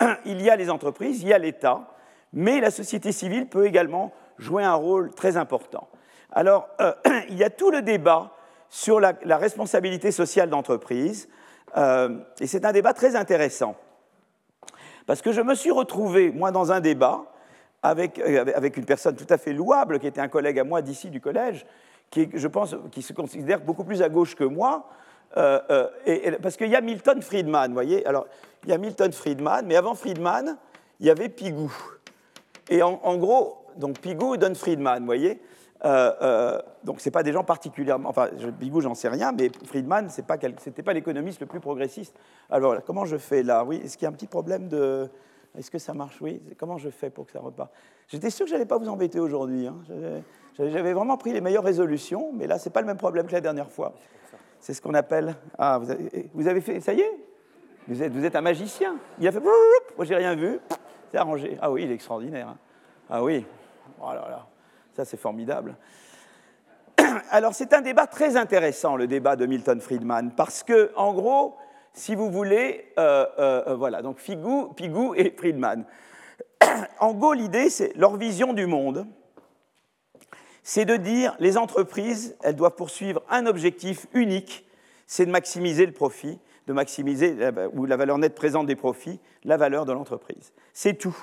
[0.42, 1.88] y a les entreprises, il y a l'État,
[2.32, 5.88] mais la société civile peut également jouer un rôle très important.
[6.32, 6.92] Alors, euh,
[7.28, 8.32] il y a tout le débat
[8.68, 11.28] sur la, responsabilité sociale d'entreprise,
[11.76, 13.76] euh, et c'est un débat très intéressant.
[15.06, 17.24] Parce que je me suis retrouvé, moi, dans un débat
[17.82, 20.80] avec, euh, avec une personne tout à fait louable, qui était un collègue à moi
[20.80, 21.66] d'ici du collège,
[22.10, 24.88] qui, je pense, qui se considère beaucoup plus à gauche que moi,
[26.04, 28.06] et, parce qu'il y a Milton Friedman, vous voyez.
[28.06, 28.26] Alors,
[28.64, 30.58] il y a Milton Friedman, mais avant Friedman,
[31.00, 31.72] il y avait Pigou.
[32.68, 35.40] Et en gros, donc Pigou et Don Friedman, vous voyez
[35.84, 40.08] euh, euh, donc ce pas des gens particulièrement, enfin Pigou j'en sais rien, mais Friedman
[40.10, 42.14] ce n'était pas l'économiste le plus progressiste.
[42.50, 43.64] Alors comment je fais là?
[43.64, 45.08] Oui, est-ce qu'il y a un petit problème de,
[45.58, 46.20] est-ce que ça marche?
[46.20, 47.72] Oui, comment je fais pour que ça reparte?
[48.06, 49.66] J'étais sûr que je n'allais pas vous embêter aujourd'hui.
[49.66, 49.76] Hein.
[50.56, 53.40] J'avais vraiment pris les meilleures résolutions, mais là c'est pas le même problème que la
[53.40, 53.92] dernière fois.
[54.60, 57.12] C'est ce qu'on appelle, ah vous avez, avez, fait, ça y est?
[57.88, 58.94] Vous êtes, vous êtes un magicien.
[59.18, 60.60] Il a fait, moi j'ai rien vu,
[61.10, 61.58] c'est arrangé.
[61.60, 62.50] Ah oui, il est extraordinaire.
[62.50, 62.58] Hein.
[63.10, 63.44] Ah oui,
[64.02, 64.10] Oh
[64.94, 65.76] ça c'est formidable.
[67.30, 71.56] Alors c'est un débat très intéressant, le débat de Milton Friedman, parce que, en gros,
[71.94, 75.84] si vous voulez, euh, euh, euh, voilà, donc Pigou, Pigou et Friedman.
[77.00, 79.06] en gros, l'idée, c'est leur vision du monde,
[80.62, 84.66] c'est de dire les entreprises, elles doivent poursuivre un objectif unique,
[85.06, 87.36] c'est de maximiser le profit, de maximiser,
[87.74, 90.52] ou la valeur nette présente des profits, la valeur de l'entreprise.
[90.72, 91.16] C'est tout.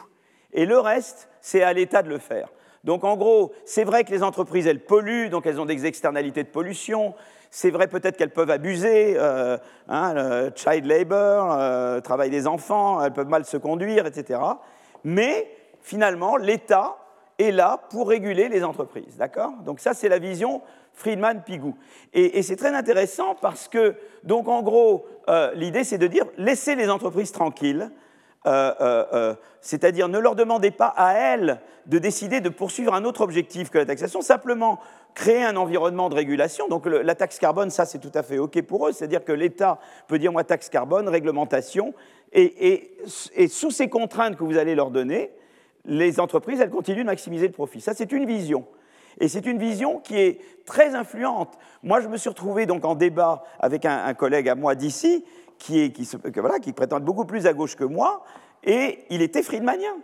[0.51, 2.49] Et le reste, c'est à l'État de le faire.
[2.83, 6.43] Donc en gros, c'est vrai que les entreprises, elles polluent, donc elles ont des externalités
[6.43, 7.13] de pollution.
[7.51, 9.57] C'est vrai peut-être qu'elles peuvent abuser, euh,
[9.87, 14.39] hein, le child labor, euh, travail des enfants, elles peuvent mal se conduire, etc.
[15.03, 15.49] Mais
[15.81, 16.97] finalement, l'État
[17.39, 19.17] est là pour réguler les entreprises.
[19.17, 19.53] D'accord?
[19.65, 20.61] Donc ça, c'est la vision
[20.93, 21.75] Friedman-Pigou.
[22.13, 26.75] Et, c'est très intéressant parce que, donc en gros, euh, l'idée, c'est de dire laissez
[26.75, 27.89] les entreprises tranquilles.
[28.47, 33.03] Euh, euh, euh, c'est-à-dire ne leur demandez pas à elles de décider de poursuivre un
[33.03, 34.79] autre objectif que la taxation, simplement
[35.13, 36.69] créer un environnement de régulation.
[36.69, 39.79] Donc la taxe carbone, ça c'est tout à fait OK pour eux, c'est-à-dire que l'État
[40.07, 41.93] peut dire moi taxe carbone, réglementation,
[42.31, 42.91] et,
[43.49, 45.31] sous ces contraintes que vous allez leur donner,
[45.83, 47.81] les entreprises, elles continuent de maximiser le profit.
[47.81, 48.65] Ça c'est une vision.
[49.19, 51.57] Et c'est une vision qui est très influente.
[51.83, 55.25] Moi, je me suis retrouvé donc en débat avec un collègue à moi d'ici
[55.59, 58.23] qui, qui, voilà, qui prétend beaucoup plus à gauche que moi,
[58.63, 59.97] et il était friedmanien.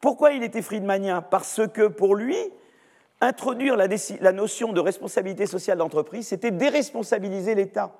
[0.00, 1.20] Pourquoi il était friedmanien?
[1.22, 2.36] Parce que pour lui,
[3.20, 7.92] introduire la, notion de responsabilité sociale d'entreprise, c'était déresponsabiliser l'État.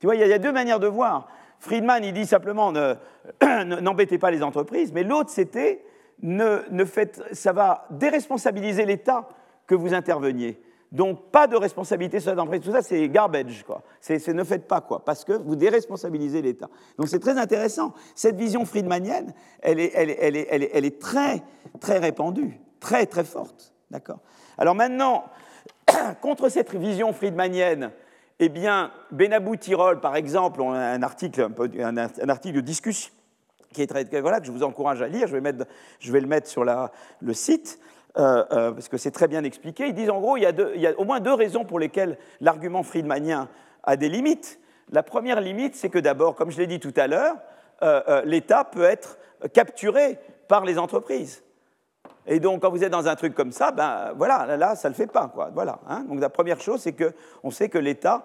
[0.00, 1.28] Tu vois, il y, a deux manières de voir.
[1.60, 2.72] Friedman, il dit simplement
[3.42, 5.84] n'embêtez pas les entreprises, mais l'autre, c'était
[6.22, 6.84] ne, ne
[7.32, 9.28] ça va déresponsabiliser l'État
[9.66, 10.60] que vous interveniez.
[10.90, 12.62] Donc, pas de responsabilité sur l'entreprise.
[12.62, 13.82] Tout ça, c'est garbage, quoi.
[14.00, 16.68] C'est ne faites pas, quoi, parce que vous déresponsabilisez l'État.
[16.96, 17.92] Donc, c'est très intéressant.
[18.14, 21.42] Cette vision friedmanienne, elle est, très,
[21.80, 23.74] très répandue, très, très forte.
[23.90, 24.20] D'accord
[24.56, 25.24] Alors maintenant,
[26.22, 27.90] contre cette vision friedmanienne,
[28.38, 31.48] eh bien, Benabou Tirol, par exemple, on a un article,
[31.80, 33.12] un, article de discussion
[33.74, 35.26] qui est très, voilà, que je vous encourage à lire.
[35.26, 35.66] Je vais, mettre,
[35.98, 37.78] je vais le mettre sur le site.
[38.16, 39.88] Euh, euh, parce que c'est très bien expliqué.
[39.88, 43.48] Ils disent en gros, il y, a au moins deux raisons pour lesquelles l'argument friedmanien
[43.84, 44.60] a des limites.
[44.90, 47.36] La première limite, c'est que d'abord, comme je l'ai dit tout à l'heure,
[47.82, 49.18] euh, l'État peut être
[49.52, 50.18] capturé
[50.48, 51.44] par les entreprises.
[52.26, 54.94] Et donc, quand vous êtes dans un truc comme ça, ben voilà, là, ça ne
[54.94, 55.30] le fait pas.
[55.32, 55.50] Quoi.
[55.54, 56.04] Voilà, hein.
[56.08, 58.24] Donc, la première chose, c'est qu'on sait que l'État,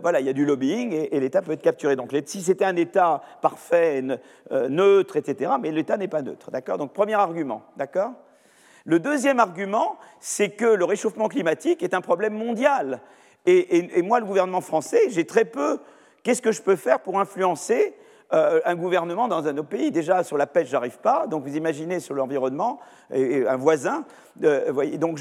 [0.00, 1.96] voilà, il y a du lobbying et, l'État peut être capturé.
[1.96, 4.02] Donc, si c'était un État parfait,
[4.50, 6.50] neutre, etc., mais l'État n'est pas neutre.
[6.50, 6.78] D'accord?
[6.78, 7.62] Donc, premier argument.
[7.76, 8.12] D'accord?
[8.86, 13.00] Le deuxième argument, c'est que le réchauffement climatique est un problème mondial.
[13.44, 15.78] Et, moi, le gouvernement français, j'ai très peu.
[16.22, 17.94] Qu'est-ce que je peux faire pour influencer
[18.32, 19.90] euh, un gouvernement dans un autre pays?
[19.90, 21.26] Déjà, sur la pêche, j'arrive pas.
[21.26, 22.78] Donc, vous imaginez sur l'environnement,
[23.12, 24.04] et, un voisin.
[24.44, 25.20] Euh, donc,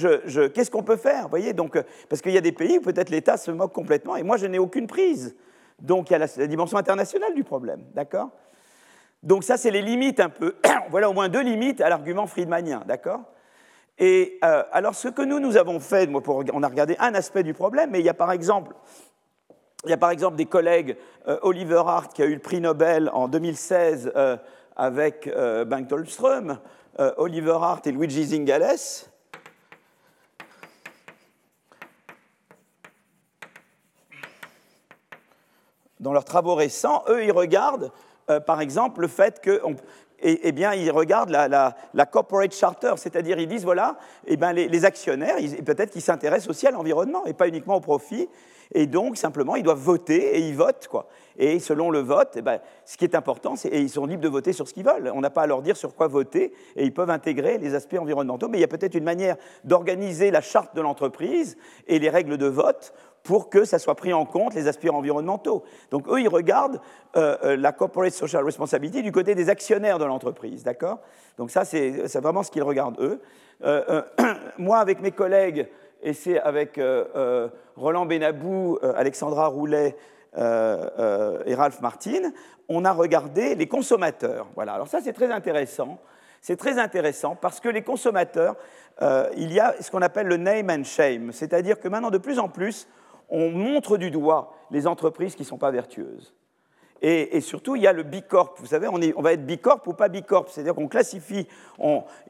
[0.53, 1.53] qu'est-ce qu'on peut faire voyez?
[1.53, 1.77] Donc,
[2.07, 4.45] Parce qu'il y a des pays où peut-être l'État se moque complètement, et moi, je
[4.45, 5.35] n'ai aucune prise.
[5.79, 7.81] Donc, il y a la, dimension internationale du problème.
[7.95, 8.29] D'accord?
[9.23, 10.55] Donc ça, c'est les limites un peu.
[10.91, 13.21] voilà au moins deux limites à l'argument friedmanien, d'accord?
[13.97, 17.53] Et euh, alors, ce que nous, nous avons fait, on a regardé un aspect du
[17.53, 18.75] problème, mais il y a par exemple,
[19.85, 20.97] il y a par exemple des collègues,
[21.27, 24.37] euh, Oliver Hart, qui a eu le prix Nobel en 2016 euh,
[24.75, 26.59] avec Bengt Holmström,
[27.15, 29.07] Oliver Hart et Luigi Zingales.
[36.01, 37.93] Dans leurs travaux récents, eux, ils regardent,
[38.45, 39.61] par exemple, le fait que
[40.21, 43.97] eh bien, ils regardent la, corporate charter, c'est-à-dire ils disent, voilà,
[44.27, 45.35] eh bien, les, actionnaires,
[45.65, 48.29] peut-être qu'ils s'intéressent aussi à l'environnement et pas uniquement au profit,
[48.73, 50.87] et donc simplement ils doivent voter et ils votent.
[50.89, 51.07] Quoi.
[51.37, 54.29] Et selon le vote, eh bien, ce qui est important, c'est ils sont libres de
[54.29, 55.11] voter sur ce qu'ils veulent.
[55.13, 57.97] On n'a pas à leur dire sur quoi voter et ils peuvent intégrer les aspects
[57.99, 58.47] environnementaux.
[58.47, 62.37] Mais il y a peut-être une manière d'organiser la charte de l'entreprise et les règles
[62.37, 62.93] de vote
[63.25, 65.63] pour que ça soit pris en compte les aspects environnementaux.
[65.89, 66.79] Donc eux, ils regardent
[67.17, 70.99] euh, euh, la corporate social responsibility du côté des actionnaires de l'entreprise, d'accord?
[71.37, 73.21] Donc ça, c'est vraiment ce qu'ils regardent eux.
[73.63, 74.03] Euh,
[74.57, 75.67] moi, avec mes collègues,
[76.05, 76.79] et c'est avec
[77.75, 79.97] Roland Benabou, Alexandra Roulet
[80.37, 82.31] et Ralph Martin,
[82.69, 84.47] on a regardé les consommateurs.
[84.55, 84.73] Voilà.
[84.73, 85.99] Alors ça, c'est très intéressant.
[86.41, 88.55] C'est très intéressant parce que les consommateurs,
[89.35, 92.39] il y a ce qu'on appelle le name and shame, c'est-à-dire que maintenant, de plus
[92.39, 92.87] en plus,
[93.29, 96.35] on montre du doigt les entreprises qui ne sont pas vertueuses.
[97.01, 98.55] Et, surtout, il y a le Bicorp.
[98.57, 100.49] Vous savez, on, va être Bicorp ou pas Bicorp?
[100.49, 101.47] C'est-à-dire qu'on classifie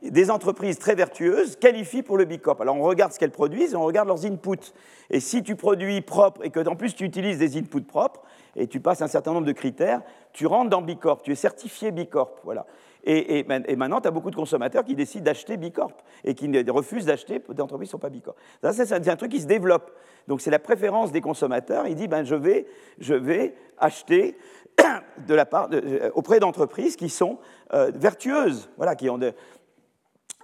[0.01, 2.59] des entreprises très vertueuses, qualifient pour le Bicorp.
[2.59, 4.73] Alors on regarde ce qu'elles produisent et on regarde leurs inputs.
[5.11, 8.21] Et si tu produis propre et que en plus tu utilises des inputs propres
[8.55, 10.01] et tu passes un certain nombre de critères,
[10.33, 11.21] tu rentres dans Bicorp.
[11.21, 12.39] Tu es certifié Bicorp.
[12.43, 12.65] Voilà.
[13.07, 13.45] Et,
[13.77, 17.89] maintenant, tu as beaucoup de consommateurs qui décident d'acheter Bicorp et qui refusent d'acheter d'entreprises
[17.89, 18.35] qui ne sont pas Bicorp.
[18.63, 19.91] Ça, c'est un truc qui se développe.
[20.27, 21.87] Donc, c'est la préférence des consommateurs.
[21.87, 22.65] Il dit, ben, je, vais,
[22.97, 24.37] je vais acheter
[25.29, 27.37] euh, auprès d'entreprises qui sont
[27.73, 29.19] euh, vertueuses, voilà, qui ont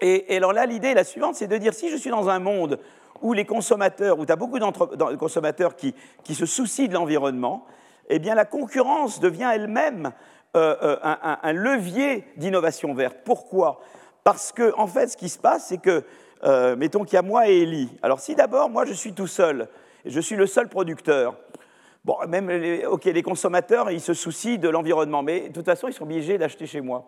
[0.04, 2.40] et, alors là, l'idée est la suivante, c'est de dire, si je suis dans un
[2.40, 2.80] monde
[3.22, 5.94] où les consommateurs, où tu as beaucoup de consommateurs qui,
[6.24, 7.66] qui se soucient de l'environnement,
[8.10, 10.12] eh bien la concurrence devient elle-même
[10.56, 13.20] euh, euh, un, levier d'innovation verte.
[13.24, 13.80] Pourquoi?
[14.24, 16.04] Parce que, en fait, ce qui se passe, c'est que,
[16.44, 17.90] euh, mettons qu'il y a moi et Ellie.
[18.02, 19.70] Alors, si d'abord, moi, je suis tout seul,
[20.06, 21.38] je suis le seul producteur,
[22.04, 25.94] bon, même, les, les consommateurs, ils se soucient de l'environnement, mais de toute façon, ils
[25.94, 27.06] sont obligés d'acheter chez moi.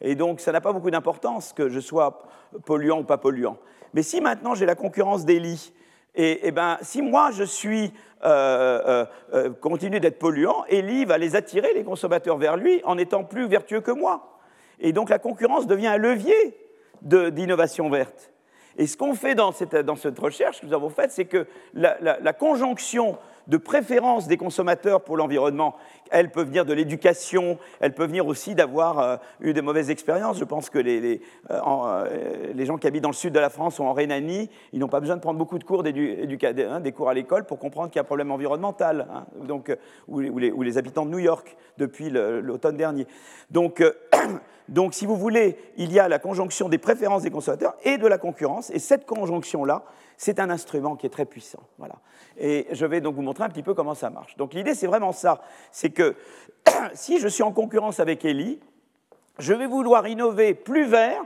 [0.00, 2.22] Et donc, ça n'a pas beaucoup d'importance que je sois
[2.64, 3.58] polluant ou pas polluant.
[3.94, 5.72] Mais si maintenant j'ai la concurrence d'Eli,
[6.18, 7.92] et, et ben, si moi je suis
[8.24, 12.98] euh, euh, euh, continue d'être polluant, Eli va les attirer, les consommateurs, vers lui en
[12.98, 14.40] étant plus vertueux que moi.
[14.80, 16.58] Et donc la concurrence devient un levier
[17.02, 18.32] d'innovation verte.
[18.76, 21.46] Et ce qu'on fait dans cette, dans cette, recherche que nous avons faite, c'est que
[21.74, 23.16] la, conjonction
[23.48, 25.74] de préférence des consommateurs pour l'environnement.
[26.10, 30.38] Elle peut venir de l'éducation, elle peut venir aussi d'avoir euh, eu des mauvaises expériences.
[30.38, 31.20] Je pense que les,
[31.50, 34.50] euh, euh, les, gens qui habitent dans le sud de la France ou en Rhénanie,
[34.72, 37.58] ils n'ont pas besoin de prendre beaucoup de cours hein, des cours à l'école pour
[37.58, 39.74] comprendre qu'il y a un problème environnemental, hein, donc,
[40.06, 43.06] ou, les, ou, les, habitants de New York depuis l'automne dernier.
[43.50, 43.82] Donc,
[44.68, 48.06] donc, si vous voulez, il y a la conjonction des préférences des consommateurs et de
[48.06, 49.84] la concurrence, et cette conjonction-là,
[50.18, 51.62] c'est un instrument qui est très puissant.
[51.78, 51.94] Voilà.
[52.36, 54.36] Et je vais donc vous montrer un petit peu comment ça marche.
[54.36, 55.40] Donc l'idée, c'est vraiment ça.
[55.70, 56.16] C'est que
[56.92, 58.58] si je suis en concurrence avec Eli,
[59.38, 61.22] je vais vouloir innover plus vert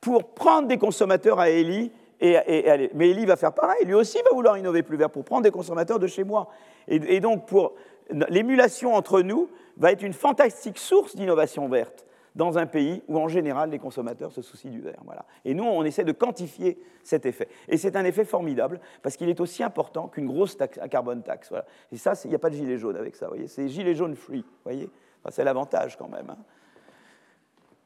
[0.00, 1.90] pour prendre des consommateurs à Eli.
[2.20, 5.42] Et, mais Eli va faire pareil, lui aussi va vouloir innover plus vert pour prendre
[5.42, 6.48] des consommateurs de chez moi.
[6.88, 7.74] Et, donc, pour
[8.10, 12.06] l'émulation entre nous va être une fantastique source d'innovation verte
[12.38, 15.00] dans un pays où, en général, les consommateurs se soucient du vert.
[15.04, 15.24] Voilà.
[15.44, 17.48] Et nous, on essaie de quantifier cet effet.
[17.66, 21.48] Et c'est un effet formidable, parce qu'il est aussi important qu'une grosse taxe, carbone taxe.
[21.48, 21.64] Voilà.
[21.90, 23.48] Et ça, il n'y a pas de gilet jaune avec ça, voyez.
[23.48, 24.88] C'est gilet jaune free, voyez.
[25.30, 26.30] c'est l'avantage quand même.
[26.30, 26.38] Hein.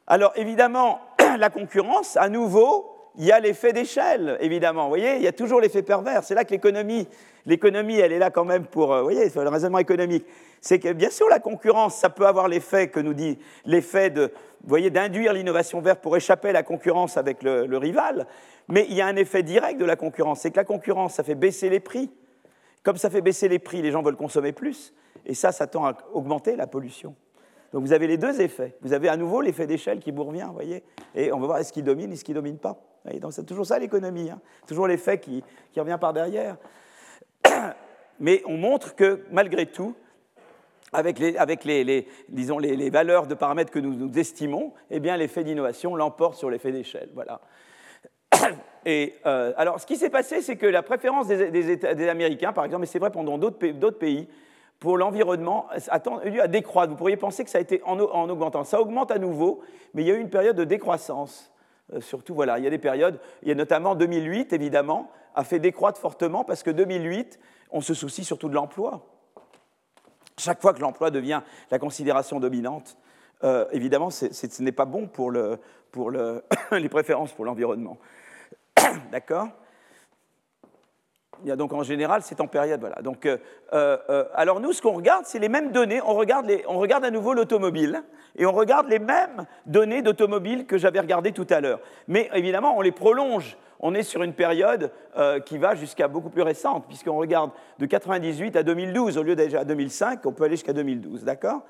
[0.06, 1.00] Alors évidemment,
[1.38, 4.84] la concurrence, à nouveau, il y a l'effet d'échelle, évidemment.
[4.84, 6.24] Vous voyez, il y a toujours l'effet pervers.
[6.24, 7.06] C'est là que l'économie,
[7.44, 10.24] l'économie, elle est là quand même pour, euh, vous voyez, le raisonnement économique.
[10.60, 14.32] C'est que bien sûr, la concurrence, ça peut avoir l'effet que nous dit, l'effet de,
[14.62, 18.26] vous voyez, d'induire l'innovation verte pour échapper à la concurrence avec le, rival.
[18.68, 21.24] Mais il y a un effet direct de la concurrence, c'est que la concurrence, ça
[21.24, 22.10] fait baisser les prix.
[22.82, 24.94] Comme ça fait baisser les prix, les gens veulent consommer plus.
[25.26, 27.14] Et ça, ça tend à augmenter la pollution.
[27.72, 28.76] Donc vous avez les deux effets.
[28.82, 30.82] Vous avez à nouveau l'effet d'échelle qui vous revient, voyez
[31.14, 32.78] Et on va voir est-ce qu'il domine, est-ce qu'il ne domine pas?
[33.20, 34.40] Donc c'est toujours ça l'économie, hein.
[34.66, 35.42] toujours l'effet qui,
[35.76, 36.56] revient par derrière.
[38.20, 39.94] Mais on montre que malgré tout,
[40.92, 46.36] avec les, disons, les, valeurs de paramètres que nous, estimons, eh bien l'effet d'innovation l'emporte
[46.36, 47.08] sur l'effet d'échelle.
[47.14, 47.40] Voilà.
[48.84, 52.82] Et euh, alors, ce qui s'est passé, c'est que la préférence des, Américains, par exemple,
[52.82, 54.28] et c'est vrai pendant d'autres pays,
[54.80, 56.90] pour l'environnement a tendu à décroître.
[56.90, 58.64] Vous pourriez penser que ça a été en, augmentant.
[58.64, 59.60] Ça augmente à nouveau,
[59.94, 61.51] mais il y a eu une période de décroissance.
[61.92, 65.44] Euh, surtout, voilà, il y a des périodes, il y a notamment 2008, évidemment, a
[65.44, 67.38] fait décroître fortement parce que 2008,
[67.70, 69.06] on se soucie surtout de l'emploi.
[70.38, 72.96] Chaque fois que l'emploi devient la considération dominante,
[73.44, 75.58] euh, évidemment, ce n'est pas bon pour, le,
[75.90, 77.98] pour le, les préférences pour l'environnement.
[79.10, 79.48] D'accord?
[81.44, 82.80] Donc en général, c'est en période.
[83.02, 83.38] Donc, euh,
[83.72, 86.00] euh, euh, alors nous, ce qu'on regarde, c'est les mêmes données.
[86.02, 88.02] On regarde, on regarde à nouveau l'automobile
[88.36, 91.80] et on regarde les mêmes données d'automobile que j'avais regardées tout à l'heure.
[92.08, 93.56] Mais évidemment, on les prolonge.
[93.84, 94.92] On est sur une période
[95.44, 97.50] qui va jusqu'à beaucoup plus récente, puisqu'on regarde
[97.80, 101.62] de 98 à 2012 au lieu d'être à 2005, on peut aller jusqu'à 2012, d'accord?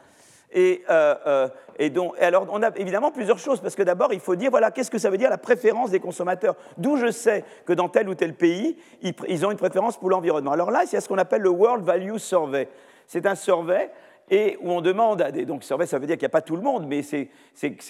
[0.52, 1.48] Et, euh, euh,
[1.78, 4.70] et, donc, alors, on a évidemment plusieurs choses, parce que d'abord, il faut dire, voilà,
[4.70, 6.56] qu'est-ce que ça veut dire la préférence des consommateurs?
[6.76, 10.52] D'où je sais que dans tel ou tel pays, ils, ont une préférence pour l'environnement.
[10.52, 12.68] Alors là, c'est ce qu'on appelle le World Value Survey.
[13.06, 13.90] C'est un survey
[14.30, 15.44] et où on demande à des...
[15.44, 17.28] Donc, survey, ça veut dire qu'il n'y a pas tout le monde, mais c'est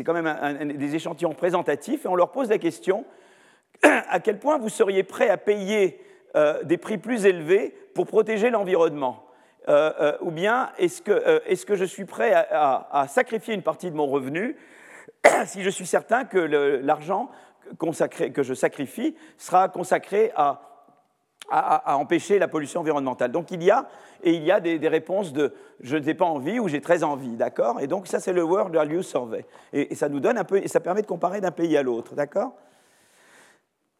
[0.04, 3.04] quand même des échantillons représentatifs, et on leur pose la question,
[3.82, 6.00] à quel point vous seriez prêt à payer
[6.36, 9.24] euh, des prix plus élevés pour protéger l'environnement?
[9.68, 13.62] Euh, euh, ou bien est-ce que, euh, est que, je suis prêt à, sacrifier une
[13.62, 14.56] partie de mon revenu
[15.46, 17.30] si je suis certain que l'argent
[17.78, 20.62] que je sacrifie sera consacré à,
[21.48, 23.30] à, empêcher la pollution environnementale.
[23.30, 23.86] Donc il y a,
[24.24, 27.36] et il y a des, réponses de je n'ai pas envie ou j'ai très envie,
[27.36, 27.80] d'accord?
[27.80, 29.46] Et donc ça c'est le World Value Survey.
[29.72, 31.82] Et, et, ça nous donne un peu, et ça permet de comparer d'un pays à
[31.82, 32.52] l'autre, d'accord?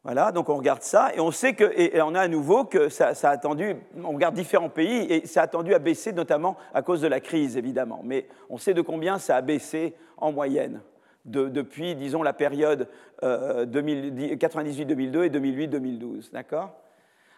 [0.04, 2.88] Voilà, donc on regarde ça et on sait que, et on a à nouveau que
[2.88, 6.82] ça, a attendu, on regarde différents pays et ça a attendu à baisser notamment à
[6.82, 10.80] cause de la crise évidemment, mais on sait de combien ça a baissé en moyenne
[11.24, 12.88] depuis, disons, la période
[13.22, 16.70] 98-2002 euh, et 2008-2012, d'accord?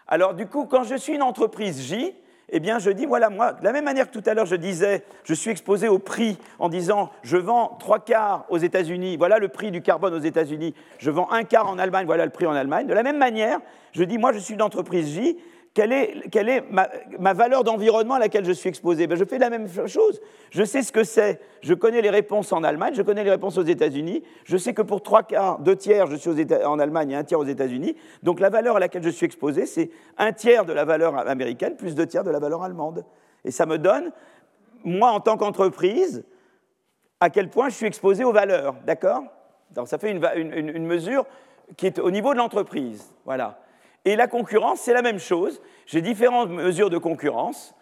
[0.07, 2.15] Alors du coup, quand je suis une entreprise J,
[2.49, 4.55] eh bien, je dis, voilà, moi, de la même manière que tout à l'heure, je
[4.55, 9.39] disais, je suis exposé au prix en disant, je vends trois quarts aux États-Unis, voilà
[9.39, 12.45] le prix du carbone aux États-Unis, je vends un quart en Allemagne, voilà le prix
[12.45, 12.85] en Allemagne.
[12.85, 13.59] De la même manière,
[13.93, 15.37] je dis, moi, je suis une entreprise J,
[15.75, 16.63] quelle est,
[17.19, 19.07] ma, valeur d'environnement à laquelle je suis exposé?
[19.07, 20.21] Ben, Je fais la même chose.
[20.49, 21.41] Je sais ce que c'est.
[21.61, 24.23] Je connais les réponses en Allemagne, je connais les réponses aux États-Unis.
[24.45, 26.31] Je sais que pour trois quarts, deux tiers, je suis
[26.65, 27.97] en Allemagne et un tiers aux États-Unis.
[28.23, 31.75] Donc la valeur à laquelle je suis exposé, c'est un tiers de la valeur américaine
[31.75, 33.03] plus deux tiers de la valeur allemande.
[33.43, 34.13] Et ça me donne,
[34.85, 36.23] moi en tant qu'entreprise,
[37.19, 38.75] à quel point je suis exposé aux valeurs.
[38.85, 39.23] D'accord?
[39.71, 40.23] Donc ça fait une,
[40.53, 41.25] une mesure
[41.75, 43.13] qui est au niveau de l'entreprise.
[43.25, 43.59] Voilà.
[44.05, 45.61] Et la concurrence, c'est la même chose.
[45.87, 47.73] J'ai différentes mesures de concurrence.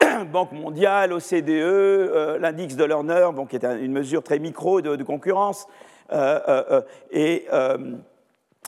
[0.32, 5.68] Banque mondiale, OCDE, euh, l'index de Lerner, qui est une mesure très micro de, concurrence.
[6.12, 6.82] Euh, euh,
[7.12, 7.46] et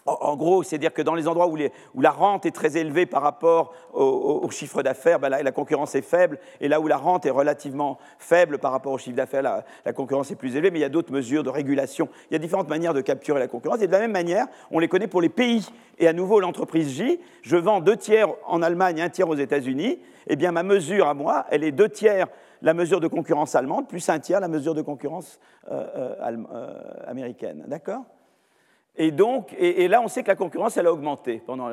[0.06, 3.72] en gros, c'est-à-dire que dans les endroits où, la rente est très élevée par rapport
[3.92, 7.98] au, chiffre d'affaires, ben la concurrence est faible, et là où la rente est relativement
[8.18, 9.42] faible par rapport au chiffre d'affaires,
[9.84, 12.08] la, concurrence est plus élevée, mais il y a d'autres mesures de régulation.
[12.30, 14.78] Il y a différentes manières de capturer la concurrence, et de la même manière, on
[14.78, 15.68] les connaît pour les pays.
[15.98, 20.00] Et à nouveau, l'entreprise J, je vends deux tiers en Allemagne, un tiers aux États-Unis,
[20.26, 22.26] eh bien ma mesure à moi, elle est deux tiers
[22.62, 25.38] la mesure de concurrence allemande, plus un tiers la mesure de concurrence
[25.70, 26.74] euh, euh, euh,
[27.06, 27.64] américaine.
[27.66, 28.04] D'accord?
[28.96, 31.70] Et donc, et, là, on sait que la concurrence, elle a augmenté pendant,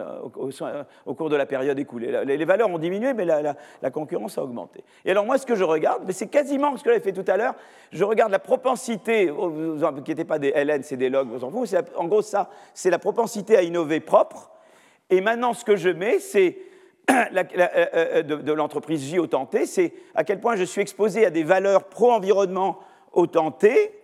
[1.06, 2.24] au, cours de la période écoulée.
[2.24, 4.86] Les, valeurs ont diminué, mais la, concurrence a augmenté.
[5.04, 7.36] Et alors, moi, ce que je regarde, c'est quasiment ce que j'avais fait tout à
[7.36, 7.56] l'heure.
[7.92, 11.78] Je regarde la propensité, vous inquiétez pas des LN, c'est des logs, vous en foutez.
[11.98, 14.50] En gros, ça, c'est la propensité à innover propre.
[15.10, 16.58] Et maintenant, ce que je mets, c'est
[17.10, 17.44] euh,
[17.76, 19.28] euh, de, l'entreprise J au
[19.66, 22.80] c'est à quel point je suis exposé à des valeurs pro-environnement
[23.12, 23.99] au temps T,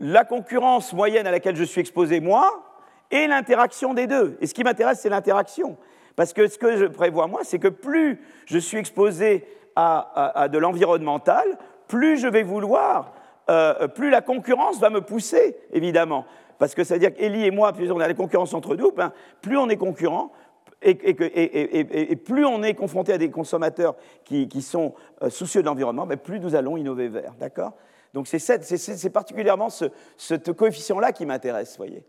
[0.00, 2.64] la concurrence moyenne à laquelle je suis exposé moi
[3.10, 4.36] et l'interaction des deux.
[4.40, 5.76] Et ce qui m'intéresse, c'est l'interaction.
[6.16, 9.46] Parce que ce que je prévois moi, c'est que plus je suis exposé
[9.76, 11.46] à, de l'environnemental,
[11.86, 13.14] plus je vais vouloir,
[13.48, 16.24] euh, plus la concurrence va me pousser, évidemment.
[16.58, 18.90] Parce que ça veut dire qu'Elie et moi, plus on a la concurrence entre nous,
[18.90, 20.32] ben, plus on est concurrent,
[20.82, 26.18] et, plus on est confronté à des consommateurs qui, sont euh, soucieux de l'environnement, ben,
[26.18, 27.34] plus nous allons innover vers.
[27.38, 27.74] D'accord?
[28.14, 32.04] Donc c'est particulièrement ce, coefficient-là qui m'intéresse, voyez.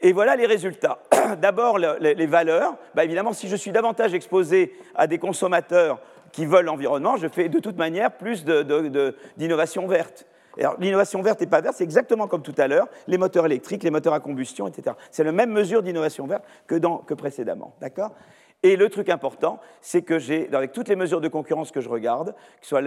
[0.00, 0.98] Et voilà les résultats.
[1.40, 2.76] D'abord, les, valeurs.
[2.94, 6.00] Bah, évidemment, si je suis davantage exposé à des consommateurs
[6.32, 8.44] qui veulent l'environnement, je fais de toute manière plus
[9.36, 10.26] d'innovation verte.
[10.78, 13.90] L'innovation verte et pas verte, c'est exactement comme tout à l'heure, les moteurs électriques, les
[13.90, 14.96] moteurs à combustion, etc.
[15.10, 17.74] C'est la même mesure d'innovation verte que, que précédemment.
[17.80, 18.12] D'accord?
[18.66, 21.88] Et le truc important, c'est que j'ai, avec toutes les mesures de concurrence que je
[21.88, 22.82] regarde, que ce soit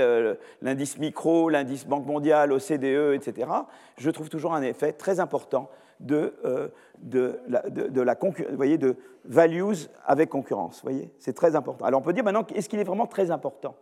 [0.61, 3.49] l'indice micro, l'indice Banque mondiale, OCDE, etc.,
[3.97, 5.69] je trouve toujours un effet très important
[6.01, 8.01] de, euh, de, la, de,
[8.49, 10.81] vous voyez, de values avec concurrence.
[10.84, 11.85] voyez, c'est très important.
[11.85, 13.76] Alors on peut dire maintenant, est-ce qu'il est vraiment très important?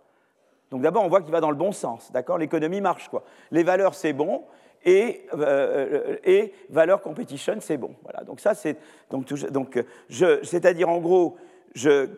[0.69, 2.37] Donc d'abord, on voit qu'il va dans le bon sens, d'accord?
[2.37, 3.23] L'économie marche, quoi.
[3.49, 4.43] Les valeurs, c'est bon,
[4.85, 7.95] et, euh, valeur competition, c'est bon.
[8.03, 8.23] Voilà.
[8.23, 8.77] Donc ça, c'est
[9.09, 11.37] donc, donc c'est-à-dire en gros,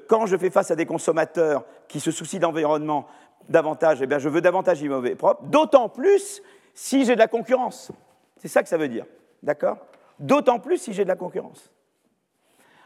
[0.08, 3.08] quand je fais face à des consommateurs qui se soucient d'environnement
[3.50, 6.42] davantage, eh bien, je veux davantage mauvais propre, d'autant plus
[6.74, 7.92] si j'ai de la concurrence.
[8.38, 9.06] C'est ça que ça veut dire.
[9.44, 9.78] D'accord?
[10.20, 11.72] D'autant plus si j'ai de la concurrence.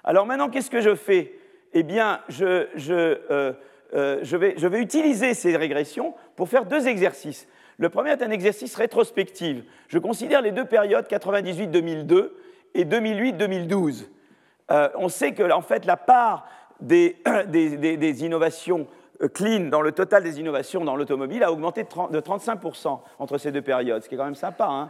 [0.03, 1.33] Alors maintenant, qu'est-ce que je fais?
[1.73, 7.47] Eh bien, euh, euh, je, vais, je vais utiliser ces régressions pour faire deux exercices.
[7.77, 9.63] Le premier est un exercice rétrospectif.
[9.87, 12.29] Je considère les deux périodes 98-2002
[12.75, 14.05] et 2008-2012.
[14.71, 16.47] Euh, on sait que en fait la part
[16.79, 17.15] des,
[18.25, 18.87] innovations
[19.21, 23.51] euh, clean dans le total des innovations dans l'automobile a augmenté de 35% entre ces
[23.51, 24.67] deux périodes, ce qui est quand même sympa.
[24.69, 24.89] Hein.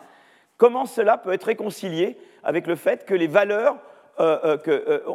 [0.58, 3.78] Comment cela peut être réconcilié avec le fait que les valeurs
[4.20, 4.58] euh,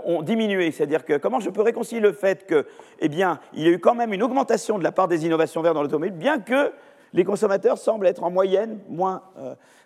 [0.04, 0.72] ont diminué?
[0.72, 2.66] C'est-à-dire que comment je peux réconcilier le fait que,
[2.98, 5.62] eh bien, il y a eu quand même une augmentation de la part des innovations
[5.62, 6.72] vertes dans l'automobile, bien que
[7.12, 9.22] les consommateurs semblent être en moyenne moins,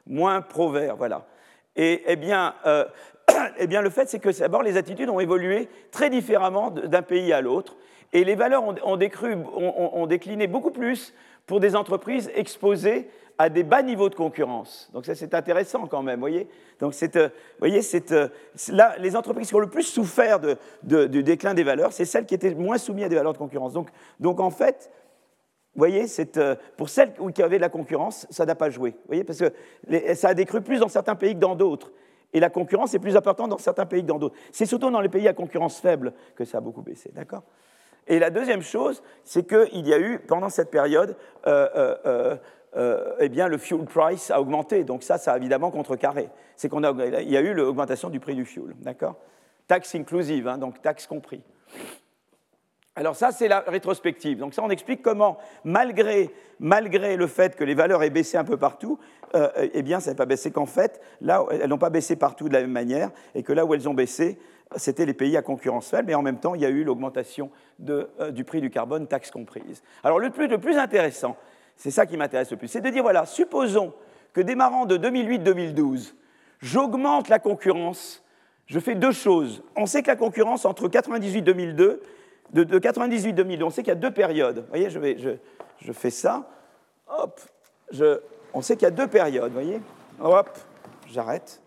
[0.06, 1.26] moins pro-verts, voilà.
[1.76, 2.54] Et eh bien,
[3.58, 7.32] eh bien, le fait, c'est que d'abord, les attitudes ont évolué très différemment d'un pays
[7.32, 7.76] à l'autre,
[8.12, 11.14] et les valeurs ont, décliné beaucoup plus
[11.46, 13.08] pour des entreprises exposées
[13.38, 14.90] à des bas niveaux de concurrence.
[14.92, 16.46] Donc ça, c'est intéressant quand même, voyez.
[16.78, 17.28] Donc, euh,
[17.58, 17.80] voyez,
[18.12, 18.28] euh,
[18.68, 20.38] là, les entreprises qui ont le plus souffert
[20.82, 23.72] du déclin des valeurs, c'est celles qui étaient moins soumises à des valeurs de concurrence.
[23.72, 23.88] Donc,
[24.20, 24.90] donc en fait,
[25.74, 26.04] vous voyez,
[26.36, 28.90] euh, pour celles qui avaient de la concurrence, ça n'a pas joué.
[28.90, 31.92] Vous voyez, parce que ça a décru plus dans certains pays que dans d'autres.
[32.32, 34.36] Et la concurrence est plus importante dans certains pays que dans d'autres.
[34.52, 37.10] C'est surtout dans les pays à concurrence faible que ça a beaucoup baissé.
[37.14, 37.42] D'accord?
[38.06, 42.36] Et la deuxième chose, c'est qu'il y a eu, pendant cette période, euh, euh,
[42.76, 44.84] euh, eh bien, le fuel price a augmenté.
[44.84, 46.28] Donc ça, ça a évidemment contrecarré.
[46.56, 48.74] C'est qu'il y a eu l'augmentation du prix du fuel.
[48.80, 49.16] D'accord?
[49.68, 51.42] Taxe inclusive, hein, donc taxe compris.
[52.94, 54.38] Alors ça, c'est la rétrospective.
[54.38, 58.44] Donc ça, on explique comment, malgré, malgré le fait que les valeurs aient baissé un
[58.44, 58.98] peu partout,
[59.34, 62.48] euh, eh bien, ça n'a pas baissé qu'en fait, là, elles n'ont pas baissé partout
[62.48, 64.38] de la même manière, et que là où elles ont baissé,
[64.76, 67.50] c'était les pays à concurrence faible, mais en même temps, il y a eu l'augmentation
[67.88, 69.82] euh, du prix du carbone, taxe comprise.
[70.04, 71.36] Alors le plus, le plus intéressant,
[71.76, 73.94] c'est ça qui m'intéresse le plus, c'est de dire, voilà, supposons
[74.34, 76.12] que démarrant de 2008-2012,
[76.60, 78.22] j'augmente la concurrence,
[78.66, 79.62] je fais deux choses.
[79.76, 82.00] On sait que la concurrence entre 98-2002
[82.52, 83.62] de, 98-2000.
[83.62, 84.58] On sait qu'il y a deux périodes.
[84.58, 85.36] Vous voyez, je,
[85.80, 86.44] je, fais ça.
[87.08, 87.40] Hop,
[88.52, 89.48] on sait qu'il y a deux périodes.
[89.48, 89.80] Vous voyez
[90.20, 90.50] Hop,
[91.08, 91.60] j'arrête.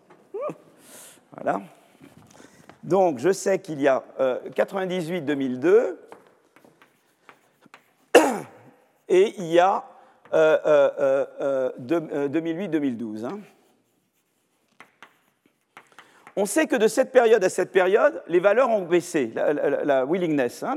[1.34, 1.60] Voilà.
[2.82, 5.96] Donc, je sais qu'il y a 98-2002 euh,
[9.08, 9.82] et il y a
[10.32, 13.24] 2008-2012.
[13.24, 13.30] Euh,
[16.36, 20.62] on sait que de cette période à cette période, les valeurs ont baissé, la, willingness,
[20.62, 20.76] hein,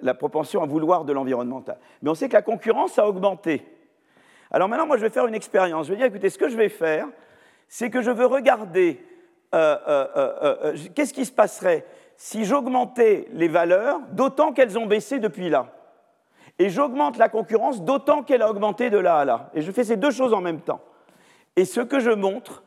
[0.00, 1.78] la, propension à vouloir de l'environnemental.
[2.00, 3.62] Mais on sait que la concurrence a augmenté.
[4.50, 5.86] Alors maintenant, moi, je vais faire une expérience.
[5.86, 7.08] Je vais dire, écoutez, ce que je vais faire,
[7.68, 9.04] c'est que je veux regarder
[9.54, 11.84] euh, euh, euh, qu'est-ce qui se passerait
[12.16, 15.74] si j'augmentais les valeurs d'autant qu'elles ont baissé depuis là.
[16.58, 19.50] Et j'augmente la concurrence d'autant qu'elle a augmenté de là à là.
[19.54, 20.80] Et je fais ces deux choses en même temps.
[21.56, 22.62] Et ce que je montre,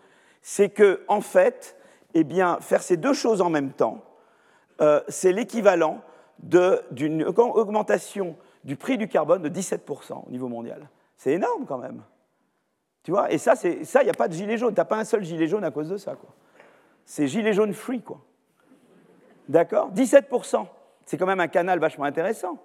[0.47, 1.75] c'est que, en fait,
[2.13, 4.03] eh bien, faire ces deux choses en même temps,
[4.79, 6.01] euh, c'est l'équivalent
[6.37, 10.87] d'une augmentation du prix du carbone de 17% au niveau mondial.
[11.17, 12.03] C'est énorme quand même.
[13.01, 14.75] Tu vois Et ça, il n'y a pas de gilet jaune.
[14.75, 16.13] Tu n'as pas un seul gilet jaune à cause de ça.
[17.05, 18.19] C'est gilet jaune free, quoi.
[19.49, 19.91] D'accord?
[19.93, 20.67] 17%.
[21.07, 22.59] C'est quand même un canal vachement intéressant.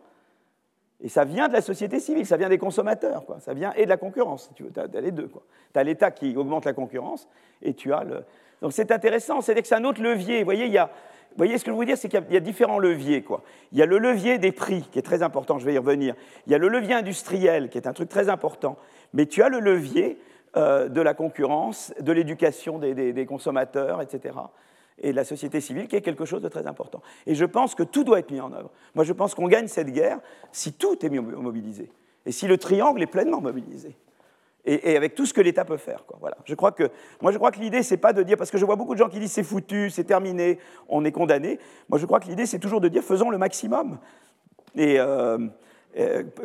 [1.03, 3.41] Et ça vient de la société civile, ça vient des consommateurs, quoi.
[3.41, 5.31] ça vient et de la concurrence, tu as, les deux.
[5.73, 7.29] Tu as l'État qui augmente la concurrence
[7.63, 8.25] et tu as le...
[8.61, 10.41] Donc c'est intéressant, c'est que c'est un autre levier.
[10.41, 12.37] Vous voyez, il y a, vous voyez ce que je veux dire, c'est qu'il y,
[12.37, 13.23] a différents leviers.
[13.23, 13.43] Quoi.
[13.73, 16.15] Il y a le levier des prix, qui est très important, je vais y revenir.
[16.47, 18.77] Il y a le levier industriel, qui est un truc très important.
[19.15, 20.19] Mais tu as le levier
[20.57, 24.35] euh, de la concurrence, de l'éducation des, consommateurs, etc
[25.01, 27.03] et de la société civile, qui est quelque chose de très important.
[27.27, 28.71] Et je pense que tout doit être mis en œuvre.
[28.95, 30.21] Moi, je pense qu'on gagne cette guerre
[30.53, 31.91] si tout est mobilisé,
[32.27, 33.97] et si le triangle est pleinement mobilisé.
[34.67, 36.05] Et, avec tout ce que l'État peut faire.
[36.21, 36.37] Voilà.
[36.45, 36.91] Je crois que,
[37.23, 38.99] moi, je crois que l'idée, c'est pas de dire, parce que je vois beaucoup de
[38.99, 41.59] gens qui disent c'est foutu, c'est terminé, on est condamné.
[41.89, 43.99] Moi, je crois que l'idée, c'est toujours de dire faisons le maximum.
[44.77, 45.39] Et, euh,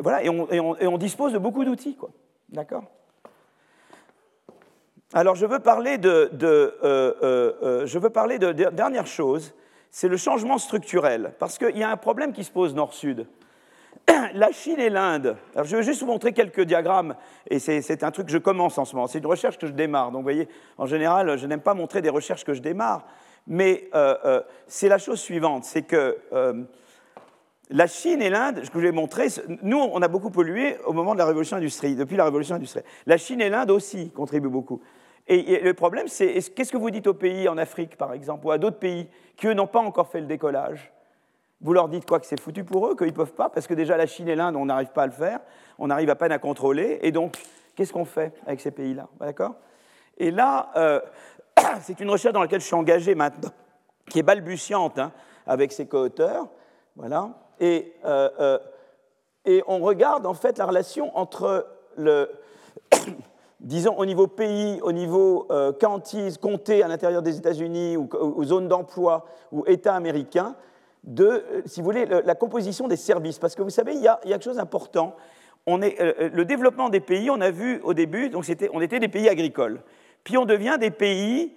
[0.00, 1.98] voilà, et on, et on, dispose de beaucoup d'outils.
[2.48, 2.84] D'accord?
[5.16, 9.54] Alors je veux parler de, euh, euh, euh, je veux parler de, dernière chose,
[9.90, 13.26] c'est le changement structurel, parce qu'il y a un problème qui se pose nord-sud.
[14.34, 15.38] La Chine et l'Inde.
[15.54, 17.14] Alors je vais juste vous montrer quelques diagrammes,
[17.48, 19.06] et c'est un truc que je commence en ce moment.
[19.06, 20.10] C'est une recherche que je démarre.
[20.10, 23.06] Donc vous voyez, en général, je n'aime pas montrer des recherches que je démarre,
[23.46, 23.88] mais
[24.66, 26.18] c'est la chose suivante, c'est que
[27.70, 29.28] la Chine et l'Inde, ce que je vais montrer,
[29.62, 32.86] nous, on a beaucoup pollué au moment de la révolution industrielle, depuis la révolution industrielle.
[33.06, 34.82] La Chine et l'Inde aussi contribuent beaucoup.
[35.28, 38.50] Et, le problème, c'est qu'est-ce que vous dites aux pays en Afrique, par exemple, ou
[38.52, 40.92] à d'autres pays qui, eux, n'ont pas encore fait le décollage?
[41.60, 43.74] Vous leur dites quoi Que c'est foutu pour eux, qu'ils ne peuvent pas, parce que
[43.74, 45.40] déjà la Chine et l'Inde, on n'arrive pas à le faire,
[45.78, 47.36] on arrive à peine à contrôler, et donc,
[47.74, 49.08] qu'est-ce qu'on fait avec ces pays-là?
[49.18, 49.54] D'accord?
[50.18, 51.00] Et là, euh,
[51.80, 53.50] c'est une recherche dans laquelle je suis engagé maintenant,
[54.08, 55.12] qui est balbutiante, hein,
[55.46, 56.46] avec ses co-auteurs,
[56.94, 58.58] voilà, et, euh, euh,
[59.44, 61.66] et on regarde en fait la relation entre
[61.96, 62.30] le
[63.66, 65.72] disons, au niveau pays, au niveau euh,
[66.40, 70.54] comté à l'intérieur des États-Unis ou, ou zone d'emploi ou État américain,
[71.02, 73.38] de, euh, si vous voulez, la composition des services.
[73.38, 75.16] Parce que vous savez, il y a, quelque chose d'important.
[75.66, 79.08] Est, euh, le développement des pays, on a vu au début, donc on était des
[79.08, 79.82] pays agricoles.
[80.22, 81.52] Puis on devient des pays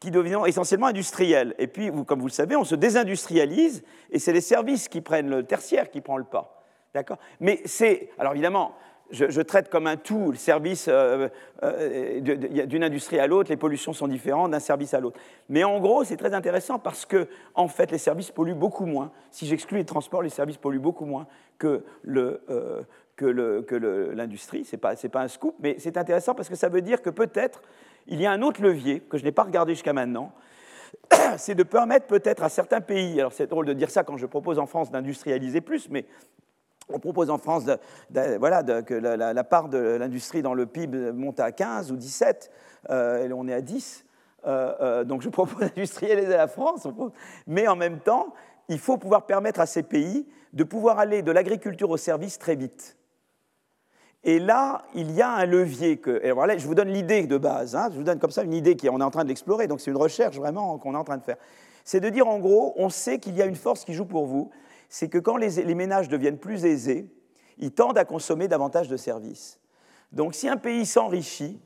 [0.00, 1.54] qui deviennent essentiellement industriels.
[1.58, 5.30] Et puis, comme vous le savez, on se désindustrialise et c'est les services qui prennent
[5.30, 6.64] le tertiaire qui prend le pas.
[6.92, 7.18] D'accord?
[7.38, 8.10] Mais c'est.
[8.18, 8.72] Alors évidemment,
[9.12, 11.28] je, traite comme un tout le service euh,
[11.62, 12.20] euh,
[12.66, 15.20] d'une industrie à l'autre, les pollutions sont différentes d'un service à l'autre.
[15.48, 19.12] Mais en gros, c'est très intéressant parce que, en fait, les services polluent beaucoup moins.
[19.30, 21.26] Si j'exclus les transports, les services polluent beaucoup moins
[21.58, 22.82] que euh,
[24.14, 24.64] l'industrie.
[24.64, 27.10] Ce n'est pas, pas un scoop, mais c'est intéressant parce que ça veut dire que
[27.10, 27.62] peut-être
[28.06, 30.32] il y a un autre levier que je n'ai pas regardé jusqu'à maintenant,
[31.36, 34.26] c'est de permettre peut-être à certains pays, alors c'est drôle de dire ça quand je
[34.26, 36.04] propose en France d'industrialiser plus, mais
[36.88, 37.64] on propose en France
[38.10, 42.50] voilà, que la, part de l'industrie dans le PIB monte à 15 ou 17,
[42.90, 44.04] euh, et on est à 10.
[44.44, 46.86] Euh, euh, donc je propose d'industrialiser la France,
[47.46, 48.34] mais en même temps,
[48.68, 52.56] il faut pouvoir permettre à ces pays de pouvoir aller de l'agriculture au service très
[52.56, 52.96] vite.
[54.24, 56.20] Et là, il y a un levier que.
[56.22, 59.00] je vous donne l'idée de base, hein, je vous donne comme ça une idée qu'on
[59.00, 61.38] est en train d'explorer, donc c'est une recherche vraiment qu'on est en train de faire.
[61.84, 64.26] C'est de dire en gros, on sait qu'il y a une force qui joue pour
[64.26, 64.50] vous,
[64.92, 67.08] c'est que quand les, ménages deviennent plus aisés,
[67.56, 69.58] ils tendent à consommer davantage de services.
[70.12, 71.58] Donc si un pays s'enrichit,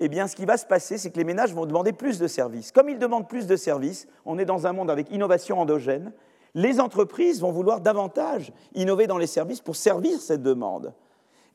[0.00, 2.26] eh bien, ce qui va se passer, c'est que les ménages vont demander plus de
[2.26, 2.72] services.
[2.72, 6.12] Comme ils demandent plus de services, on est dans un monde avec innovation endogène,
[6.56, 10.92] les entreprises vont vouloir davantage innover dans les services pour servir cette demande.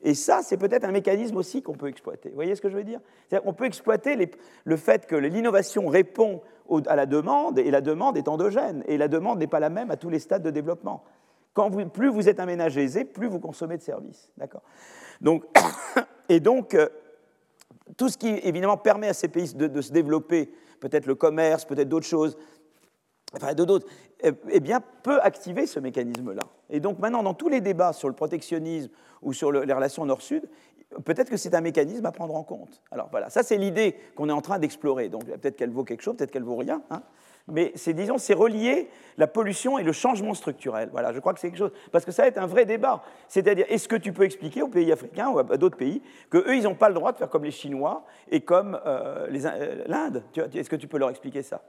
[0.00, 2.30] Et ça, c'est peut-être un mécanisme aussi qu'on peut exploiter.
[2.30, 3.00] Vous voyez ce que je veux dire?
[3.44, 4.16] On peut exploiter
[4.64, 6.40] le fait que l'innovation répond
[6.86, 9.90] à la demande, et la demande est endogène, et la demande n'est pas la même
[9.90, 11.04] à tous les stades de développement.
[11.92, 14.30] Plus vous êtes un ménage aisé, plus vous consommez de services.
[14.38, 14.62] D'accord?
[15.20, 15.44] Donc,
[16.32, 16.88] Et donc, euh,
[17.98, 21.90] tout ce qui, évidemment, permet à ces pays de, se développer, peut-être le commerce, peut-être
[21.90, 22.38] d'autres choses,
[23.34, 23.86] enfin d'autres,
[24.22, 26.42] eh, eh bien, peut activer ce mécanisme-là.
[26.70, 28.90] Et donc maintenant, dans tous les débats sur le protectionnisme
[29.20, 30.48] ou sur les relations nord-sud,
[31.04, 32.82] peut-être que c'est un mécanisme à prendre en compte.
[32.90, 35.08] Alors voilà, ça c'est l'idée qu'on est en train d'explorer.
[35.08, 36.82] Donc peut-être qu'elle vaut quelque chose, peut-être qu'elle vaut rien.
[36.90, 37.02] Hein.
[37.48, 38.88] mais c'est, disons, c'est relié
[39.18, 40.88] la pollution et le changement structurel.
[40.92, 41.72] Voilà, je crois que c'est quelque chose.
[41.90, 43.02] Parce que ça va être un vrai débat.
[43.28, 46.64] C'est-à-dire, est-ce que tu peux expliquer aux pays africains ou à d'autres pays qu'eux, ils
[46.64, 50.22] n'ont pas le droit de faire comme les Chinois et comme euh, euh, l'Inde?
[50.54, 51.62] Est-ce que tu peux leur expliquer ça?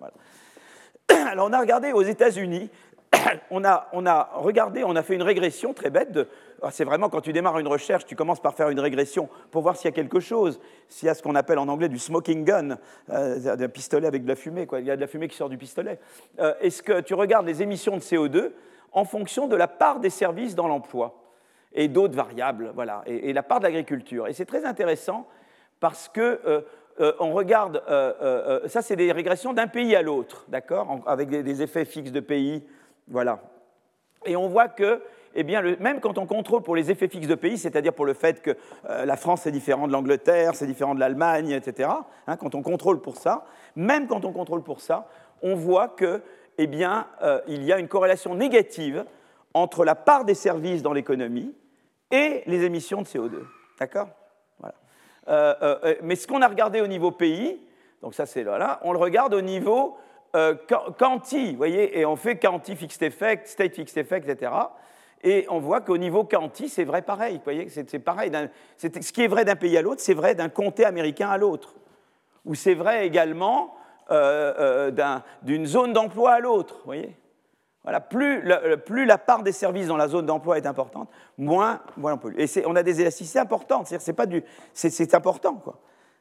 [1.28, 2.70] Alors, on a regardé aux États-Unis
[3.52, 6.28] on a, on a regardé, on a fait une régression très bête de,
[6.72, 9.76] c'est vraiment quand tu démarres une recherche, tu commences par faire une régression pour voir
[9.76, 12.46] s'il y a quelque chose, s'il y a ce qu'on appelle en anglais du smoking
[12.46, 12.78] gun,
[13.10, 14.80] euh, d'un pistolet avec de la fumée, quoi.
[14.80, 16.00] il y a de la fumée qui sort du pistolet.
[16.40, 18.52] Euh, est-ce que tu regardes les émissions de CO2
[18.92, 21.20] en fonction de la part des services dans l'emploi
[21.74, 24.28] et d'autres variables, voilà, et, la part de l'agriculture.
[24.28, 25.28] Et c'est très intéressant
[25.80, 26.40] parce que
[27.00, 27.82] euh, on regarde,
[28.68, 32.20] ça c'est des régressions d'un pays à l'autre, d'accord, avec des, des, effets fixes de
[32.20, 32.64] pays,
[33.08, 33.40] voilà.
[34.26, 35.02] Et on voit que
[35.36, 38.14] eh bien, même quand on contrôle pour les effets fixes de pays, c'est-à-dire pour le
[38.14, 38.56] fait que
[38.90, 41.90] euh, la France est différente de l'Angleterre, c'est différent de l'Allemagne, etc.,
[42.28, 43.46] hein, quand on contrôle pour ça,
[43.76, 45.08] même quand on contrôle pour ça,
[45.42, 46.22] on voit qu'il
[46.60, 49.06] eh bien, euh, il y a une corrélation négative
[49.54, 51.54] entre la part des services dans l'économie
[52.12, 53.44] et les émissions de CO2.
[53.80, 54.10] D'accord?
[55.30, 57.62] Euh, Mais ce qu'on a regardé au niveau pays,
[58.02, 59.98] donc ça c'est là, on le regarde au niveau
[60.98, 64.52] quanti, vous voyez, et on fait quanti fixed effect, state fixed effect, etc.
[65.24, 67.38] Et on voit qu'au niveau quanti, c'est vrai pareil.
[67.38, 68.32] Vous voyez, c'est pareil.
[68.78, 71.76] ce qui est vrai d'un pays à l'autre, c'est vrai d'un comté américain à l'autre.
[72.46, 73.74] Ou c'est vrai également
[74.12, 76.82] euh, euh, d'une zone d'emploi à l'autre.
[76.86, 77.16] voyez
[77.84, 82.18] voilà, plus, la part des services dans la zone d'emploi est importante, moins, moins on
[82.18, 82.34] peut.
[82.38, 83.88] Et on a des élasticités importantes.
[84.00, 84.42] C'est pas du,
[84.74, 85.80] c'est important quoi.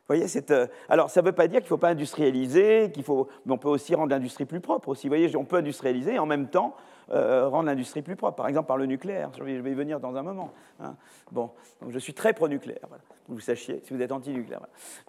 [0.09, 3.29] Voyez, euh, alors ça ne veut pas dire qu'il ne faut pas industrialiser, qu'il faut,
[3.47, 5.07] mais on peut aussi rendre l'industrie plus propre aussi.
[5.07, 6.75] Vous voyez, on peut industrialiser et en même temps
[7.11, 9.31] euh, rendre l'industrie plus propre, par exemple par le nucléaire.
[9.37, 10.51] Je vais, y venir dans un moment.
[10.81, 10.97] Hein.
[11.31, 11.51] Bon,
[11.81, 12.89] donc je suis très pro-nucléaire,
[13.29, 14.61] vous sachiez, si vous êtes anti-nucléaire.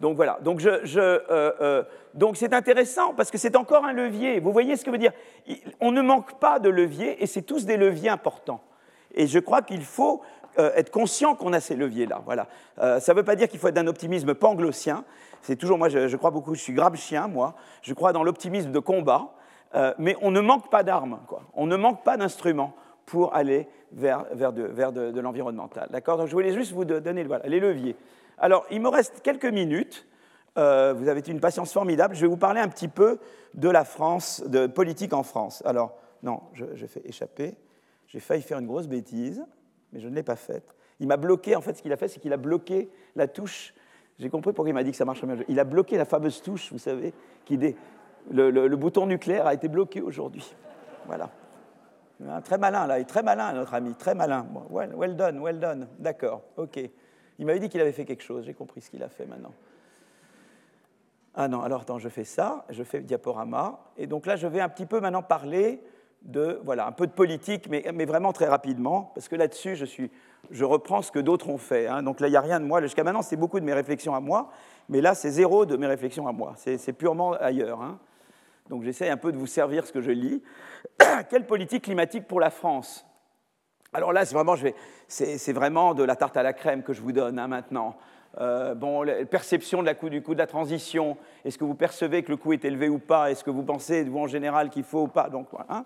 [0.02, 1.84] Donc voilà, donc, je, euh, euh,
[2.14, 4.40] donc c'est intéressant parce que c'est encore un levier.
[4.40, 5.14] Vous voyez ce que veut dire?
[5.80, 8.62] On ne manque pas de leviers et c'est tous des leviers importants.
[9.14, 10.22] Et je crois qu'il faut
[10.58, 12.22] être conscient qu'on a ces leviers-là.
[12.26, 12.48] Voilà.
[12.78, 15.04] ça ne veut pas dire qu'il faut être d'un optimisme panglossien.
[15.42, 17.56] C'est toujours, moi, je, crois beaucoup, je suis grave chien, moi.
[17.82, 19.34] Je crois dans l'optimisme de combat.
[19.76, 21.20] Euh, mais on ne manque pas d'armes,
[21.56, 22.76] on ne manque pas d'instruments
[23.06, 25.90] pour aller vers, de, l'environnemental.
[25.92, 26.18] D'accord?
[26.18, 27.96] Donc je voulais juste vous donner les leviers.
[28.38, 30.08] Alors, il me reste quelques minutes.
[30.58, 32.16] Euh, vous avez une patience formidable.
[32.16, 33.20] Je vais vous parler un petit peu
[33.56, 35.64] de la France, de politique en France.
[35.66, 37.56] Alors, non, je, je fais échapper.
[38.08, 39.44] J'ai failli faire une grosse bêtise,
[39.94, 40.76] mais je ne l'ai pas faite.
[41.00, 43.74] Il m'a bloqué, en fait, ce qu'il a fait, c'est qu'il a bloqué la touche.
[44.20, 45.38] J'ai compris pourquoi il m'a dit que ça marche bien.
[45.48, 47.14] Il a bloqué la fameuse touche, vous savez,
[47.46, 47.76] qui, dé,
[48.32, 50.54] le, bouton nucléaire a été bloqué aujourd'hui.
[51.06, 51.30] Voilà.
[52.44, 54.46] Très malin, là, et très malin, notre ami, très malin.
[54.70, 55.88] well, done, well done.
[56.00, 56.80] D'accord, ok.
[57.40, 59.54] Il m'avait dit qu'il avait fait quelque chose, j'ai compris ce qu'il a fait maintenant.
[61.36, 64.62] Ah non, alors attends, je fais ça, je fais diaporama, et donc là, je vais
[64.62, 65.82] un petit peu maintenant parler
[66.24, 69.86] de, voilà, un peu de politique, mais, mais vraiment très rapidement, parce que là-dessus, je,
[70.52, 71.88] je reprends ce que d'autres ont fait.
[71.88, 72.04] Hein.
[72.04, 72.82] Donc là, il n'y a rien de moi.
[72.82, 74.52] Jusqu'à maintenant, c'est beaucoup de mes réflexions à moi,
[74.90, 76.54] mais là, c'est zéro de mes réflexions à moi.
[76.58, 77.82] C'est purement ailleurs.
[77.82, 78.00] Hein.
[78.70, 80.42] Donc j'essaie un peu de vous servir ce que je lis.
[81.30, 83.06] Quelle politique climatique pour la France?
[83.94, 84.56] Alors là, c'est vraiment,
[85.08, 87.96] c'est vraiment de la tarte à la crème que je vous donne hein, maintenant.
[88.42, 91.76] Euh, bon, la perception de la coût, du coût de la transition, est-ce que vous
[91.76, 93.30] percevez que le coût est élevé ou pas?
[93.30, 95.30] Est-ce que vous pensez, vous en général, qu'il faut ou pas?
[95.30, 95.86] Donc, voilà.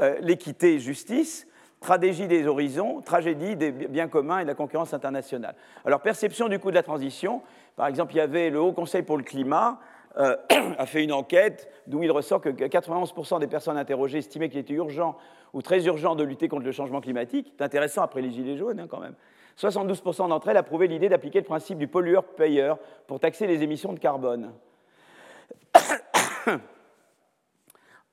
[0.00, 1.46] Euh, l'équité et justice,
[1.82, 5.54] stratégie des horizons, tragédie des biens communs et de la concurrence internationale.
[5.84, 7.42] Alors, perception du coût de la transition,
[7.76, 9.80] par exemple, il y avait le Haut Conseil pour le climat
[10.18, 10.36] euh,
[10.78, 14.74] a fait une enquête d'où il ressort que 91% des personnes interrogées estimaient qu'il était
[14.74, 15.16] urgent
[15.52, 17.52] ou très urgent de lutter contre le changement climatique.
[17.56, 19.14] C'est intéressant après les Gilets jaunes hein, quand même.
[19.58, 23.98] 72% d'entre elles approuvaient l'idée d'appliquer le principe du pollueur-payeur pour taxer les émissions de
[23.98, 24.52] carbone.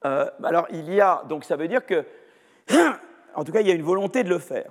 [0.06, 2.06] Euh, alors il y a, donc ça veut dire que,
[3.36, 4.70] en tout cas, il y a une volonté de le faire.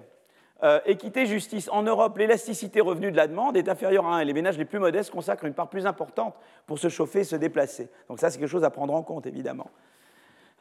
[0.64, 1.68] Euh, équité, justice.
[1.70, 4.64] En Europe, l'élasticité revenu de la demande est inférieure à 1 et les ménages les
[4.64, 6.34] plus modestes consacrent une part plus importante
[6.66, 7.88] pour se chauffer et se déplacer.
[8.08, 9.70] Donc ça, c'est quelque chose à prendre en compte, évidemment.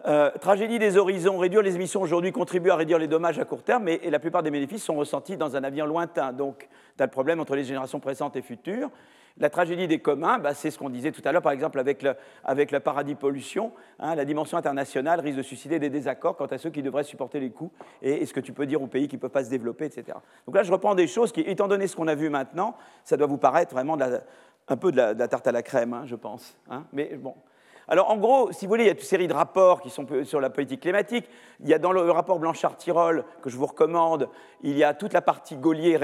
[0.06, 3.64] Euh, tragédie des horizons, réduire les émissions aujourd'hui contribue à réduire les dommages à court
[3.64, 6.32] terme, mais et la plupart des bénéfices sont ressentis dans un avenir lointain.
[6.32, 8.92] Donc, tu as le problème entre les générations présentes et futures.
[9.40, 12.72] La tragédie des communs, bah, c'est ce qu'on disait tout à l'heure, par exemple, avec
[12.72, 13.72] le, paradis pollution.
[14.00, 17.40] Hein, la dimension internationale risque de susciter des désaccords quant à ceux qui devraient supporter
[17.40, 19.50] les coûts et, ce que tu peux dire aux pays qui ne peuvent pas se
[19.50, 20.18] développer, etc.
[20.46, 23.18] Donc là, je reprends des choses qui, étant donné ce qu'on a vu maintenant, ça
[23.18, 23.98] doit vous paraître vraiment
[24.68, 26.58] un peu de la, tarte à la crème, hein, je pense.
[26.70, 26.86] Hein.
[26.92, 27.36] Mais bon,
[27.90, 30.06] alors, en gros, si vous voulez, il y a une série de rapports qui sont
[30.26, 31.26] sur la politique climatique.
[31.62, 34.28] Il y a dans le rapport Blanchard-Tirol, que je vous recommande,
[34.62, 35.98] il y a toute la partie Gaulier,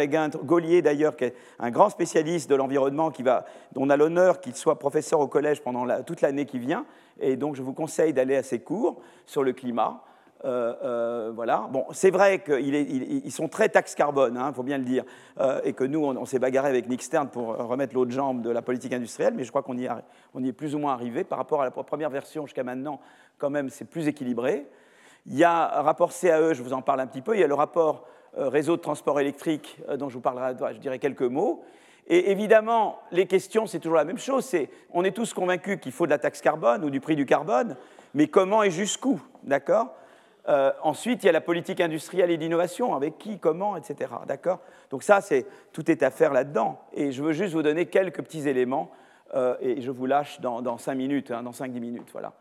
[0.43, 3.41] Gaulier d'ailleurs, qui est un grand spécialiste de l'environnement, dont
[3.75, 6.85] on a l'honneur qu'il soit professeur au collège pendant toute l'année qui vient.
[7.19, 10.01] Et donc, je vous conseille d'aller à ses cours sur le climat.
[10.45, 11.67] Euh, euh, voilà.
[11.71, 15.05] Bon, c'est vrai qu'ils sont très taxe carbone, il hein, faut bien le dire,
[15.39, 18.49] euh, et que nous, on, s'est bagarré avec Nick Stern pour remettre l'autre jambe de
[18.49, 21.61] la politique industrielle, mais je crois qu'on y, est plus ou moins arrivé par rapport
[21.61, 22.99] à la première version jusqu'à maintenant.
[23.37, 24.67] Quand même, c'est plus équilibré.
[25.27, 27.47] Il y a rapport CAE, je vous en parle un petit peu, il y a
[27.47, 28.05] le rapport
[28.35, 31.63] réseau de transport électrique dont je vous parlerai, je dirais quelques mots.
[32.07, 34.43] Et évidemment, les questions, c'est toujours la même chose.
[34.43, 37.25] C'est, on est tous convaincus qu'il faut de la taxe carbone ou du prix du
[37.25, 37.77] carbone,
[38.13, 39.95] mais comment et jusqu'où D'accord?
[40.49, 44.11] Euh, ensuite, il y a la politique industrielle et d'innovation, avec qui, comment, etc.
[44.27, 44.59] D'accord?
[44.89, 46.79] Donc ça, c'est, tout est à faire là-dedans.
[46.93, 48.91] Et je veux juste vous donner quelques petits éléments,
[49.35, 52.09] euh, et je vous lâche dans, dans 5 minutes, hein, dans 5-10 minutes.
[52.11, 52.33] Voilà.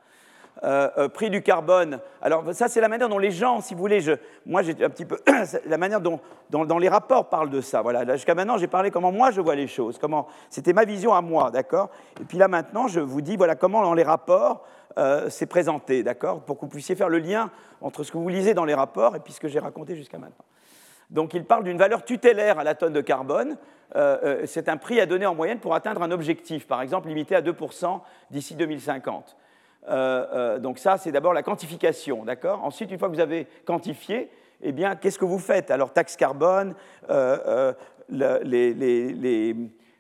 [0.65, 1.99] Euh, prix du carbone.
[2.21, 4.13] Alors ça, c'est la manière dont les gens, si vous voulez, je,
[4.45, 5.19] moi j'ai un petit peu
[5.67, 6.21] la manière dont,
[6.51, 7.81] dans les rapports parlent de ça.
[7.81, 11.15] Voilà, jusqu'à maintenant, j'ai parlé comment moi je vois les choses, comment c'était ma vision
[11.15, 11.89] à moi, d'accord?
[12.21, 14.65] Et puis là maintenant, je vous dis voilà comment dans les rapports
[14.99, 17.51] euh, c'est présenté, d'accord, pour que vous puissiez faire le lien
[17.81, 20.19] entre ce que vous lisez dans les rapports et puis ce que j'ai raconté jusqu'à
[20.19, 20.45] maintenant.
[21.11, 23.57] Donc il parle d'une valeur tutélaire à la tonne de carbone.
[23.97, 27.09] Euh, euh, c'est un prix à donner en moyenne pour atteindre un objectif, par exemple
[27.09, 28.01] limité à 2%
[28.31, 29.37] d'ici 2050.
[30.61, 34.31] donc ça, c'est d'abord la quantification, d'accord Ensuite, une fois que vous avez quantifié,
[34.63, 35.71] eh bien, qu'est-ce que vous faites?
[35.71, 36.75] Alors, taxe carbone,
[37.09, 37.75] le,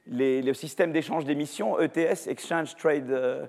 [0.09, 3.48] le, système d'échange d'émissions, ETS, Exchange Trade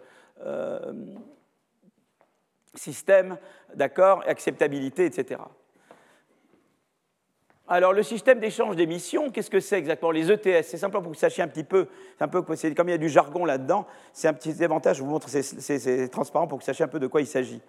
[2.73, 3.37] système,
[3.75, 5.41] d'accord, acceptabilité, etc.
[7.67, 11.17] Alors, le système d'échange d'émissions, qu'est-ce que c'est exactement Les ETS, c'est simplement pour que
[11.17, 11.87] vous sachiez un petit peu,
[12.19, 15.09] un peu comme il y a du jargon là-dedans, c'est un petit avantage, je vous
[15.09, 17.61] montre, c'est transparent pour que vous sachiez un peu de quoi il s'agit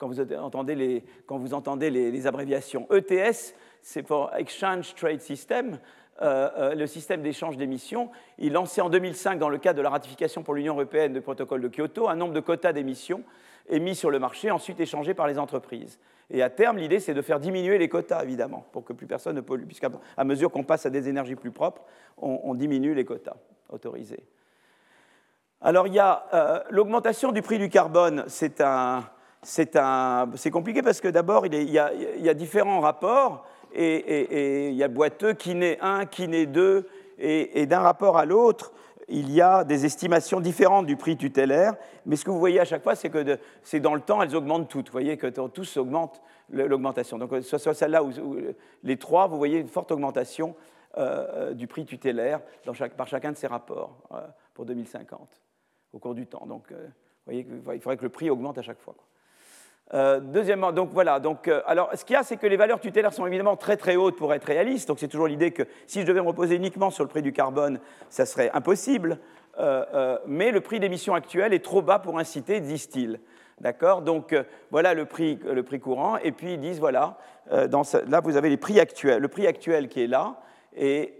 [0.00, 2.86] quand vous entendez les, quand vous entendez les, abréviations.
[2.90, 5.78] ETS, c'est pour Exchange Trade System,
[6.22, 8.10] euh, euh, le système d'échange d'émissions.
[8.38, 11.60] Il lançait en 2005, dans le cadre de la ratification pour l'Union européenne du protocole
[11.60, 13.22] de Kyoto, un nombre de quotas d'émissions
[13.70, 15.98] émis sur le marché, ensuite échangés par les entreprises.
[16.30, 19.34] Et à terme, l'idée, c'est de faire diminuer les quotas, évidemment, pour que plus personne
[19.36, 19.90] ne pollue, puisqu'à
[20.24, 21.82] mesure qu'on passe à des énergies plus propres,
[22.18, 23.36] on, diminue les quotas
[23.68, 24.22] autorisés.
[25.60, 28.54] Alors, il y a euh, l'augmentation du prix du carbone, c'est
[30.52, 33.44] compliqué parce que d'abord, il, y a différents rapports,
[33.74, 36.88] et, il y a boiteux qui naît 1, qui naît 2,
[37.18, 38.72] et d'un rapport à l'autre,
[39.10, 41.74] il y a des estimations différentes du prix tutélaire,
[42.06, 44.36] mais ce que vous voyez à chaque fois, c'est que c'est dans le temps, elles
[44.36, 44.86] augmentent toutes.
[44.86, 47.18] Vous voyez que tous augmentent l'augmentation.
[47.18, 48.12] Donc, soit, soit celle-là ou,
[48.82, 50.54] les trois, vous voyez une forte augmentation
[50.98, 52.40] euh, du prix tutélaire
[52.96, 55.40] par chacun de ces rapports euh, pour 2050
[55.92, 56.46] au cours du temps.
[56.46, 58.94] Donc, euh, vous voyez qu'il faudrait que le prix augmente à chaque fois.
[59.92, 61.18] Euh, deuxièmement, donc voilà.
[61.18, 63.76] Donc, euh, alors, ce qu'il y a, c'est que les valeurs tutélaires sont évidemment très
[63.76, 64.86] très hautes pour être réalistes.
[64.88, 67.32] Donc, c'est toujours l'idée que si je devais me reposer uniquement sur le prix du
[67.32, 69.18] carbone, ça serait impossible.
[69.58, 73.18] Euh, mais le prix d'émission actuel est trop bas pour inciter, disent-ils.
[73.60, 74.02] D'accord?
[74.02, 74.34] Donc,
[74.70, 76.16] voilà le prix, le prix courant.
[76.18, 77.18] Et puis, ils disent voilà,
[77.68, 80.36] dans là, vous avez les prix actuels, le prix actuel qui est là.
[80.74, 81.14] Et,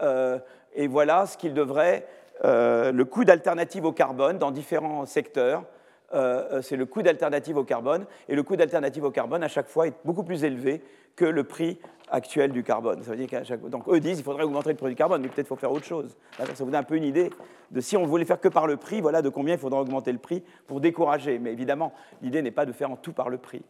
[0.73, 2.07] et voilà ce qu'il devrait,
[2.43, 5.65] le coût d'alternative au carbone dans différents secteurs.
[6.13, 8.05] Euh, euh, c'est le coût d'alternative au carbone.
[8.27, 10.81] Et le coût d'alternative au carbone, à chaque fois, est beaucoup plus élevé
[11.15, 11.79] que le prix
[12.09, 13.01] actuel du carbone.
[13.03, 13.61] Ça veut dire chaque...
[13.69, 15.85] Donc eux disent qu'il faudrait augmenter le prix du carbone, mais peut-être faut faire autre
[15.85, 16.17] chose.
[16.37, 17.29] Ça vous donne un peu une idée
[17.71, 20.11] de si on voulait faire que par le prix, voilà de combien il faudra augmenter
[20.11, 21.39] le prix pour décourager.
[21.39, 23.63] Mais évidemment, l'idée n'est pas de faire en tout par le prix.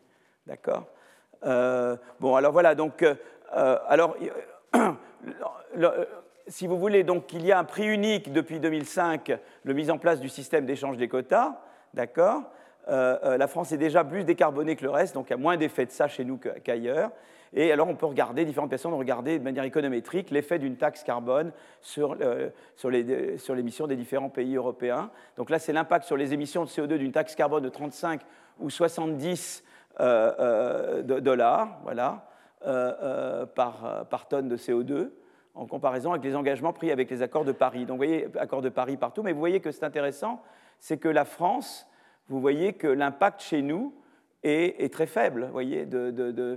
[0.47, 0.87] D'accord?
[1.45, 3.05] Euh, Bon, alors voilà, donc,
[3.51, 4.15] alors,
[6.47, 9.31] si vous voulez, donc il y a un prix unique depuis 2005,
[9.63, 11.59] le mise en place du système d'échange des quotas.
[11.93, 12.43] D'accord?
[12.87, 15.37] Euh, euh, La France est déjà plus décarbonée que le reste, donc il y a
[15.37, 17.11] moins d'effet de ça chez nous qu'ailleurs.
[17.53, 21.03] Et alors on peut regarder, différentes personnes ont regardé de manière économétrique l'effet d'une taxe
[21.03, 21.51] carbone
[21.81, 22.89] sur, euh, sur
[23.55, 25.09] l'émission des différents pays européens.
[25.35, 28.21] Donc là, c'est l'impact sur les émissions de CO2 d'une taxe carbone de 35
[28.59, 29.63] ou 70
[29.99, 32.25] dollars voilà,
[33.53, 35.09] par, par tonne de CO2
[35.53, 37.85] en comparaison avec les engagements pris avec les accords de Paris.
[37.85, 40.41] Donc vous voyez, accords de Paris partout, mais vous voyez que c'est intéressant,
[40.81, 41.87] c'est que la France,
[42.27, 43.93] vous voyez que l'impact chez nous
[44.43, 45.87] est, très faible, voyez,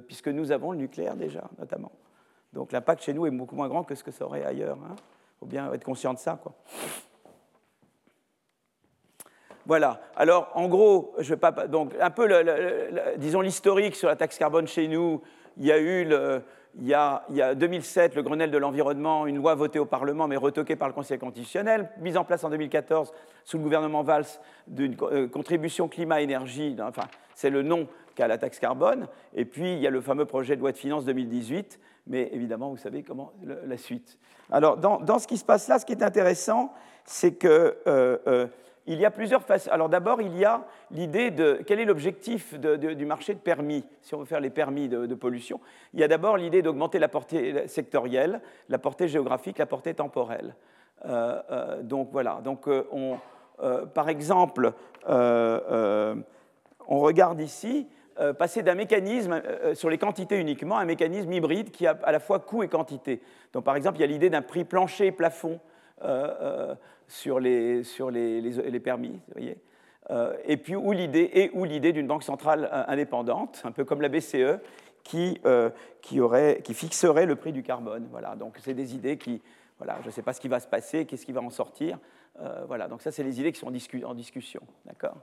[0.08, 1.92] puisque nous avons le nucléaire déjà, notamment.
[2.54, 4.78] Donc l'impact chez nous est beaucoup moins grand que ce que ça aurait ailleurs.
[4.80, 4.96] Il hein.
[5.38, 6.40] faut bien être conscient de ça.
[6.42, 6.54] Quoi.
[9.66, 10.00] Voilà.
[10.16, 12.28] Alors, en gros, je pas, donc un peu,
[13.18, 15.20] disons l'historique sur la taxe carbone chez nous.
[15.58, 16.42] Il y a eu le,
[16.80, 19.84] il y, a, il y a 2007, le Grenelle de l'environnement, une loi votée au
[19.84, 23.12] Parlement mais retoquée par le Conseil constitutionnel, mise en place en 2014
[23.44, 24.26] sous le gouvernement Valls
[24.66, 29.78] d'une euh, contribution climat-énergie, enfin, c'est le nom qu'a la taxe carbone, et puis il
[29.78, 33.32] y a le fameux projet de loi de finances 2018, mais évidemment, vous savez comment
[33.42, 34.18] la suite.
[34.50, 36.72] Alors, dans, dans, ce qui se passe là, ce qui est intéressant,
[37.04, 38.46] c'est que euh, euh,
[38.86, 39.70] il y a plusieurs façons.
[39.70, 44.14] Alors d'abord, il y a l'idée de quel est l'objectif du marché de permis, si
[44.14, 45.60] on veut faire les permis de, pollution.
[45.94, 50.54] Il y a d'abord l'idée d'augmenter la portée sectorielle, la portée géographique, la portée temporelle.
[51.06, 52.40] Euh, euh, donc voilà.
[52.44, 53.18] Donc euh, on,
[53.94, 54.72] par exemple,
[55.06, 56.24] on
[56.88, 57.88] regarde ici
[58.38, 59.42] passer d'un mécanisme
[59.74, 62.68] sur les quantités uniquement à un mécanisme hybride qui a à la fois coût et
[62.68, 63.22] quantité.
[63.52, 65.60] Donc par exemple, il y a l'idée d'un prix plancher et plafond
[67.08, 69.20] sur, les, sur les, les, permis.
[69.28, 69.56] Vous voyez
[70.44, 74.10] et puis ou l'idée et ou l'idée d'une banque centrale indépendante, un peu comme la
[74.10, 74.60] BCE,
[75.02, 75.40] qui,
[76.02, 78.06] qui, aurait, qui fixerait le prix du carbone.
[78.10, 79.40] Voilà, donc c'est des idées qui,
[79.78, 81.98] voilà, je ne sais pas ce qui va se passer, qu'est-ce qui va en sortir.
[82.40, 83.68] Euh, voilà, donc ça, c'est les idées qui sont
[84.04, 84.62] en, discussion.
[84.84, 85.16] D'accord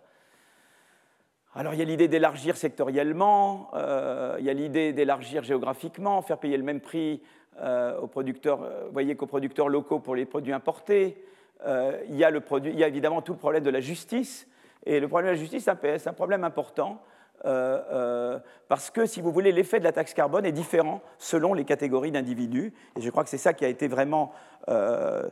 [1.53, 6.37] alors il y a l'idée d'élargir sectoriellement, euh, il y a l'idée d'élargir géographiquement, faire
[6.37, 7.21] payer le même prix
[7.59, 11.21] euh, aux producteurs, voyez qu'aux producteurs locaux pour les produits importés.
[11.65, 14.47] Il, y a le produit, il y a évidemment tout le problème de la justice.
[14.85, 17.01] Et le problème de la justice, c'est un problème important
[17.45, 21.53] euh, euh, parce que, si vous voulez, l'effet de la taxe carbone est différent selon
[21.53, 22.73] les catégories d'individus.
[22.97, 24.31] Et je crois que c'est ça qui a été vraiment
[24.69, 25.27] euh,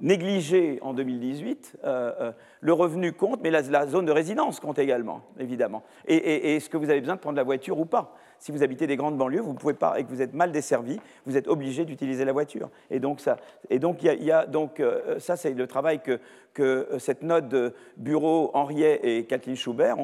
[0.00, 1.78] négligé en 2018.
[2.60, 5.82] le revenu compte, mais la, zone de résidence compte également, évidemment.
[6.06, 8.14] Et, est-ce que vous avez besoin de prendre la voiture ou pas?
[8.44, 11.00] Si vous habitez des grandes banlieues, vous pouvez pas, et que vous êtes mal desservi,
[11.24, 12.68] vous êtes obligé d'utiliser la voiture.
[12.90, 13.38] Et donc, ça,
[13.70, 14.82] et donc, y a, donc
[15.18, 16.20] ça, c'est le travail que,
[16.52, 19.96] que cette note de bureau Henriet et Kathleen Schubert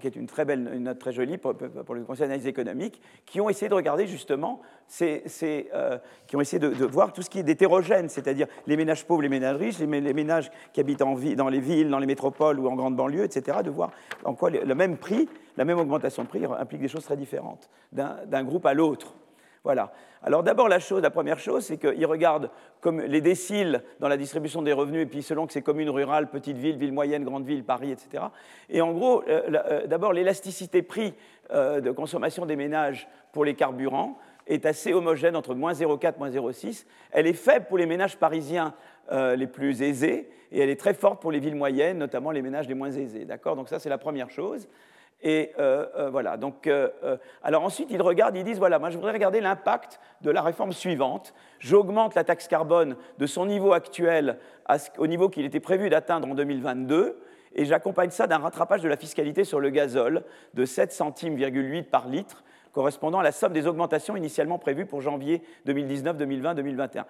[0.00, 3.40] qui est une très belle, une note très jolie pour, le Conseil d'analyse économique, qui
[3.40, 4.60] ont essayé de regarder justement,
[5.02, 9.22] euh, qui ont essayé de, voir tout ce qui est d'hétérogène, c'est-à-dire les ménages pauvres,
[9.22, 12.68] les ménages riches, les, ménages qui habitent en dans les villes, dans les métropoles ou
[12.68, 13.90] en grande banlieue, etc., de voir
[14.24, 17.68] en quoi le même prix, la même augmentation de prix implique des choses très différentes
[17.92, 19.14] d'un groupe à l'autre.
[19.62, 19.92] Voilà.
[20.22, 22.50] Alors d'abord, la, la première chose, c'est qu'ils regardent
[22.86, 26.56] les déciles dans la distribution des revenus, et puis selon que c'est communes rurales, petites
[26.56, 28.24] villes, villes moyennes, grandes villes, Paris, etc.
[28.70, 31.14] Et en gros, euh, euh, d'abord, l'élasticité prix
[31.50, 34.18] de consommation des ménages pour les carburants
[34.48, 36.86] est assez homogène entre moins 0,4 moins 0,6.
[37.12, 38.74] Elle est faible pour les ménages parisiens
[39.10, 42.68] les plus aisés, et elle est très forte pour les villes moyennes, notamment les ménages
[42.68, 43.24] les moins aisés.
[43.24, 43.56] D'accord?
[43.56, 44.68] Donc ça, c'est la première chose.
[45.22, 46.36] Et euh, euh, voilà.
[46.36, 46.88] Donc, euh,
[47.42, 50.72] alors ensuite, ils regardent, ils disent voilà, moi je voudrais regarder l'impact de la réforme
[50.72, 51.34] suivante.
[51.58, 54.38] J'augmente la taxe carbone de son niveau actuel
[54.98, 57.20] au niveau qu'il était prévu d'atteindre en 2022,
[57.54, 60.22] et j'accompagne ça d'un rattrapage de la fiscalité sur le gazole
[60.54, 62.44] de 7 centimes,8 par litre,
[62.78, 67.06] correspondant à la somme des augmentations initialement prévues pour janvier 2019, 2020, 2021.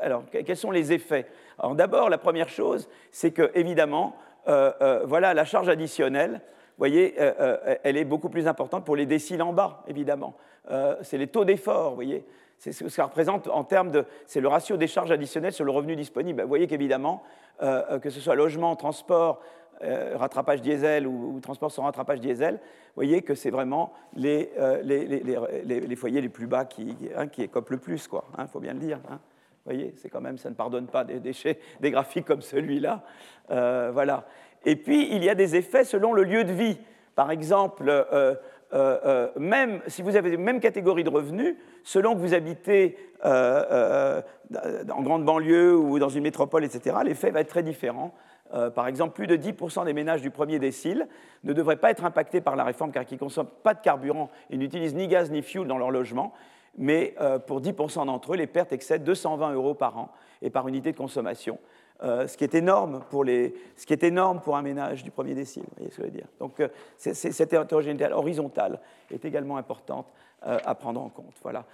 [0.00, 1.26] alors, quels sont les effets?
[1.58, 4.14] Alors d'abord, la première chose, c'est que évidemment,
[4.46, 6.40] voilà la charge additionnelle
[6.78, 10.34] voyez, euh, euh, elle est beaucoup plus importante pour les déciles en bas, évidemment.
[10.70, 12.24] Euh, c'est les taux d'effort, voyez.
[12.56, 14.04] C'est ce que ça représente en termes de.
[14.26, 16.42] C'est le ratio des charges additionnelles sur le revenu disponible.
[16.42, 17.22] Vous voyez qu'évidemment,
[17.60, 19.40] que ce soit logement, transport,
[19.80, 24.50] rattrapage diesel ou, transport sans rattrapage diesel, vous voyez que c'est vraiment les,
[24.84, 28.24] les, foyers les plus bas qui, hein, qui le plus, quoi.
[28.36, 28.98] Il hein, faut bien le dire.
[29.10, 29.20] Hein.
[29.64, 33.02] Vous voyez, c'est quand même, ça ne pardonne pas des déchets, des graphiques comme celui-là.
[33.48, 34.24] voilà.
[34.64, 36.78] Et puis, il y a des effets selon le lieu de vie.
[37.14, 38.02] Par exemple, euh,
[38.72, 42.96] euh, euh, même si vous avez la même catégorie de revenus, selon que vous habitez
[43.24, 44.22] en
[45.02, 48.14] grande banlieue ou dans une métropole, etc., l'effet va être très différent.
[48.74, 51.06] Par exemple, plus de 10% des ménages du premier décile
[51.44, 54.30] ne devraient pas être impactés par la réforme car ils ne consomment pas de carburant
[54.50, 56.32] et n'utilisent ni gaz ni fuel dans leur logement.
[56.76, 57.14] Mais
[57.46, 60.10] pour 10% d'entre eux, les pertes excèdent 220 euros par an
[60.42, 61.58] et par unité de consommation.
[62.04, 65.10] Euh, ce, qui est énorme pour les, ce qui est énorme pour un ménage du
[65.10, 65.64] premier décile.
[65.64, 68.78] Vous voyez ce que je veux dire Donc, euh, cette hétérogénéité horizontale
[69.10, 70.06] est également importante
[70.46, 71.34] euh, à prendre en compte.
[71.42, 71.64] Voilà.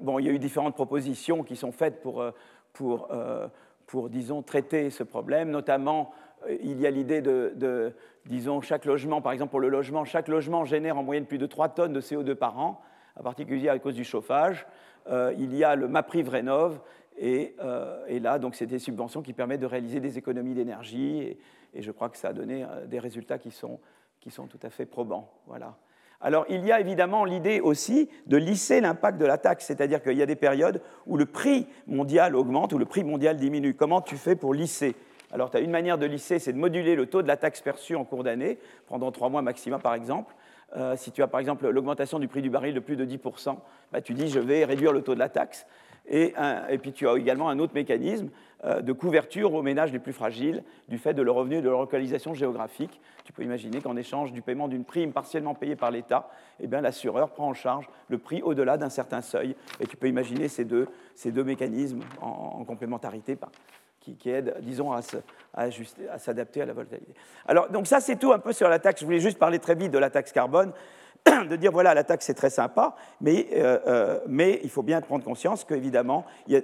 [0.00, 2.24] Bon, il y a eu différentes propositions qui sont faites pour,
[2.72, 3.08] pour,
[3.86, 6.12] pour disons, traiter ce problème, notamment
[6.62, 7.92] il y a l'idée de,
[8.26, 11.46] disons, chaque logement, par exemple pour le logement, chaque logement génère en moyenne plus de
[11.46, 12.80] 3 tonnes de CO2 par an,
[13.18, 14.66] en particulier à cause du chauffage.
[15.10, 16.80] il y a le MAPRIV Rénov,
[17.22, 21.38] euh, et, là, donc, c'est des subventions qui permettent de réaliser des économies d'énergie.
[21.74, 23.80] Et, je crois que ça a donné euh, des résultats qui sont,
[24.20, 25.30] qui sont tout à fait probants.
[25.46, 25.76] Voilà.
[26.20, 30.16] Alors, il y a évidemment l'idée aussi de lisser l'impact de la taxe, c'est-à-dire qu'il
[30.16, 33.74] y a des périodes où le prix mondial augmente, ou le prix mondial diminue.
[33.74, 34.96] Comment tu fais pour lisser?
[35.32, 37.60] Alors, tu as une manière de lisser, c'est de moduler le taux de la taxe
[37.60, 40.34] perçue en cours d'année, pendant trois mois maximum par exemple.
[40.76, 43.56] Euh, si tu as par exemple l'augmentation du prix du baril de plus de 10%,
[43.92, 45.66] bah, tu dis je vais réduire le taux de la taxe.
[46.08, 46.34] Et,
[46.80, 48.28] puis tu as également un autre mécanisme
[48.64, 51.68] euh, de couverture aux ménages les plus fragiles du fait de leur revenu et de
[51.68, 53.00] leur localisation géographique.
[53.24, 56.28] Tu peux imaginer qu'en échange du paiement d'une prime partiellement payée par l'État,
[56.60, 59.56] eh l'assureur prend en charge le prix au-delà d'un certain seuil.
[59.80, 63.36] Et tu peux imaginer ces deux, ces deux mécanismes en, complémentarité
[64.00, 65.02] qui, qui, aident, disons, à
[66.18, 67.12] s'adapter à la volatilité.
[67.46, 69.00] Alors, donc ça, c'est tout un peu sur la taxe.
[69.00, 70.72] Je voulais juste parler très vite de la taxe carbone.
[71.48, 75.00] de dire voilà, la taxe c'est très sympa, mais, euh, euh, mais il faut bien
[75.00, 76.60] prendre conscience qu'évidemment, il y a,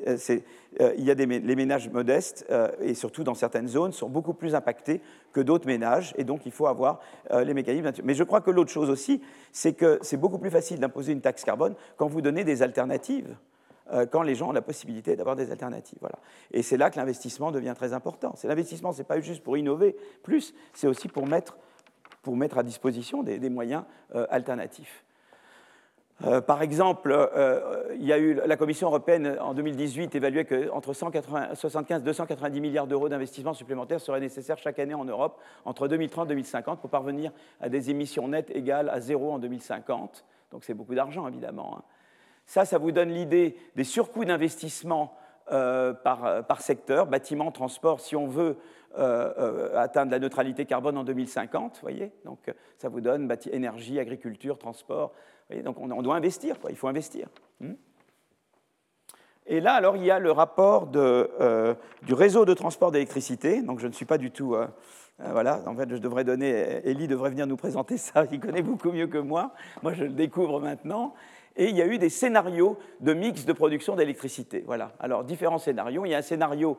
[0.80, 2.46] euh, il y a des, les ménages modestes,
[2.80, 5.00] et surtout dans certaines zones, sont beaucoup plus impactés
[5.32, 7.90] que d'autres ménages, et donc il faut avoir les mécanismes.
[8.04, 9.20] Mais je crois que l'autre chose aussi,
[9.52, 13.36] c'est que c'est beaucoup plus facile d'imposer une taxe carbone quand vous donnez des alternatives
[14.10, 15.98] quand les gens ont la possibilité d'avoir des alternatives.
[16.00, 16.18] Voilà.
[16.50, 18.32] Et c'est là que l'investissement devient très important.
[18.36, 21.58] C'est l'investissement, ce n'est pas juste pour innover plus, c'est aussi pour mettre
[22.22, 23.84] pour mettre à disposition des, moyens
[24.14, 25.04] euh, alternatifs.
[26.24, 30.92] Euh, par exemple, euh, il y a eu, la Commission européenne en 2018 évaluait qu'entre
[30.92, 36.26] 75 et 290 milliards d'euros d'investissements supplémentaires seraient nécessaires chaque année en Europe entre 2030
[36.26, 40.24] et 2050 pour parvenir à des émissions nettes égales à zéro en 2050.
[40.52, 41.78] Donc c'est beaucoup d'argent, évidemment.
[41.78, 41.82] Hein.
[42.46, 45.16] Ça, ça vous donne l'idée des surcoûts d'investissement
[45.48, 48.56] par, par, secteur, bâtiment, transport, si on veut
[48.94, 52.38] atteindre la neutralité carbone en 2050, voyez Donc
[52.78, 55.12] ça vous donne énergie, agriculture, transport.
[55.48, 57.28] Voyez Donc on, doit investir, il faut investir.
[57.60, 57.74] Hmm
[59.46, 63.60] et là, alors, il y a le rapport euh, du réseau de transport d'électricité.
[63.62, 64.56] Donc je ne suis pas du tout...
[65.18, 66.80] voilà, en fait, je devrais donner...
[66.84, 69.52] Elie devrait venir nous présenter ça, il connaît beaucoup mieux que moi.
[69.82, 71.14] Moi, je le découvre maintenant
[71.56, 74.62] et il y a eu des scénarios de mix de production d'électricité.
[74.66, 74.92] Voilà.
[74.98, 76.04] Alors, différents scénarios.
[76.06, 76.78] Il y a un scénario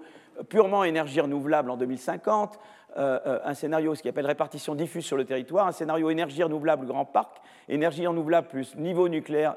[0.49, 2.59] purement énergie renouvelable en 2050,
[2.97, 6.43] euh, euh, un scénario, ce qu'on appelle répartition diffuse sur le territoire, un scénario énergie
[6.43, 7.37] renouvelable grand parc,
[7.67, 9.55] énergie renouvelable plus niveau nucléaire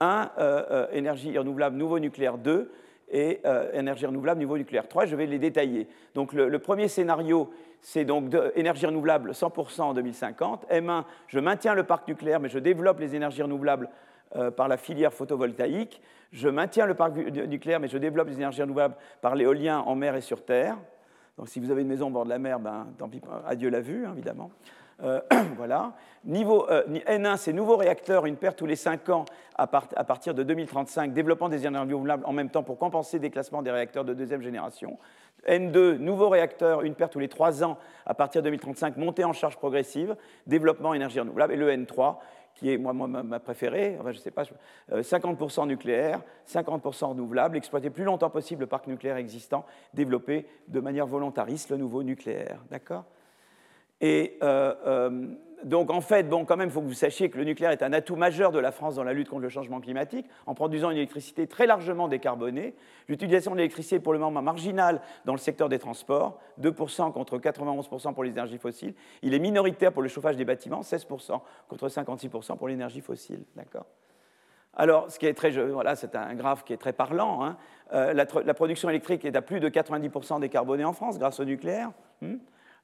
[0.00, 2.72] 1, euh, énergie renouvelable nouveau nucléaire 2,
[3.12, 3.42] et
[3.74, 5.04] énergie renouvelable niveau nucléaire 3.
[5.04, 5.86] Je vais les détailler.
[6.14, 7.50] Donc, le, premier scénario,
[7.80, 10.66] c'est donc énergie renouvelable 100% en 2050.
[10.70, 13.88] M1, je maintiens le parc nucléaire, mais je développe les énergies renouvelables
[14.36, 16.00] euh, par la filière photovoltaïque.
[16.32, 20.16] Je maintiens le parc nucléaire, mais je développe les énergies renouvelables par l'éolien en mer
[20.16, 20.76] et sur terre.
[21.38, 23.70] Donc si vous avez une maison au bord de la mer, ben, tant pis, adieu
[23.70, 24.50] la vue, hein, évidemment.
[25.02, 25.20] Euh,
[25.56, 25.92] voilà.
[26.24, 29.24] Niveau euh, N1, c'est nouveaux réacteurs, une paire tous les 5 ans
[29.56, 33.62] à, partir de 2035, développant des énergies renouvelables en même temps pour compenser le déclassement
[33.62, 34.98] des réacteurs de deuxième génération.
[35.48, 39.32] N2, nouveaux réacteurs, une paire tous les 3 ans à partir de 2035, montée en
[39.32, 40.16] charge progressive,
[40.46, 41.52] développement énergie renouvelable.
[41.52, 42.16] Et le N3,
[42.64, 44.44] qui est moi, ma préférée, enfin, je sais pas,
[44.90, 50.80] 50% euh, nucléaire, 50% renouvelable, exploiter plus longtemps possible le parc nucléaire existant, développer de
[50.80, 52.60] manière volontariste le nouveau nucléaire.
[52.70, 53.04] D'accord?
[54.00, 55.26] Et euh, euh,
[55.62, 57.82] donc en fait, bon, quand même, il faut que vous sachiez que le nucléaire est
[57.82, 60.90] un atout majeur de la France dans la lutte contre le changement climatique, en produisant
[60.90, 62.74] une électricité très largement décarbonée.
[63.08, 67.38] L'utilisation de l'électricité est pour le moment marginale dans le secteur des transports, 2% contre
[67.38, 68.94] 91% pour les énergies fossiles.
[69.22, 73.44] Il est minoritaire pour le chauffage des bâtiments, 16% contre 56% pour l'énergie fossile.
[73.54, 73.86] D'accord?
[74.76, 77.44] Alors, ce qui est très, voilà, c'est un graphe qui est très parlant.
[77.44, 77.56] Hein.
[77.92, 81.92] Euh, la, production électrique est à plus de 90% décarbonée en France grâce au nucléaire.
[82.20, 82.36] Hmm?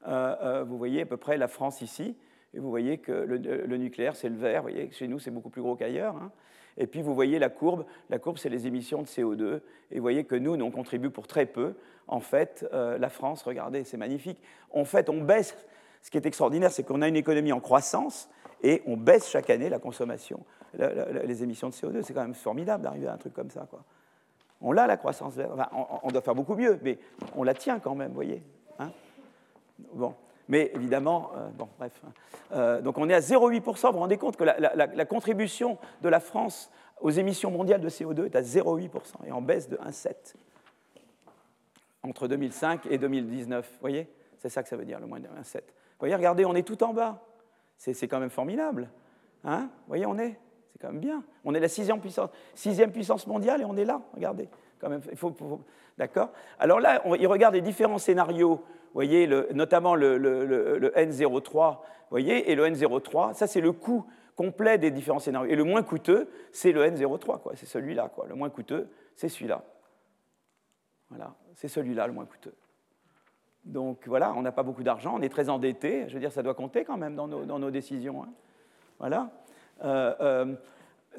[0.06, 2.16] Euh, euh, vous voyez à peu près la France ici.
[2.54, 4.62] Et vous voyez que le, nucléaire, c'est le vert.
[4.62, 6.16] Vous voyez que chez nous, c'est beaucoup plus gros qu'ailleurs.
[6.16, 6.30] Hein.
[6.76, 7.84] Et puis, vous voyez la courbe.
[8.08, 9.60] La courbe, c'est les émissions de CO2.
[9.90, 11.74] Et vous voyez que nous, on contribue pour très peu.
[12.08, 14.40] En fait, euh, la France, regardez, c'est magnifique.
[14.72, 15.56] En fait, on baisse.
[16.02, 18.28] Ce qui est extraordinaire, c'est qu'on a une économie en croissance
[18.62, 20.44] et on baisse chaque année la consommation,
[20.74, 22.02] les émissions de CO2.
[22.02, 23.66] C'est quand même formidable d'arriver à un truc comme ça.
[24.60, 25.34] On l'a, la croissance
[26.02, 26.98] on, doit faire beaucoup mieux, mais
[27.36, 28.42] on la tient quand même, vous voyez.
[28.78, 28.90] Hein
[29.94, 30.14] bon.
[30.50, 31.92] Mais évidemment, euh, bon, bref.
[32.04, 32.10] Hein.
[32.52, 33.86] Euh, donc on est à 0,8%.
[33.86, 36.70] Vous vous rendez compte que la, contribution de la France
[37.00, 38.90] aux émissions mondiales de CO2 est à 0,8%
[39.26, 40.34] et en baisse de 1,7%
[42.02, 43.64] entre 2005 et 2019.
[43.64, 44.08] Vous voyez?
[44.38, 45.58] C'est ça que ça veut dire, le moins de 1,7%.
[45.58, 45.60] Vous
[46.00, 47.22] voyez, regardez, on est tout en bas.
[47.76, 48.90] C'est quand même formidable.
[49.44, 49.68] Hein?
[49.82, 50.36] Vous voyez, on est.
[50.72, 51.22] C'est quand même bien.
[51.44, 54.02] On est la sixième puissance, sixième puissance mondiale et on est là.
[54.14, 54.48] Regardez.
[55.96, 56.30] D'accord?
[56.58, 58.64] Alors là, on, il regarde les différents scénarios
[58.94, 61.78] voyez, notamment le, N03,
[62.10, 64.06] voyez, et le N03, ça c'est le coût
[64.36, 65.50] complet des différents scénarios.
[65.50, 68.10] Et le moins coûteux, c'est le N03, c'est celui-là.
[68.28, 69.64] Le moins coûteux, c'est celui-là.
[71.10, 72.54] Voilà, c'est celui-là le moins coûteux.
[73.64, 76.08] Donc voilà, on n'a pas beaucoup d'argent, on est très endetté.
[76.08, 78.22] Je veux dire, ça doit compter quand même dans nos, décisions.
[78.22, 78.28] Hein.
[78.98, 79.30] Voilà.
[79.84, 80.54] Euh, euh,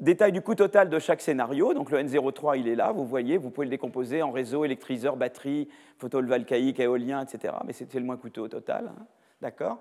[0.00, 1.74] Détail du coût total de chaque scénario.
[1.74, 5.16] Donc le N03, il est là, vous voyez, vous pouvez le décomposer en réseau, électryseur,
[5.16, 7.54] batterie, photovoltaïque, éolien, etc.
[7.66, 8.86] Mais c'est le moins coûteux au total.
[8.88, 9.04] Hein.
[9.40, 9.78] D'accord?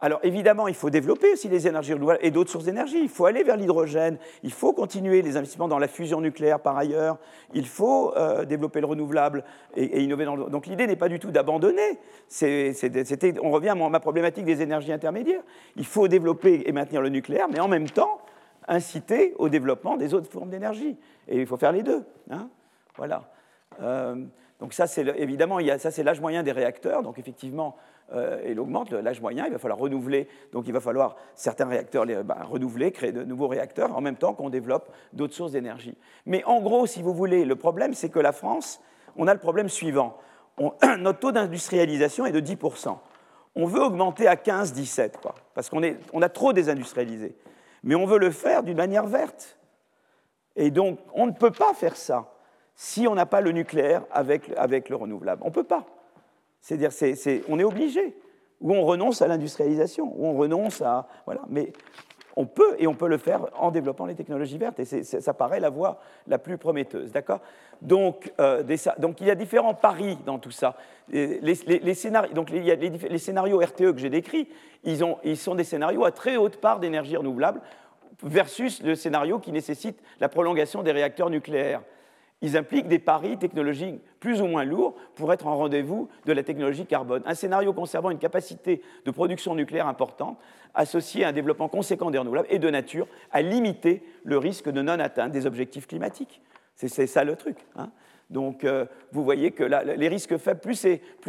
[0.00, 2.98] Alors évidemment, il faut développer aussi les énergies renouvelables et d'autres sources d'énergie.
[3.00, 4.18] Il faut aller vers l'hydrogène.
[4.42, 7.18] Il faut continuer les investissements dans la fusion nucléaire par ailleurs.
[7.54, 9.44] Il faut euh, développer le renouvelable
[9.76, 10.44] et, innover dans le...
[10.50, 11.98] Donc l'idée n'est pas du tout d'abandonner.
[13.42, 15.42] On revient à ma problématique des énergies intermédiaires.
[15.76, 18.18] Il faut développer et maintenir le nucléaire, mais en même temps,
[18.68, 20.96] inciter au développement des autres formes d'énergie.
[21.28, 22.04] Et il faut faire les deux.
[22.30, 22.48] Hein.
[22.96, 23.24] voilà.
[23.80, 24.24] Euh,
[24.60, 27.02] donc ça, c'est évidemment, ça c'est l'âge moyen des réacteurs.
[27.02, 27.76] Donc effectivement,
[28.12, 32.04] euh, il augmente l'âge moyen, il va falloir renouveler, donc il va falloir certains réacteurs
[32.04, 35.96] les, ben, renouveler, créer de nouveaux réacteurs, en même temps qu'on développe d'autres sources d'énergie.
[36.26, 38.80] Mais en gros, si vous voulez, le problème, c'est que la France,
[39.16, 40.18] on a le problème suivant.
[40.98, 42.96] notre taux d'industrialisation est de 10%.
[43.56, 45.12] On veut augmenter à 15-17,
[45.54, 45.82] parce qu'on
[46.12, 47.36] on a trop désindustrialisé.
[47.84, 49.58] Mais on veut le faire d'une manière verte.
[50.56, 52.32] Et donc, on ne peut pas faire ça
[52.74, 54.48] si on n'a pas le nucléaire avec,
[54.88, 55.42] le renouvelable.
[55.44, 55.84] On ne peut pas.
[56.60, 56.90] C'est-à-dire,
[57.48, 58.16] on est obligé.
[58.60, 61.06] Ou on renonce à l'industrialisation, ou on renonce à.
[61.26, 61.42] Voilà.
[61.48, 61.72] Mais
[62.36, 65.60] on peut, et on peut le faire en développant les technologies vertes, et ça paraît
[65.60, 67.12] la voie la plus prometteuse.
[67.12, 67.40] D'accord?
[67.80, 68.62] Donc, euh,
[68.98, 70.76] donc, il y a différents paris dans tout ça.
[71.10, 74.48] Les, scénarios, RTE que j'ai décrits,
[74.84, 77.60] ils sont des scénarios à très haute part d'énergie renouvelable
[78.22, 81.82] versus le scénario qui nécessite la prolongation des réacteurs nucléaires
[82.44, 86.42] ils impliquent des paris technologiques plus ou moins lourds pour être en rendez-vous de la
[86.42, 87.22] technologie carbone.
[87.24, 90.38] Un scénario conservant une capacité de production nucléaire importante,
[90.74, 94.82] associé à un développement conséquent des renouvelables, et de nature à limiter le risque de
[94.82, 96.42] non-atteinte des objectifs climatiques.
[96.74, 97.56] C'est ça le truc.
[97.76, 97.88] Hein.
[98.28, 100.74] Donc, euh, vous voyez que les risques faibles, plus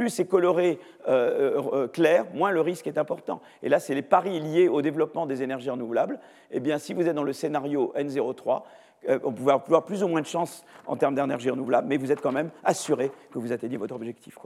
[0.10, 3.42] c'est coloré euh, euh, clair, moins le risque est important.
[3.64, 6.20] Et là, c'est les paris liés au développement des énergies renouvelables.
[6.52, 8.64] Eh bien, si vous êtes dans le scénario N03,
[9.10, 12.12] euh, on peut avoir plus ou moins de chance en termes d'énergie renouvelable, mais vous
[12.12, 14.38] êtes quand même assuré que vous atteignez votre objectif.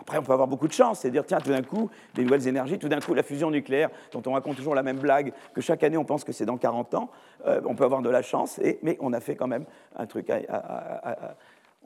[0.00, 2.78] Après, on peut avoir beaucoup de chance, c'est-à-dire, tiens, tout d'un coup, des nouvelles énergies,
[2.78, 5.82] tout d'un coup, la fusion nucléaire, dont on raconte toujours la même blague, que chaque
[5.82, 7.10] année, on pense que c'est dans 40 ans,
[7.46, 9.64] euh, on peut avoir de la chance, mais on a fait quand même
[9.96, 11.36] un truc à,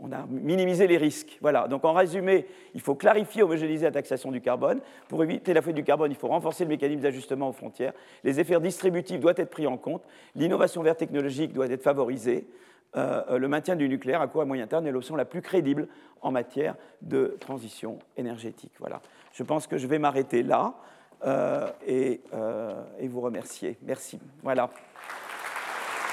[0.02, 1.38] on a minimisé les risques.
[1.40, 1.68] Voilà.
[1.68, 4.80] Donc en résumé, il faut clarifier, homogénéiser la taxation du carbone.
[5.08, 7.92] Pour éviter la fuite du carbone, il faut renforcer le mécanisme d'ajustement aux frontières.
[8.24, 10.02] Les effets distributifs doivent être pris en compte.
[10.34, 12.46] L'innovation verte technologique doit être favorisée.
[12.96, 15.88] Euh, le maintien du nucléaire à court et moyen terme est l'option la plus crédible
[16.20, 18.72] en matière de transition énergétique.
[18.80, 19.00] Voilà.
[19.32, 20.74] Je pense que je vais m'arrêter là
[21.24, 23.78] euh, euh, et vous remercier.
[23.82, 24.18] Merci.
[24.42, 24.68] Voilà.